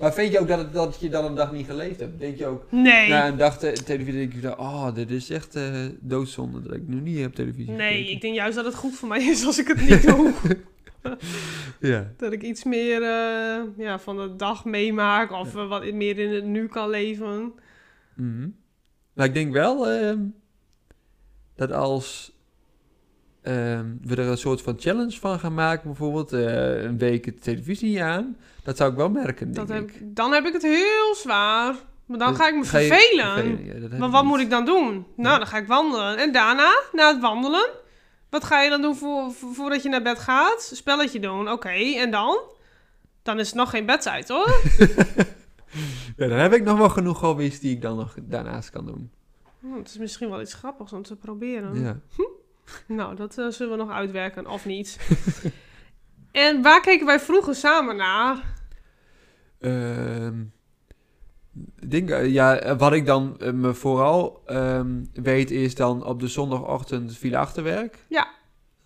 maar 0.00 0.12
vind 0.14 0.32
je 0.32 0.38
ook 0.40 0.48
dat, 0.48 0.58
het, 0.58 0.72
dat 0.72 0.96
je 1.00 1.08
dan 1.08 1.24
een 1.24 1.34
dag 1.34 1.52
niet 1.52 1.66
geleefd 1.66 2.00
hebt? 2.00 2.18
Denk 2.18 2.38
je 2.38 2.46
ook 2.46 2.64
Nee. 2.70 3.08
na 3.08 3.28
een 3.28 3.36
dag 3.36 3.58
te- 3.58 3.72
televisie, 3.84 4.28
denk 4.28 4.42
je 4.42 4.58
oh, 4.58 4.94
dit 4.94 5.10
is 5.10 5.30
echt 5.30 5.58
doodzonde 6.00 6.62
dat 6.62 6.74
ik 6.74 6.88
nu 6.88 7.00
niet 7.00 7.18
heb 7.18 7.34
televisie. 7.34 7.72
Nee, 7.72 7.92
gekeken." 7.92 8.12
ik 8.14 8.20
denk 8.20 8.34
juist 8.34 8.56
dat 8.56 8.64
het 8.64 8.74
goed 8.74 8.94
voor 8.94 9.08
mij 9.08 9.22
is 9.22 9.46
als 9.46 9.58
ik 9.58 9.68
het 9.68 9.88
niet 9.88 10.02
doe. 10.02 10.32
Ja. 11.80 12.12
dat 12.16 12.32
ik 12.32 12.42
iets 12.42 12.64
meer 12.64 13.02
eh, 13.02 13.62
ja, 13.76 13.98
van 13.98 14.16
de 14.16 14.36
dag 14.36 14.64
meemaak 14.64 15.32
of 15.32 15.56
eh, 15.56 15.68
wat 15.68 15.92
meer 15.92 16.18
in 16.18 16.32
het 16.32 16.44
nu 16.44 16.66
kan 16.68 16.90
leven. 16.90 17.52
Mhm. 18.14 18.48
Maar 19.14 19.26
ik 19.26 19.34
denk 19.34 19.52
wel 19.52 19.88
ehm, 19.88 20.18
dat 21.56 21.72
als 21.72 22.32
ehm, 23.42 23.86
we 24.02 24.16
er 24.16 24.18
een 24.28 24.36
soort 24.38 24.62
van 24.62 24.74
challenge 24.78 25.18
van 25.18 25.38
gaan 25.38 25.54
maken. 25.54 25.86
Bijvoorbeeld 25.86 26.32
eh, 26.32 26.82
een 26.82 26.98
week 26.98 27.24
de 27.24 27.34
televisie 27.34 28.02
aan. 28.02 28.36
Dat 28.62 28.76
zou 28.76 28.90
ik 28.90 28.96
wel 28.96 29.10
merken, 29.10 29.52
denk 29.52 29.68
Dat 29.68 29.76
heb, 29.76 29.90
ik. 29.90 30.16
dan 30.16 30.32
heb 30.32 30.44
ik 30.46 30.52
het 30.52 30.62
heel 30.62 31.14
zwaar. 31.14 31.74
Maar 32.06 32.18
dan 32.18 32.28
Dus 32.28 32.36
ga 32.38 32.48
ik 32.48 32.54
me 32.54 32.64
ga 32.64 32.78
vervelen. 32.78 33.64
ja, 33.64 33.98
Maar 33.98 34.10
wat 34.10 34.22
niet. 34.22 34.30
moet 34.30 34.40
ik 34.40 34.50
dan 34.50 34.64
doen? 34.64 35.06
Nou, 35.16 35.38
dan 35.38 35.46
ga 35.46 35.58
ik 35.58 35.66
wandelen. 35.66 36.16
En 36.18 36.32
daarna, 36.32 36.72
na 36.92 37.12
het 37.12 37.20
wandelen, 37.20 37.68
wat 38.34 38.44
ga 38.44 38.60
je 38.60 38.70
dan 38.70 38.82
doen 38.82 38.96
voor, 38.96 39.32
voor- 39.32 39.54
voordat 39.54 39.82
je 39.82 39.88
naar 39.88 40.02
bed 40.02 40.18
gaat? 40.18 40.70
Spelletje 40.72 41.20
doen, 41.20 41.50
oké. 41.50 41.68
En 41.96 42.10
dan? 42.10 42.40
Dan 43.22 43.38
is 43.38 43.46
het 43.46 43.56
nog 43.56 43.70
geen 43.70 43.86
bedtijd, 43.86 44.28
hoor. 44.28 44.54
Ja, 46.16 46.28
dan 46.28 46.38
heb 46.38 46.52
ik 46.52 46.62
nog 46.62 46.78
wel 46.78 46.88
genoeg 46.88 47.20
hobby's 47.20 47.60
die 47.60 47.74
ik 47.74 47.82
dan 47.82 47.96
nog 47.96 48.14
daarnaast 48.22 48.70
kan 48.70 48.86
doen. 48.86 49.10
Hm, 49.60 49.72
het 49.76 49.88
is 49.88 49.98
misschien 49.98 50.30
wel 50.30 50.40
iets 50.40 50.54
grappigs 50.54 50.92
om 50.92 51.02
te 51.02 51.16
proberen. 51.16 51.80
Ja. 51.80 52.00
Nou, 52.86 53.16
dat 53.16 53.38
eh, 53.38 53.48
zullen 53.48 53.76
we 53.78 53.84
nog 53.84 53.92
uitwerken, 53.92 54.46
of 54.46 54.64
niet. 54.64 54.98
en 56.46 56.62
waar 56.62 56.80
keken 56.80 57.06
wij 57.06 57.20
vroeger 57.20 57.54
samen 57.54 57.96
naar? 57.96 58.54
Ehm, 59.60 60.42
denk, 61.88 62.10
eh, 62.10 62.32
ja, 62.32 62.56
eh, 62.56 62.78
wat 62.78 62.92
ik 62.92 63.06
dan 63.06 63.36
eh, 63.40 63.52
me 63.52 63.74
vooral 63.74 64.42
ehm, 64.46 65.04
weet 65.12 65.50
is 65.50 65.74
dan 65.74 66.04
op 66.04 66.20
de 66.20 66.28
zondagochtend 66.28 67.16
viel 67.16 67.36
achterwerk. 67.36 67.98
Ja. 68.08 68.28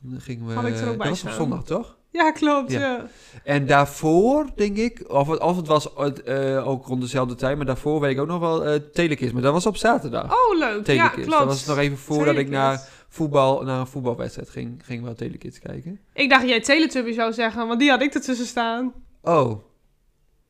Dan 0.00 0.20
gingen 0.20 0.46
we, 0.46 0.52
Had 0.52 0.66
ik 0.66 0.76
er 0.76 0.88
ook 0.88 0.96
bij 0.96 1.08
dat 1.08 1.22
was 1.22 1.24
op 1.24 1.30
zondag, 1.30 1.64
toch? 1.64 1.96
Ja, 2.10 2.30
klopt. 2.32 2.72
Ja. 2.72 2.80
Ja. 2.80 3.06
En 3.44 3.66
daarvoor, 3.66 4.46
denk 4.56 4.76
ik, 4.76 5.04
of 5.08 5.28
het, 5.28 5.40
of 5.40 5.56
het 5.56 5.66
was 5.66 5.96
ook 5.96 6.86
rond 6.86 7.00
dezelfde 7.00 7.34
tijd, 7.34 7.56
maar 7.56 7.66
daarvoor 7.66 8.00
weet 8.00 8.10
ik 8.10 8.20
ook 8.20 8.26
nog 8.26 8.40
wel 8.40 8.64
eh 8.64 8.74
Telekids. 8.92 9.32
Maar 9.32 9.42
dat 9.42 9.52
was 9.52 9.66
op 9.66 9.76
zaterdag. 9.76 10.24
Oh, 10.24 10.58
leuk. 10.58 10.86
Ja, 10.86 11.08
klopt. 11.08 11.30
dat 11.30 11.44
was 11.44 11.66
nog 11.66 11.78
even 11.78 11.98
voordat 11.98 12.36
ik 12.36 12.48
naar, 12.48 12.88
voetbal, 13.08 13.62
naar 13.62 13.80
een 13.80 13.86
voetbalwedstrijd 13.86 14.50
ging, 14.50 14.80
ging 14.84 15.04
wel 15.04 15.14
Telekids 15.14 15.58
kijken. 15.58 16.00
Ik 16.14 16.30
dacht 16.30 16.48
jij 16.48 16.60
Teletubby 16.60 17.12
zou 17.12 17.32
zeggen, 17.32 17.66
want 17.66 17.80
die 17.80 17.90
had 17.90 18.02
ik 18.02 18.14
ertussen 18.14 18.46
staan. 18.46 18.92
Oh, 19.22 19.62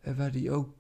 en 0.01 0.17
waar 0.17 0.31
die 0.31 0.51
ook... 0.51 0.78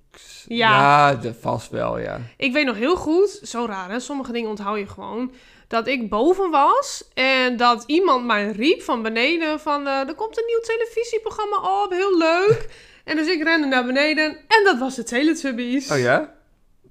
Ja. 0.48 0.70
Ja, 0.70 1.14
dat 1.14 1.36
vast 1.40 1.70
wel, 1.70 1.98
ja. 1.98 2.20
Ik 2.36 2.52
weet 2.52 2.66
nog 2.66 2.76
heel 2.76 2.96
goed, 2.96 3.40
zo 3.42 3.64
raar 3.66 3.90
hè, 3.90 4.00
sommige 4.00 4.32
dingen 4.32 4.50
onthoud 4.50 4.78
je 4.78 4.86
gewoon. 4.86 5.32
Dat 5.68 5.86
ik 5.86 6.08
boven 6.08 6.50
was 6.50 7.04
en 7.14 7.56
dat 7.56 7.84
iemand 7.86 8.24
mij 8.26 8.50
riep 8.50 8.82
van 8.82 9.02
beneden 9.02 9.60
van... 9.60 9.86
eh, 9.86 10.08
er 10.08 10.14
komt 10.14 10.38
een 10.38 10.46
nieuw 10.46 10.60
televisieprogramma 10.60 11.82
op, 11.84 11.90
heel 11.92 12.18
leuk. 12.18 12.68
en 13.04 13.16
dus 13.16 13.26
ik 13.26 13.42
rende 13.42 13.66
naar 13.66 13.86
beneden 13.86 14.36
en 14.48 14.64
dat 14.64 14.78
was 14.78 14.94
de 14.94 15.02
Teletubbies. 15.02 15.90
Oh 15.90 15.98
ja? 15.98 16.34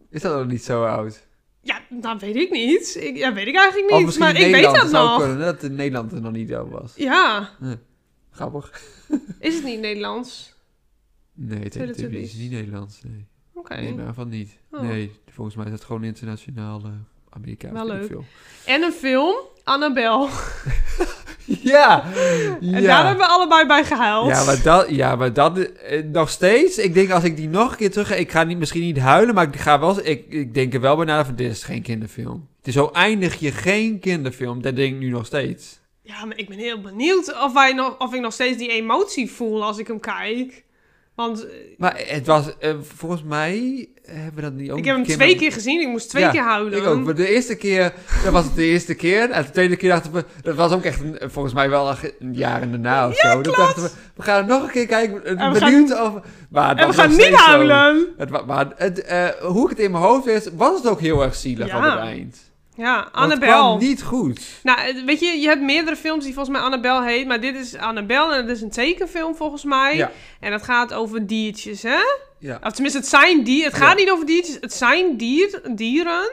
Is 0.10 0.22
dat 0.22 0.38
nog 0.38 0.48
niet 0.48 0.64
zo 0.64 0.86
oud? 0.86 1.26
Ja, 1.62 1.82
dat 1.90 2.22
weet 2.22 2.36
ik 2.36 2.52
niet. 2.52 2.98
Ik, 3.00 3.18
ja, 3.18 3.34
weet 3.34 3.48
ik 3.48 3.56
eigenlijk 3.56 3.92
niet, 3.94 4.18
maar 4.18 4.40
ik 4.40 4.52
weet 4.52 4.64
dat 4.64 4.82
het 4.82 4.92
nog. 4.92 5.20
kunnen 5.20 5.40
dat 5.40 5.64
in 5.64 5.76
Nederland 5.76 6.12
er 6.12 6.22
nog 6.22 6.32
niet 6.32 6.50
zo 6.50 6.68
was. 6.70 6.94
Ja, 6.96 7.50
Grappig. 8.32 8.82
is 9.40 9.56
het 9.56 9.64
niet 9.64 9.80
Nederlands? 9.80 10.54
Nee, 11.40 11.70
Teletubbies. 11.70 12.34
is 12.34 12.40
niet 12.40 12.52
Nederlands. 12.52 13.02
Nee, 13.04 13.26
Oké. 13.54 13.76
nee 13.76 13.94
maar 13.94 14.14
van 14.14 14.30
niet. 14.30 14.58
Oh. 14.72 14.82
Nee, 14.82 15.12
volgens 15.32 15.56
mij 15.56 15.66
is 15.66 15.72
het 15.72 15.84
gewoon 15.84 16.04
internationaal 16.04 16.82
uh, 16.86 16.92
Amerikaans. 17.30 17.74
Wel 17.74 17.88
leuk. 17.88 18.08
veel. 18.08 18.24
En 18.66 18.82
een 18.82 18.92
film, 18.92 19.36
Annabel. 19.64 20.30
Ja! 21.62 22.04
En 22.14 22.58
ja. 22.60 22.82
daar 22.82 23.06
hebben 23.06 23.26
we 23.26 23.32
allebei 23.32 23.66
bij 23.66 23.84
gehuild. 23.86 24.28
Ja, 24.28 24.46
maar 24.46 24.62
dat, 24.64 24.90
ja, 24.90 25.16
maar 25.16 25.34
dat 25.34 25.58
eh, 25.58 26.04
nog 26.04 26.30
steeds. 26.30 26.78
Ik 26.78 26.94
denk 26.94 27.10
als 27.12 27.24
ik 27.24 27.36
die 27.36 27.50
nog 27.50 27.72
een 27.72 27.78
keer 27.78 27.92
terug 27.92 28.08
ga, 28.08 28.16
ik 28.16 28.32
ga 28.32 28.44
niet, 28.44 28.58
misschien 28.58 28.82
niet 28.82 28.98
huilen, 28.98 29.36
maar 29.36 29.48
ik 29.48 29.56
ga 29.56 29.80
wel, 29.80 30.06
ik, 30.06 30.26
ik 30.30 30.54
denk 30.54 30.74
er 30.74 30.82
wel 30.82 30.96
bij 30.96 31.06
na 31.06 31.26
van 31.26 31.36
dit 31.36 31.52
is 31.52 31.64
geen 31.64 31.82
kinderfilm. 31.82 32.48
Het 32.58 32.68
is 32.68 32.74
zo 32.74 32.90
eindig 32.94 33.40
je 33.40 33.52
geen 33.52 34.00
kinderfilm. 34.00 34.62
Dat 34.62 34.76
denk 34.76 34.94
ik 34.94 35.00
nu 35.00 35.10
nog 35.10 35.26
steeds. 35.26 35.80
Ja, 36.02 36.26
maar 36.26 36.38
ik 36.38 36.50
ben 36.50 36.58
heel 36.58 36.82
benieuwd 36.82 37.44
of, 37.44 37.54
wij 37.54 37.74
nog, 37.74 37.98
of 37.98 38.14
ik 38.14 38.22
nog 38.22 38.34
steeds 38.34 38.58
die 38.58 38.70
emotie 38.70 39.32
voel 39.32 39.64
als 39.64 39.78
ik 39.78 39.88
hem 39.88 40.00
kijk. 40.00 40.66
Want 41.18 41.46
eh, 41.48 41.52
Maar 41.78 42.02
het 42.08 42.28
was, 42.28 42.58
eh, 42.60 42.74
volgens 42.96 43.24
mij 43.24 43.88
hebben 44.06 44.36
we 44.36 44.42
dat 44.42 44.54
niet 44.54 44.72
ook 44.72 44.78
ik 44.78 44.86
heb 44.86 44.96
hem 44.96 45.06
twee 45.06 45.36
keer 45.36 45.52
gezien. 45.52 45.82
Ik 45.82 45.88
moest 45.88 46.10
twee 46.10 46.24
Ja, 46.24 46.32
keer 46.32 46.42
huilen. 46.44 46.78
Ik 46.78 46.86
ook. 46.86 47.04
Maar 47.04 47.16
de 47.16 47.28
eerste 47.30 47.56
keer, 47.56 47.94
dat 48.24 48.34
was 48.34 48.44
het 48.46 48.56
de 48.56 48.64
eerste 48.64 48.94
keer. 48.94 49.30
En 49.30 49.44
de 49.44 49.50
tweede 49.50 49.76
keer 49.76 49.90
dachten 49.90 50.12
we, 50.12 50.26
dat 50.42 50.56
was 50.56 50.72
ook 50.72 50.84
echt 50.84 51.00
een, 51.00 51.18
volgens 51.30 51.54
mij 51.54 51.70
wel 51.70 51.90
een, 52.20 52.34
jaar 52.34 52.70
daarna 52.70 53.08
of 53.08 53.16
zo. 53.16 53.42
Dachten 53.42 53.84
we, 53.84 53.90
we 54.16 54.22
gaan 54.24 54.48
nog 54.48 54.64
een 54.64 54.70
keer 54.72 54.86
kijken. 54.86 55.26
eh, 55.26 55.42
En 55.46 55.54
benieuwd 55.54 56.02
of... 56.02 56.14
Maar 56.50 56.76
en 56.76 56.88
we 56.88 56.94
gaan 56.94 57.10
niet 57.16 57.34
huilen. 57.36 58.08
Het, 58.18 58.46
maar 58.46 58.68
het, 58.76 59.06
hoe 59.42 59.64
ik 59.64 59.70
het 59.70 59.80
in 59.80 59.92
mijn 59.92 60.04
hoofd 60.04 60.26
wist, 60.26 60.52
was 60.56 60.78
het 60.78 60.88
ook 60.88 61.00
heel 61.00 61.24
erg 61.24 61.36
zielig 61.36 61.68
Ja. 61.68 61.78
op 61.78 61.84
het 61.84 62.00
eind. 62.00 62.38
Ja, 62.78 63.04
Het 63.04 63.14
Annabel. 63.14 63.48
kwam 63.48 63.80
niet 63.80 64.04
goed. 64.04 64.42
Nou, 64.64 64.80
eh, 64.80 65.04
weet 65.06 65.20
je, 65.20 65.26
je 65.26 65.48
hebt 65.48 65.62
meerdere 65.62 65.96
films 65.96 66.24
die 66.24 66.34
volgens 66.34 66.56
mij 66.58 66.66
Annabel 66.66 67.04
heet. 67.04 67.28
Maar 67.28 67.42
dit 67.42 67.56
is 67.56 67.76
Annabel 67.76 68.34
en 68.34 68.42
het 68.48 68.56
is 68.56 68.62
een 68.62 68.70
tekenfilm 68.70 69.36
volgens 69.36 69.64
mij. 69.64 69.96
Ja. 69.96 70.12
En 70.40 70.52
het 70.52 70.64
gaat 70.64 70.94
over 70.94 71.28
diertjes, 71.28 71.82
hè? 71.84 72.00
Ja. 72.40 72.60
Of 72.64 72.72
tenminste, 72.72 73.00
het 73.00 73.08
zijn 73.08 73.44
dieren. 73.44 73.72
Het 73.72 73.80
Ja. 73.82 73.88
gaat 73.88 73.98
niet 73.98 74.10
over 74.12 74.26
diertjes, 74.26 74.58
het 74.62 74.74
zijn 74.74 75.18
dier, 75.18 75.62
dieren. 75.76 76.30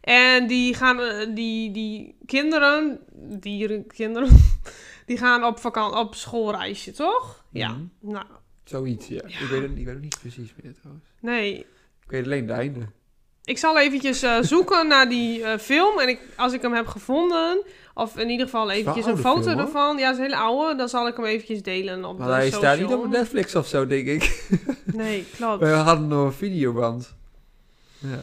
En 0.00 0.46
die 0.46 0.74
gaan, 0.74 1.00
eh, 1.00 1.26
die, 1.34 1.70
die 1.70 2.16
kinderen, 2.26 2.98
dieren, 3.40 3.86
kinderen, 3.86 4.28
die 5.06 5.16
gaan 5.18 5.44
op, 5.44 5.58
vakantie, 5.58 5.98
op 5.98 6.14
schoolreisje, 6.14 6.92
toch? 6.92 7.44
Ja. 7.52 7.68
Mhm. 7.68 7.80
Nou, 8.12 8.24
Zoiets, 8.64 9.06
ja. 9.06 9.20
Ja. 9.26 9.38
Ik, 9.38 9.48
weet 9.50 9.62
het, 9.62 9.70
ik 9.70 9.84
weet 9.84 9.94
het 9.94 10.02
niet 10.02 10.18
precies 10.20 10.54
meer 10.62 10.74
trouwens. 10.80 11.04
nee. 11.20 11.58
Ik 12.04 12.10
weet 12.14 12.24
alleen 12.24 12.48
het 12.48 12.58
einde. 12.58 12.80
Ik 13.48 13.58
zal 13.58 13.78
eventjes 13.78 14.22
eh, 14.22 14.36
zoeken 14.40 14.88
naar 14.88 15.08
die 15.08 15.42
eh, 15.42 15.58
film. 15.58 15.98
En 15.98 16.08
ik, 16.08 16.20
als 16.36 16.52
ik 16.52 16.62
hem 16.62 16.72
heb 16.72 16.86
gevonden, 16.86 17.62
of 17.94 18.18
in 18.18 18.28
ieder 18.30 18.46
geval 18.46 18.70
eventjes 18.70 19.06
een 19.06 19.16
foto 19.16 19.42
film, 19.42 19.58
ervan. 19.58 19.98
Ja, 19.98 20.02
het 20.04 20.12
is 20.12 20.18
een 20.18 20.22
hele 20.30 20.36
oude. 20.36 20.76
Dan 20.76 20.88
zal 20.88 21.06
ik 21.08 21.16
hem 21.16 21.24
eventjes 21.24 21.62
delen 21.62 22.04
op 22.04 22.18
Maar 22.18 22.26
de 22.26 22.32
hij 22.32 22.50
social. 22.50 22.60
staat 22.60 22.78
niet 22.78 22.96
op 22.96 23.08
Netflix 23.10 23.54
of 23.54 23.66
zo, 23.66 23.86
denk 23.86 24.06
ik. 24.06 24.22
Nee, 24.84 25.26
klopt. 25.36 25.60
We 25.60 25.68
hadden 25.68 26.08
nog 26.08 26.26
een 26.26 26.32
videoband. 26.32 27.14
Ja. 27.98 28.20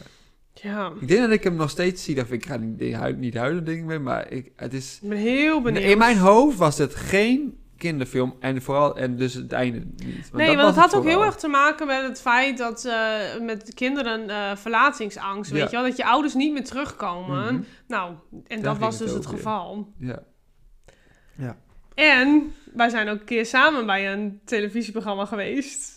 Ja, 0.54 0.92
Ik 1.00 1.08
denk 1.08 1.20
dat 1.20 1.30
ik 1.30 1.44
hem 1.44 1.54
nog 1.56 1.70
steeds 1.70 2.04
zie. 2.04 2.14
Dat 2.14 2.30
ik 2.30 2.46
ga 2.46 2.56
niet, 2.56 2.94
huilen, 2.94 3.20
niet 3.20 3.34
huilen, 3.34 3.64
denk 3.64 3.78
ik. 3.78 3.84
mee, 3.84 3.98
Maar 3.98 4.30
ik, 4.32 4.50
het 4.56 4.74
is... 4.74 4.98
ik 5.02 5.08
ben 5.08 5.18
heel 5.18 5.60
benieuwd. 5.60 5.84
In 5.84 5.98
mijn 5.98 6.18
hoofd 6.18 6.58
was 6.58 6.78
het 6.78 6.94
geen 6.94 7.58
kinderfilm. 7.78 8.36
En, 8.40 8.62
vooral, 8.62 8.96
en 8.96 9.16
dus 9.16 9.34
het 9.34 9.52
einde 9.52 9.78
niet. 9.78 10.32
Nee, 10.32 10.46
dat 10.46 10.56
want 10.56 10.68
het 10.76 10.84
had 10.84 10.94
ook 10.94 11.04
heel 11.04 11.24
erg 11.24 11.36
te 11.36 11.48
maken 11.48 11.86
met 11.86 12.02
het 12.02 12.20
feit 12.20 12.58
dat 12.58 12.84
eh, 12.84 13.18
met 13.40 13.66
de 13.66 13.74
kinderen 13.74 14.30
eh, 14.30 14.56
verlatingsangst, 14.56 15.50
weet 15.50 15.60
Ja. 15.60 15.66
je 15.66 15.76
wel, 15.76 15.84
dat 15.84 15.96
je 15.96 16.04
ouders 16.06 16.34
niet 16.34 16.52
meer 16.52 16.64
terugkomen. 16.64 17.54
Mhm. 17.54 17.62
Nou, 17.88 18.14
en 18.46 18.62
Daar 18.62 18.62
dat 18.62 18.78
was 18.78 18.98
het 18.98 19.08
dus 19.08 19.16
het 19.16 19.26
over, 19.26 19.30
ja. 19.30 19.36
geval. 19.36 19.92
Ja. 19.98 21.56
En 21.94 22.54
wij 22.74 22.88
zijn 22.88 23.08
ook 23.08 23.18
een 23.18 23.24
keer 23.24 23.46
samen 23.46 23.86
bij 23.86 24.12
een 24.12 24.40
televisieprogramma 24.44 25.24
geweest. 25.24 25.94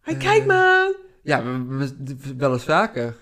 Hey, 0.00 0.14
Eh, 0.14 0.20
kijk 0.20 0.46
maar! 0.46 0.92
Ja, 1.22 1.42
we, 1.44 1.64
we- 1.66 1.94
we- 1.98 2.36
wel 2.36 2.52
eens 2.52 2.64
vaker. 2.64 3.16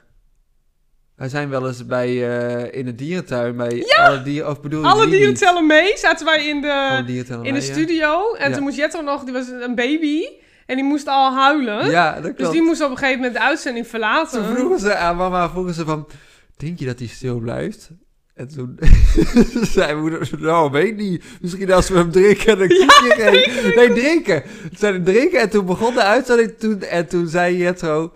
Wij 1.17 1.29
zijn 1.29 1.49
wel 1.49 1.67
eens 1.67 1.87
bij, 1.87 2.09
eh, 2.09 2.79
in 2.79 2.85
de 2.85 2.95
dierentuin 2.95 3.57
bij 3.57 3.85
alle 3.99 4.23
dieren, 4.23 4.51
of 4.51 4.61
bedoel 4.61 4.81
je 4.83 4.87
Alle 4.87 5.01
die 5.03 5.11
dieren 5.11 5.29
niet? 5.29 5.39
tellen 5.39 5.67
mee, 5.67 5.93
zaten 5.97 6.27
wij 6.27 6.47
in 6.47 6.61
de, 6.61 7.03
in 7.43 7.55
de 7.55 7.61
ja. 7.61 7.73
studio. 7.73 8.33
En 8.35 8.49
Ja. 8.49 8.55
toen 8.55 8.65
moest 8.65 8.77
Jetro 8.77 9.01
nog, 9.01 9.25
die 9.25 9.33
was 9.33 9.49
een 9.49 9.75
baby, 9.75 10.23
en 10.67 10.77
die 10.77 10.85
moest 10.85 11.07
al 11.09 11.33
huilen. 11.35 11.91
Ja, 11.91 12.13
dat 12.15 12.23
dus 12.23 12.33
klopt. 12.37 12.53
die 12.53 12.63
moest 12.63 12.83
op 12.83 12.91
een 12.91 12.97
gegeven 12.97 13.17
moment 13.21 13.35
de 13.37 13.43
uitzending 13.43 13.87
verlaten. 13.87 14.45
Toen 14.47 14.57
vroegen 14.57 14.81
ze 14.81 14.95
aan 14.95 15.17
mama, 15.17 15.51
vroegen 15.51 15.75
ze 15.75 15.85
van, 15.85 16.09
denk 16.57 16.79
je 16.79 16.87
dat 16.87 16.99
hij 16.99 17.09
stil 17.09 17.39
blijft? 17.39 17.91
En 18.35 18.49
toen 18.49 18.79
zei 19.75 19.87
mijn 19.87 20.01
moeder, 20.01 20.29
nou, 20.39 20.71
weet 20.71 20.97
niet. 20.97 21.25
Misschien 21.41 21.73
als 21.73 21.89
we 21.89 21.97
hem 21.99 22.11
drinken, 22.11 22.59
dan. 22.59 22.67
Nee, 23.77 23.93
drinken. 23.93 24.43
Zeiden 24.73 25.05
drinken 25.05 25.41
en 25.41 25.51
toen 25.51 25.67
begon 25.67 25.95
de 25.95 26.03
uitzending 26.03 26.59
toen, 26.59 26.83
en 26.83 27.07
toen 27.09 27.29
zei 27.29 27.57
Jetro, 27.57 28.13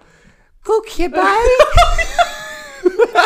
koekje 0.62 1.08
bij? 1.10 1.38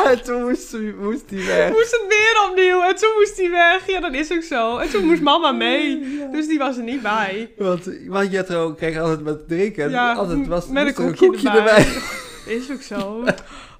en 0.10 0.22
toen 0.24 0.42
moest, 0.42 0.72
hij- 0.72 0.94
moest 0.98 1.30
hij 1.30 1.46
weg. 1.46 1.70
moest 1.70 1.90
het 1.90 2.04
weer 2.08 2.46
opnieuw. 2.50 2.82
En 2.82 2.96
toen 2.96 3.10
moest 3.18 3.36
hij 3.36 3.50
weg. 3.50 3.86
Ja, 3.86 4.00
dat 4.00 4.14
is 4.14 4.32
ook 4.32 4.42
zo. 4.42 4.76
En 4.76 4.90
toen 4.90 5.04
moest 5.04 5.22
mama 5.22 5.52
mee. 5.52 6.02
Dus 6.32 6.46
die 6.48 6.58
was 6.58 6.76
er 6.76 6.82
niet 6.82 7.02
bij. 7.02 7.50
Want, 7.56 7.90
want 8.06 8.30
Jetro 8.32 8.72
kreeg 8.74 8.98
altijd 8.98 9.22
met 9.22 9.48
drinken. 9.48 9.90
Ja, 9.90 10.12
altijd 10.12 10.46
was, 10.46 10.66
met 10.66 10.98
een 10.98 11.04
er 11.06 11.14
koekje 11.16 11.48
erbij. 11.48 11.58
erbij. 11.76 11.86
Is 12.56 12.70
ook 12.72 12.82
zo. 12.82 13.24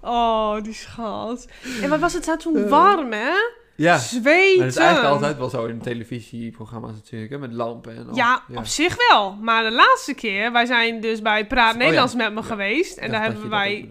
Oh, 0.00 0.62
die 0.62 0.74
schat. 0.74 1.46
En 1.82 1.88
wat 1.88 1.98
was 2.00 2.12
het 2.12 2.24
daar 2.24 2.38
toen 2.38 2.68
warm, 2.68 3.12
hè? 3.12 3.32
Ja, 3.76 3.98
Zweten. 3.98 4.56
maar 4.56 4.66
dat 4.66 4.76
is 4.76 4.82
eigenlijk 4.82 5.12
altijd 5.14 5.38
wel 5.38 5.48
zo 5.50 5.64
in 5.64 5.80
televisieprogramma's 5.80 6.92
natuurlijk, 6.94 7.30
hè, 7.32 7.38
met 7.38 7.52
lampen 7.52 7.96
en 7.96 8.08
al. 8.08 8.16
Ja, 8.16 8.42
op 8.54 8.66
zich 8.66 8.96
wel. 9.10 9.32
Maar 9.42 9.64
de 9.64 9.70
laatste 9.70 10.14
keer, 10.14 10.52
wij 10.52 10.66
zijn 10.66 11.00
dus 11.00 11.22
bij 11.22 11.46
Praat 11.46 11.72
Oh 11.74 11.78
ja. 11.78 11.84
Nederlands 11.84 12.14
met 12.14 12.34
me 12.34 12.42
geweest. 12.42 12.96
En 12.98 13.10
daar 13.10 13.22
hebben 13.22 13.50
wij... 13.50 13.90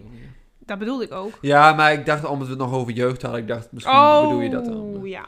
Dat 0.66 0.78
bedoelde 0.78 1.04
ik 1.04 1.12
ook. 1.12 1.38
Ja, 1.40 1.72
maar 1.72 1.92
ik 1.92 2.06
dacht, 2.06 2.24
omdat 2.24 2.46
we 2.46 2.52
het 2.52 2.62
nog 2.62 2.72
over 2.72 2.92
jeugd 2.92 3.22
hadden, 3.22 3.40
ik 3.40 3.48
dacht, 3.48 3.72
misschien 3.72 3.94
Oh, 3.94 4.22
bedoel 4.22 4.40
je 4.40 4.50
dat 4.50 4.64
dan. 4.64 5.00
ja. 5.02 5.26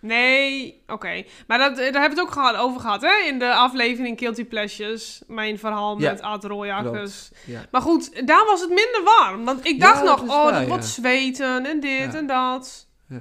Nee, 0.00 0.82
oké. 0.86 1.22
Maar 1.46 1.58
dat, 1.58 1.76
daar 1.76 1.84
hebben 1.84 2.02
we 2.02 2.08
het 2.08 2.20
ook 2.20 2.30
gehad, 2.32 2.56
over 2.56 2.80
gehad, 2.80 3.02
hè? 3.02 3.26
In 3.26 3.38
de 3.38 3.54
aflevering 3.54 4.18
Guilty 4.18 4.44
Pleasures. 4.44 5.22
Mijn 5.26 5.58
verhaal 5.58 6.00
Ja, 6.00 6.10
met 6.10 6.22
Ad 6.22 6.44
Royakkers. 6.44 7.30
Ja. 7.46 7.60
Maar 7.70 7.80
goed, 7.80 8.26
daar 8.26 8.44
was 8.46 8.60
het 8.60 8.68
minder 8.68 9.00
warm. 9.04 9.44
Want 9.44 9.66
ik 9.66 9.80
dacht 9.80 10.04
nog, 10.04 10.22
oh, 10.22 10.28
waar, 10.28 10.52
dat 10.52 10.68
wordt 10.68 10.84
zweten 10.84 11.66
en 11.66 11.80
dit 11.80 12.14
en 12.14 12.26
dat. 12.26 12.86
Ja. 13.08 13.20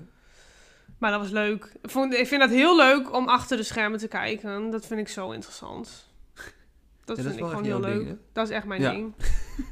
Maar 0.97 1.12
dat 1.12 1.20
was 1.20 1.30
leuk. 1.30 1.78
Ik, 1.82 1.89
vond, 1.89 2.14
ik 2.14 2.28
vind 2.28 2.41
dat 2.41 2.49
heel 2.49 2.76
leuk 2.76 3.14
om 3.14 3.28
achter 3.28 3.58
de 3.58 3.64
schermen 3.64 3.99
te 3.99 4.08
kijken. 4.08 4.70
Dat 4.70 4.86
vind 4.86 4.99
ik 4.99 5.08
zo 5.08 5.32
interessant. 5.32 6.10
Dat 7.05 7.20
vind 7.20 7.38
ik 7.38 7.45
gewoon 7.45 7.64
heel 7.64 7.80
leuk. 7.80 8.05
ding, 8.05 8.18
dat 8.34 8.49
is 8.49 8.55
echt 8.55 8.66
mijn 8.66 8.82
ding. 8.82 9.14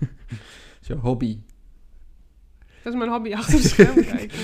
Zo'n 0.88 0.98
hobby. 0.98 1.40
Dat 2.86 2.94
is 2.94 3.00
mijn 3.00 3.12
hobby 3.12 3.34
achter 3.34 3.62
de 3.62 3.68
schermen 3.68 4.06
kijken. 4.16 4.38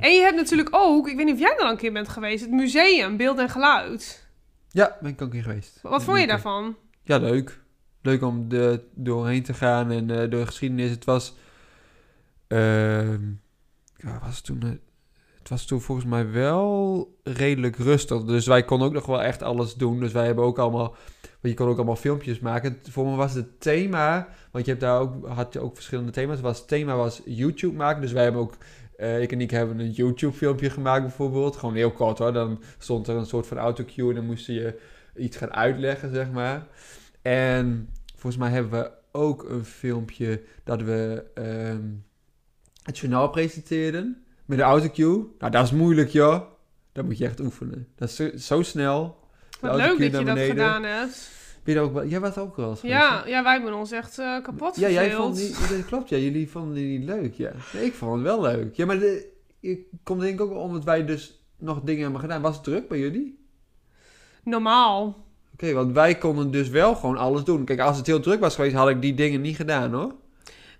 En 0.00 0.12
je 0.14 0.20
hebt 0.20 0.36
natuurlijk 0.36 0.68
ook, 0.72 1.08
ik 1.08 1.16
weet 1.16 1.24
niet 1.24 1.34
of 1.34 1.40
jij 1.40 1.54
er 1.56 1.64
al 1.64 1.70
een 1.70 1.76
keer 1.76 1.92
bent 1.92 2.08
geweest, 2.08 2.40
het 2.42 2.50
museum 2.50 3.16
Beeld 3.16 3.38
en 3.38 3.48
Geluid. 3.48 4.26
Ja, 4.70 4.96
ben 5.00 5.10
ik 5.10 5.22
ook 5.22 5.34
in 5.34 5.42
geweest. 5.42 5.78
Wat 5.82 5.92
Ja, 5.92 6.00
vond 6.00 6.20
je 6.20 6.26
daarvan? 6.26 6.76
Ja, 7.02 7.18
leuk. 7.18 7.60
Leuk 8.02 8.22
om 8.22 8.46
er 8.50 8.82
doorheen 8.94 9.42
te 9.42 9.54
gaan 9.54 9.90
en 9.90 10.10
eh, 10.10 10.16
door 10.16 10.28
de 10.40 10.46
geschiedenis. 10.46 10.90
Het 10.90 11.04
was... 11.04 11.34
ehm, 12.46 13.22
ja, 13.96 14.18
was 14.22 14.40
toen... 14.40 14.62
eh, 14.62 14.68
het 15.38 15.48
was 15.48 15.64
toen 15.66 15.80
volgens 15.80 16.06
mij 16.06 16.30
wel 16.30 17.08
redelijk 17.22 17.76
rustig. 17.76 18.24
Dus 18.24 18.46
wij 18.46 18.64
konden 18.64 18.88
ook 18.88 18.94
nog 18.94 19.06
wel 19.06 19.22
echt 19.22 19.42
alles 19.42 19.74
doen. 19.74 20.00
Dus 20.00 20.12
wij 20.12 20.26
hebben 20.26 20.44
ook 20.44 20.58
allemaal... 20.58 20.96
Want 21.44 21.56
je 21.56 21.62
kon 21.62 21.72
ook 21.72 21.76
allemaal 21.76 21.96
filmpjes 21.96 22.40
maken. 22.40 22.78
Voor 22.90 23.06
me 23.06 23.16
was 23.16 23.34
het 23.34 23.60
thema... 23.60 24.28
Want 24.50 24.64
je 24.64 24.70
hebt 24.70 24.82
daar 24.82 25.00
ook, 25.00 25.26
had 25.26 25.52
je 25.52 25.60
ook 25.60 25.74
verschillende 25.74 26.10
thema's. 26.10 26.40
Was, 26.40 26.58
het 26.58 26.68
thema 26.68 26.96
was 26.96 27.22
YouTube 27.24 27.74
maken. 27.76 28.00
Dus 28.00 28.12
wij 28.12 28.22
hebben 28.22 28.40
ook... 28.40 28.56
eh, 28.96 29.22
ik 29.22 29.32
en 29.32 29.40
ik 29.40 29.50
hebben 29.50 29.78
een 29.78 29.90
YouTube 29.90 30.32
filmpje 30.32 30.70
gemaakt 30.70 31.02
bijvoorbeeld. 31.02 31.56
Gewoon 31.56 31.74
heel 31.74 31.90
kort 31.90 32.18
hoor. 32.18 32.32
Dan 32.32 32.62
stond 32.78 33.08
er 33.08 33.16
een 33.16 33.26
soort 33.26 33.46
van 33.46 33.58
autocue. 33.58 34.08
En 34.08 34.14
dan 34.14 34.26
moest 34.26 34.46
je 34.46 34.80
iets 35.16 35.36
gaan 35.36 35.52
uitleggen, 35.52 36.14
zeg 36.14 36.30
maar. 36.30 36.66
En 37.22 37.88
volgens 38.14 38.42
mij 38.42 38.50
hebben 38.50 38.80
we 38.80 38.90
ook 39.12 39.48
een 39.48 39.64
filmpje 39.64 40.42
dat 40.64 40.82
we 40.82 41.24
ehm, 41.34 41.88
het 42.82 42.98
journaal 42.98 43.28
presenteerden. 43.30 44.24
Met 44.44 44.58
de 44.58 44.64
autocue. 44.64 45.26
Nou, 45.38 45.52
dat 45.52 45.64
is 45.64 45.72
moeilijk, 45.72 46.08
joh. 46.08 46.40
Dat 46.92 47.04
moet 47.04 47.18
je 47.18 47.24
echt 47.24 47.40
oefenen. 47.40 47.88
Dat 47.94 48.08
is 48.08 48.16
zo, 48.16 48.30
zo 48.36 48.62
snel. 48.62 49.22
Wat 49.60 49.76
leuk 49.76 49.98
dat 50.12 50.20
je 50.20 50.24
dat 50.24 50.38
gedaan 50.38 50.82
hebt. 50.82 51.32
Ben 51.62 51.74
je 51.74 51.80
ook 51.80 52.04
jij 52.04 52.20
was 52.20 52.36
ook 52.36 52.56
wel 52.56 52.70
eens 52.70 52.80
Ja, 52.80 53.22
ja, 53.26 53.42
wij 53.42 53.52
hebben 53.52 53.74
ons 53.74 53.90
echt 53.90 54.18
eh, 54.18 54.42
kapot 54.42 54.76
Ja, 54.76 54.90
jij 54.90 55.12
vond 55.12 55.36
die, 55.36 55.50
dat 55.50 55.84
klopt, 55.86 56.08
ja. 56.08 56.16
Jullie 56.16 56.50
vonden 56.50 56.74
die 56.74 56.98
niet 56.98 57.08
leuk, 57.08 57.34
ja. 57.34 57.52
Nee, 57.72 57.84
ik 57.84 57.94
vond 57.94 58.14
het 58.14 58.22
wel 58.22 58.40
leuk. 58.40 58.76
Ja, 58.76 58.86
maar 58.86 58.98
de, 58.98 59.32
ik 59.60 59.86
kom 60.02 60.18
denk 60.18 60.40
ik 60.40 60.40
ook 60.40 60.56
omdat 60.56 60.84
wij 60.84 61.04
dus 61.04 61.44
nog 61.58 61.80
dingen 61.80 62.02
hebben 62.02 62.20
gedaan. 62.20 62.42
Was 62.42 62.54
het 62.54 62.64
druk 62.64 62.88
bij 62.88 62.98
jullie? 62.98 63.38
Normaal. 64.42 65.24
Oké, 65.52 65.72
want 65.72 65.92
wij 65.92 66.14
konden 66.14 66.50
dus 66.50 66.68
wel 66.68 66.94
gewoon 66.94 67.16
alles 67.16 67.44
doen. 67.44 67.64
Kijk, 67.64 67.80
als 67.80 67.96
het 67.96 68.06
heel 68.06 68.20
druk 68.20 68.40
was 68.40 68.54
geweest, 68.54 68.74
had 68.74 68.88
ik 68.88 69.00
die 69.00 69.14
dingen 69.14 69.40
niet 69.40 69.56
gedaan, 69.56 69.92
hoor. 69.92 70.14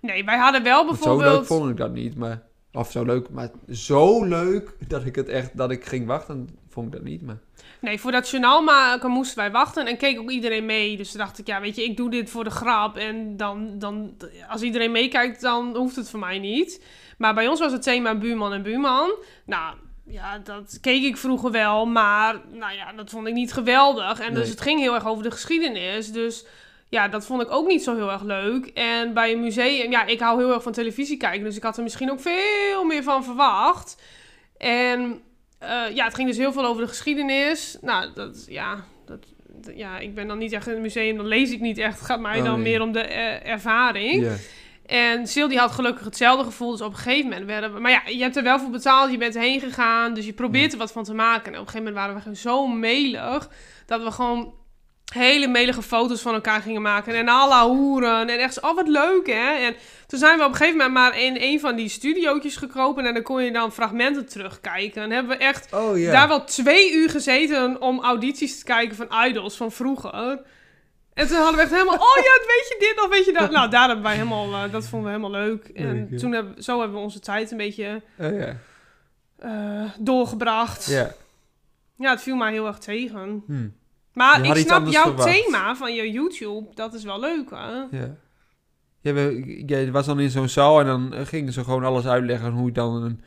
Nee, 0.01 0.25
wij 0.25 0.37
hadden 0.37 0.63
wel 0.63 0.85
Want 0.85 0.97
zo 0.97 1.09
leuk 1.09 1.17
bijvoorbeeld... 1.17 1.47
vond 1.47 1.69
ik 1.69 1.77
dat 1.77 1.93
niet, 1.93 2.15
maar... 2.15 2.43
Of 2.71 2.91
zo 2.91 3.03
leuk, 3.03 3.29
maar 3.29 3.49
zo 3.69 4.25
leuk 4.25 4.75
dat 4.87 5.05
ik 5.05 5.15
het 5.15 5.27
echt... 5.29 5.57
Dat 5.57 5.71
ik 5.71 5.85
ging 5.85 6.05
wachten, 6.05 6.49
vond 6.69 6.85
ik 6.85 6.91
dat 6.91 7.03
niet, 7.03 7.21
maar... 7.21 7.37
Nee, 7.85 7.99
voor 7.99 8.11
dat 8.11 8.29
journaal 8.29 8.61
maken 8.61 9.11
moesten 9.11 9.37
wij 9.37 9.51
wachten 9.51 9.87
en 9.87 9.97
keek 9.97 10.19
ook 10.19 10.29
iedereen 10.29 10.65
mee. 10.65 10.97
Dus 10.97 11.11
toen 11.11 11.19
dacht 11.19 11.37
ik, 11.37 11.47
ja, 11.47 11.61
weet 11.61 11.75
je, 11.75 11.83
ik 11.83 11.97
doe 11.97 12.09
dit 12.09 12.29
voor 12.29 12.43
de 12.43 12.49
grap. 12.49 12.97
En 12.97 13.37
dan, 13.37 13.79
dan 13.79 14.17
als 14.49 14.61
iedereen 14.61 14.91
meekijkt, 14.91 15.41
dan 15.41 15.75
hoeft 15.75 15.95
het 15.95 16.09
voor 16.09 16.19
mij 16.19 16.39
niet. 16.39 16.83
Maar 17.17 17.33
bij 17.33 17.47
ons 17.47 17.59
was 17.59 17.71
het 17.71 17.81
thema 17.81 18.15
buurman 18.15 18.53
en 18.53 18.63
buurman. 18.63 19.15
Nou, 19.45 19.75
ja, 20.05 20.37
dat 20.37 20.77
keek 20.81 21.03
ik 21.03 21.17
vroeger 21.17 21.51
wel, 21.51 21.85
maar 21.85 22.41
nou 22.51 22.73
ja, 22.73 22.93
dat 22.93 23.09
vond 23.09 23.27
ik 23.27 23.33
niet 23.33 23.53
geweldig. 23.53 24.19
En 24.19 24.33
dus 24.33 24.49
het 24.49 24.61
ging 24.61 24.79
heel 24.79 24.93
erg 24.93 25.07
over 25.07 25.23
de 25.23 25.31
geschiedenis. 25.31 26.11
Dus 26.11 26.45
ja, 26.89 27.07
dat 27.07 27.25
vond 27.25 27.41
ik 27.41 27.51
ook 27.51 27.67
niet 27.67 27.83
zo 27.83 27.95
heel 27.95 28.11
erg 28.11 28.23
leuk. 28.23 28.65
En 28.65 29.13
bij 29.13 29.31
een 29.31 29.41
museum, 29.41 29.91
ja, 29.91 30.05
ik 30.05 30.19
hou 30.19 30.39
heel 30.39 30.53
erg 30.53 30.63
van 30.63 30.71
televisie 30.71 31.17
kijken. 31.17 31.43
Dus 31.43 31.55
ik 31.55 31.63
had 31.63 31.77
er 31.77 31.83
misschien 31.83 32.11
ook 32.11 32.19
veel 32.19 32.83
meer 32.83 33.03
van 33.03 33.23
verwacht. 33.23 34.01
En 34.57 35.21
ja, 35.93 36.05
het 36.05 36.15
ging 36.15 36.27
dus 36.27 36.37
heel 36.37 36.53
veel 36.53 36.65
over 36.65 36.81
de 36.81 36.87
geschiedenis. 36.87 37.77
Nou, 37.81 38.13
dat, 38.13 38.45
ja, 38.49 38.83
dat, 39.05 39.19
ja, 39.75 39.99
ik 39.99 40.15
ben 40.15 40.27
dan 40.27 40.37
niet 40.37 40.51
echt 40.51 40.67
in 40.67 40.73
het 40.73 40.81
museum, 40.81 41.17
dan 41.17 41.27
lees 41.27 41.51
ik 41.51 41.59
niet 41.59 41.77
echt. 41.77 41.97
Het 41.97 42.05
gaat 42.05 42.19
mij 42.19 42.37
Oh, 42.37 42.45
dan 42.45 42.61
nee. 42.61 42.71
meer 42.71 42.81
om 42.81 42.91
de 42.91 43.01
eh, 43.01 43.51
ervaring. 43.51 44.27
En 44.85 45.27
Sil 45.33 45.47
die 45.47 45.57
had 45.57 45.71
gelukkig 45.71 46.05
hetzelfde 46.05 46.43
gevoel. 46.43 46.71
Dus 46.71 46.81
op 46.81 46.91
een 46.91 46.97
gegeven 46.97 47.29
moment 47.29 47.45
werden 47.45 47.73
we... 47.73 47.79
Maar 47.79 47.91
ja, 47.91 48.01
je 48.07 48.21
hebt 48.21 48.35
er 48.35 48.43
wel 48.43 48.59
voor 48.59 48.69
betaald. 48.69 49.11
Je 49.11 49.17
bent 49.17 49.33
heen 49.33 49.59
gegaan. 49.59 50.13
Dus 50.13 50.25
je 50.25 50.33
probeert 50.33 50.71
er 50.71 50.77
wat 50.77 50.91
van 50.91 51.03
te 51.03 51.13
maken. 51.13 51.53
En 51.53 51.59
op 51.59 51.65
een 51.65 51.71
gegeven 51.71 51.77
moment 51.77 51.95
waren 51.95 52.15
we 52.15 52.21
gewoon 52.21 52.35
zo 52.37 52.67
melig... 52.67 53.49
dat 53.85 54.03
we 54.03 54.11
gewoon 54.11 54.53
hele 55.13 55.47
melige 55.47 55.81
foto's 55.81 56.21
van 56.21 56.33
elkaar 56.33 56.61
gingen 56.61 56.81
maken. 56.81 57.15
En 57.15 57.27
alla 57.29 57.67
hoeren. 57.67 58.29
En 58.29 58.39
echt 58.39 58.61
oh 58.61 58.75
wat 58.75 58.87
leuk 58.87 59.27
hè. 59.27 59.53
En 59.65 59.75
toen 60.07 60.19
zijn 60.19 60.37
we 60.37 60.43
op 60.43 60.49
een 60.49 60.55
gegeven 60.55 60.77
moment 60.77 60.95
maar 60.95 61.19
in 61.19 61.37
een 61.39 61.59
van 61.59 61.75
die 61.75 61.89
studiootjes 61.89 62.55
gekropen. 62.55 63.05
En 63.05 63.13
dan 63.13 63.23
kon 63.23 63.43
je 63.43 63.51
dan 63.51 63.71
fragmenten 63.71 64.25
terugkijken. 64.27 65.03
En 65.03 65.11
hebben 65.11 65.37
we 65.37 65.43
echt 65.43 65.73
Oh 65.73 66.11
daar 66.11 66.27
wel 66.27 66.43
twee 66.43 66.93
uur 66.93 67.09
gezeten 67.09 67.81
om 67.81 67.99
audities 68.03 68.57
te 68.59 68.63
kijken 68.63 68.95
van 68.95 69.25
idols 69.27 69.55
van 69.57 69.71
vroeger. 69.71 70.41
En 71.13 71.27
toen 71.27 71.37
hadden 71.37 71.55
we 71.55 71.61
echt 71.61 71.71
helemaal, 71.71 71.95
oh 71.95 72.15
ja, 72.15 72.31
weet 72.53 72.67
je 72.69 72.75
dit 72.79 73.03
of 73.03 73.09
weet 73.09 73.25
je 73.25 73.33
dat? 73.33 73.51
Nou, 73.51 73.69
daar 73.69 73.85
hebben 73.85 74.03
wij 74.05 74.13
helemaal, 74.13 74.53
eh, 74.53 74.71
dat 74.71 74.87
vonden 74.87 75.11
we 75.11 75.17
helemaal 75.17 75.41
leuk. 75.41 75.65
En 75.67 76.07
Leuk, 76.09 76.19
toen 76.19 76.31
hebben, 76.31 76.63
zo 76.63 76.79
hebben 76.79 76.97
we 76.97 77.03
onze 77.03 77.19
tijd 77.19 77.51
een 77.51 77.57
beetje 77.57 78.01
Oh 78.19 78.39
ja. 78.39 78.55
eh, 79.39 79.89
doorgebracht. 79.99 80.85
Ja. 80.85 81.11
Ja. 81.97 82.09
het 82.09 82.21
viel 82.21 82.35
mij 82.35 82.51
heel 82.51 82.67
erg 82.67 82.77
tegen. 82.77 83.43
Hm. 83.47 83.67
Maar 84.15 84.45
ik 84.45 84.55
snap 84.55 84.87
jouw 84.87 85.03
verwacht. 85.03 85.33
thema 85.33 85.75
van 85.75 85.95
je 85.95 86.11
YouTube, 86.11 86.67
dat 86.73 86.93
is 86.93 87.03
wel 87.03 87.19
leuk 87.19 87.49
hè? 87.49 87.97
Ja. 87.97 88.17
Het 89.65 89.89
was 89.89 90.05
dan 90.05 90.19
in 90.19 90.29
zo'n 90.29 90.49
zaal 90.49 90.79
en 90.79 90.85
dan 90.85 91.13
eh, 91.13 91.25
gingen 91.25 91.53
ze 91.53 91.63
gewoon 91.63 91.83
alles 91.83 92.05
uitleggen 92.05 92.51
hoe 92.51 92.71
dan 92.71 93.03
een 93.03 93.21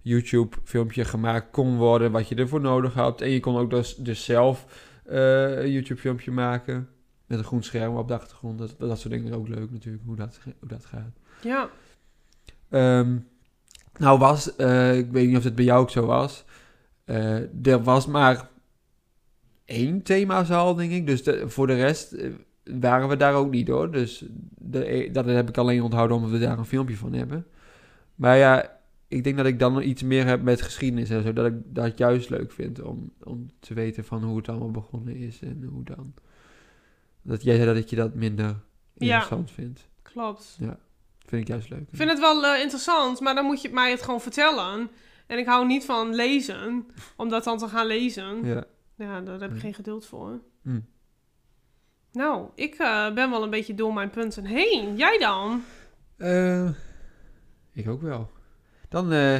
YouTube-filmpje 0.00 1.04
gemaakt 1.04 1.50
kon 1.50 1.76
worden, 1.76 2.12
wat 2.12 2.28
je 2.28 2.34
ervoor 2.34 2.60
nodig 2.60 2.94
had. 2.94 3.20
En 3.20 3.30
je 3.30 3.40
kon 3.40 3.56
ook 3.56 3.70
dus, 3.70 3.94
dus 3.96 4.24
zelf 4.24 4.66
eh, 5.04 5.62
een 5.62 5.70
YouTube-filmpje 5.70 6.30
maken 6.30 6.88
met 7.26 7.38
een 7.38 7.44
groen 7.44 7.62
scherm 7.62 7.96
op 7.96 8.08
de 8.08 8.14
achtergrond. 8.14 8.58
Dat, 8.58 8.74
dat 8.78 8.98
soort 8.98 9.12
dingen 9.12 9.28
is 9.28 9.34
ook 9.34 9.48
leuk 9.48 9.70
natuurlijk, 9.70 10.04
hoe 10.06 10.16
dat, 10.16 10.40
hoe 10.44 10.68
dat 10.68 10.84
gaat. 10.84 11.18
Ja. 11.42 11.68
Ehm, 12.68 13.16
nou 13.98 14.18
was, 14.18 14.56
eh, 14.56 14.98
ik 14.98 15.12
weet 15.12 15.26
niet 15.28 15.36
of 15.36 15.44
het 15.44 15.54
bij 15.54 15.64
jou 15.64 15.80
ook 15.80 15.90
zo 15.90 16.06
was, 16.06 16.44
er 17.62 17.82
was 17.82 18.06
maar 18.06 18.50
één 19.64 20.02
themazaal, 20.02 20.74
denk 20.74 20.92
ik. 20.92 21.06
Dus 21.06 21.22
de- 21.22 21.48
voor 21.48 21.66
de 21.66 21.74
rest 21.74 22.12
eh, 22.12 22.30
waren 22.80 23.08
we 23.08 23.16
daar 23.16 23.34
ook 23.34 23.50
niet 23.50 23.68
hoor. 23.68 23.90
Dus 23.92 24.24
de, 24.58 25.08
dat 25.12 25.24
heb 25.24 25.48
ik 25.48 25.56
alleen 25.58 25.82
onthouden 25.82 26.16
omdat 26.16 26.30
we 26.32 26.38
daar 26.38 26.58
een 26.58 26.64
filmpje 26.64 26.96
van 26.96 27.12
hebben. 27.12 27.46
Maar 28.14 28.36
ja, 28.36 28.80
ik 29.08 29.24
denk 29.24 29.36
dat 29.36 29.46
ik 29.46 29.58
dan 29.58 29.82
iets 29.82 30.02
meer 30.02 30.26
heb 30.26 30.42
met 30.42 30.62
geschiedenis 30.62 31.10
en 31.10 31.22
zo. 31.22 31.32
Dat 31.32 31.46
ik 31.46 31.54
dat 31.64 31.98
juist 31.98 32.30
leuk 32.30 32.52
vind 32.52 32.82
om, 32.82 33.12
om 33.22 33.50
te 33.60 33.74
weten 33.74 34.04
van 34.04 34.22
hoe 34.24 34.36
het 34.36 34.48
allemaal 34.48 34.70
begonnen 34.70 35.16
is 35.16 35.40
en 35.42 35.66
hoe 35.70 35.84
dan. 35.84 36.14
Dat 37.22 37.42
jij 37.42 37.56
zei 37.56 37.74
dat 37.74 37.90
je 37.90 37.96
dat 37.96 38.14
minder 38.14 38.56
interessant 38.94 39.50
vindt. 39.50 39.88
Klopt. 40.02 40.56
Vind 41.26 41.42
ik 41.42 41.48
juist 41.48 41.70
leuk. 41.70 41.80
Ik 41.80 41.96
vind 41.96 42.10
het 42.10 42.18
wel 42.18 42.44
eh, 42.46 42.60
interessant, 42.60 43.20
maar 43.20 43.34
dan 43.34 43.44
moet 43.44 43.62
je 43.62 43.70
mij 43.70 43.90
het 43.90 44.02
gewoon 44.02 44.20
vertellen. 44.20 44.90
En 45.26 45.38
ik 45.38 45.46
hou 45.46 45.66
niet 45.66 45.84
van 45.84 46.14
lezen, 46.14 46.86
om 47.16 47.28
dat 47.28 47.44
dan 47.44 47.58
te 47.58 47.68
gaan 47.68 47.86
lezen. 47.86 48.44
Ja. 48.44 48.64
Ja, 48.96 49.20
daar 49.20 49.40
heb 49.40 49.50
ik 49.50 49.56
Hm. 49.56 49.60
geen 49.62 49.74
geduld 49.74 50.06
voor. 50.06 50.40
Hm. 50.62 50.80
Nou, 52.12 52.48
ik 52.54 52.74
eh, 52.74 53.12
ben 53.14 53.30
wel 53.30 53.42
een 53.42 53.50
beetje 53.50 53.74
door 53.74 53.94
mijn 53.94 54.10
punten 54.10 54.44
heen. 54.44 54.96
Jij 54.96 55.18
dan? 55.18 55.62
Eh, 56.16 56.68
ik 57.72 57.88
ook 57.88 58.02
wel. 58.02 58.30
Dan 58.88 59.12
eh, 59.12 59.38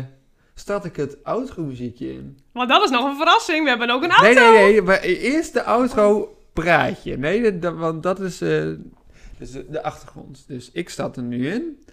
start 0.55 0.85
ik 0.85 0.97
het 0.97 1.25
outro 1.25 1.63
muziekje 1.63 2.13
in. 2.13 2.39
Want 2.53 2.69
dat 2.69 2.83
is 2.83 2.91
nog 2.91 3.05
een 3.05 3.17
verrassing. 3.17 3.63
We 3.63 3.69
hebben 3.69 3.91
ook 3.91 4.03
een 4.03 4.11
auto. 4.11 4.25
Nee, 4.41 4.51
nee, 4.51 4.73
nee. 4.73 4.83
Maar 4.83 5.01
eerst 5.01 5.53
de 5.53 5.63
outro 5.63 6.37
praatje. 6.53 7.17
Nee, 7.19 7.59
dat- 7.59 7.75
want 7.75 8.03
dat 8.03 8.21
is, 8.21 8.39
dus 8.39 9.51
de, 9.51 9.67
de 9.71 9.83
achtergrond. 9.83 10.45
Dus 10.47 10.71
ik 10.73 10.89
start 10.89 11.17
er 11.17 11.23
nu 11.23 11.49
in. 11.49 11.85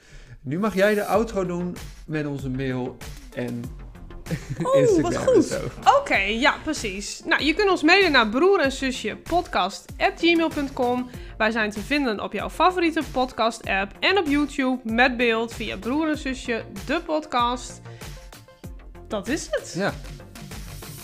Nu 0.41 0.60
mag 0.60 0.74
jij 0.76 0.93
de 0.93 1.05
outro 1.05 1.45
doen 1.45 1.76
met 2.05 2.26
onze 2.26 2.49
mail 2.49 2.97
en 3.34 3.62
Instagram. 4.80 5.01
wat 5.01 5.13
en 5.13 5.19
goed. 5.19 5.59
Oké, 5.99 6.17
ja, 6.17 6.55
precies. 6.63 7.21
Nou, 7.25 7.43
je 7.43 7.53
kunt 7.53 7.69
ons 7.69 7.84
mailen 7.84 8.11
naar 8.11 8.30
broer 8.30 8.59
en 8.59 8.71
zusje 8.71 9.15
podcast@gmail.com. 9.15 11.09
Wij 11.38 11.51
zijn 11.51 11.71
te 11.71 11.80
vinden 11.80 12.23
op 12.23 12.34
jouw 12.34 12.49
favoriete 12.49 13.01
podcast 13.11 13.67
app 13.67 13.91
en 13.99 14.17
op 14.17 14.27
YouTube 14.27 14.80
met 14.84 15.17
beeld 15.17 15.53
via 15.53 15.77
broer 15.77 16.09
en 16.09 16.17
zusje 16.17 16.63
de 16.86 17.01
podcast. 17.05 17.82
Dat 19.07 19.27
is 19.27 19.47
het. 19.51 19.73
Ja. 19.77 19.93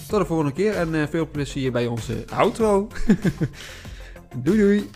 Tot 0.07 0.19
de 0.19 0.26
volgende 0.26 0.51
keer 0.51 0.76
en 0.76 0.95
eh, 0.95 1.07
veel 1.09 1.28
plezier 1.32 1.71
bij 1.71 1.88
onze 1.88 2.23
outro. 2.34 2.88
doei 4.43 4.57
doei. 4.57 4.89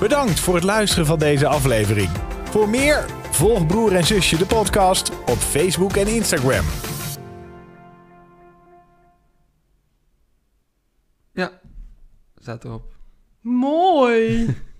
Bedankt 0.00 0.40
voor 0.40 0.54
het 0.54 0.64
luisteren 0.64 1.06
van 1.06 1.18
deze 1.18 1.46
aflevering. 1.46 2.10
Voor 2.50 2.68
meer, 2.68 3.04
volg 3.34 3.66
Broer 3.66 3.96
en 3.96 4.04
Zusje 4.04 4.36
de 4.36 4.46
podcast 4.46 5.10
op 5.10 5.36
Facebook 5.36 5.96
en 5.96 6.06
Instagram. 6.06 6.64
Ja, 11.32 11.60
staat 12.36 12.64
erop. 12.64 12.96
Mooi. 13.40 14.54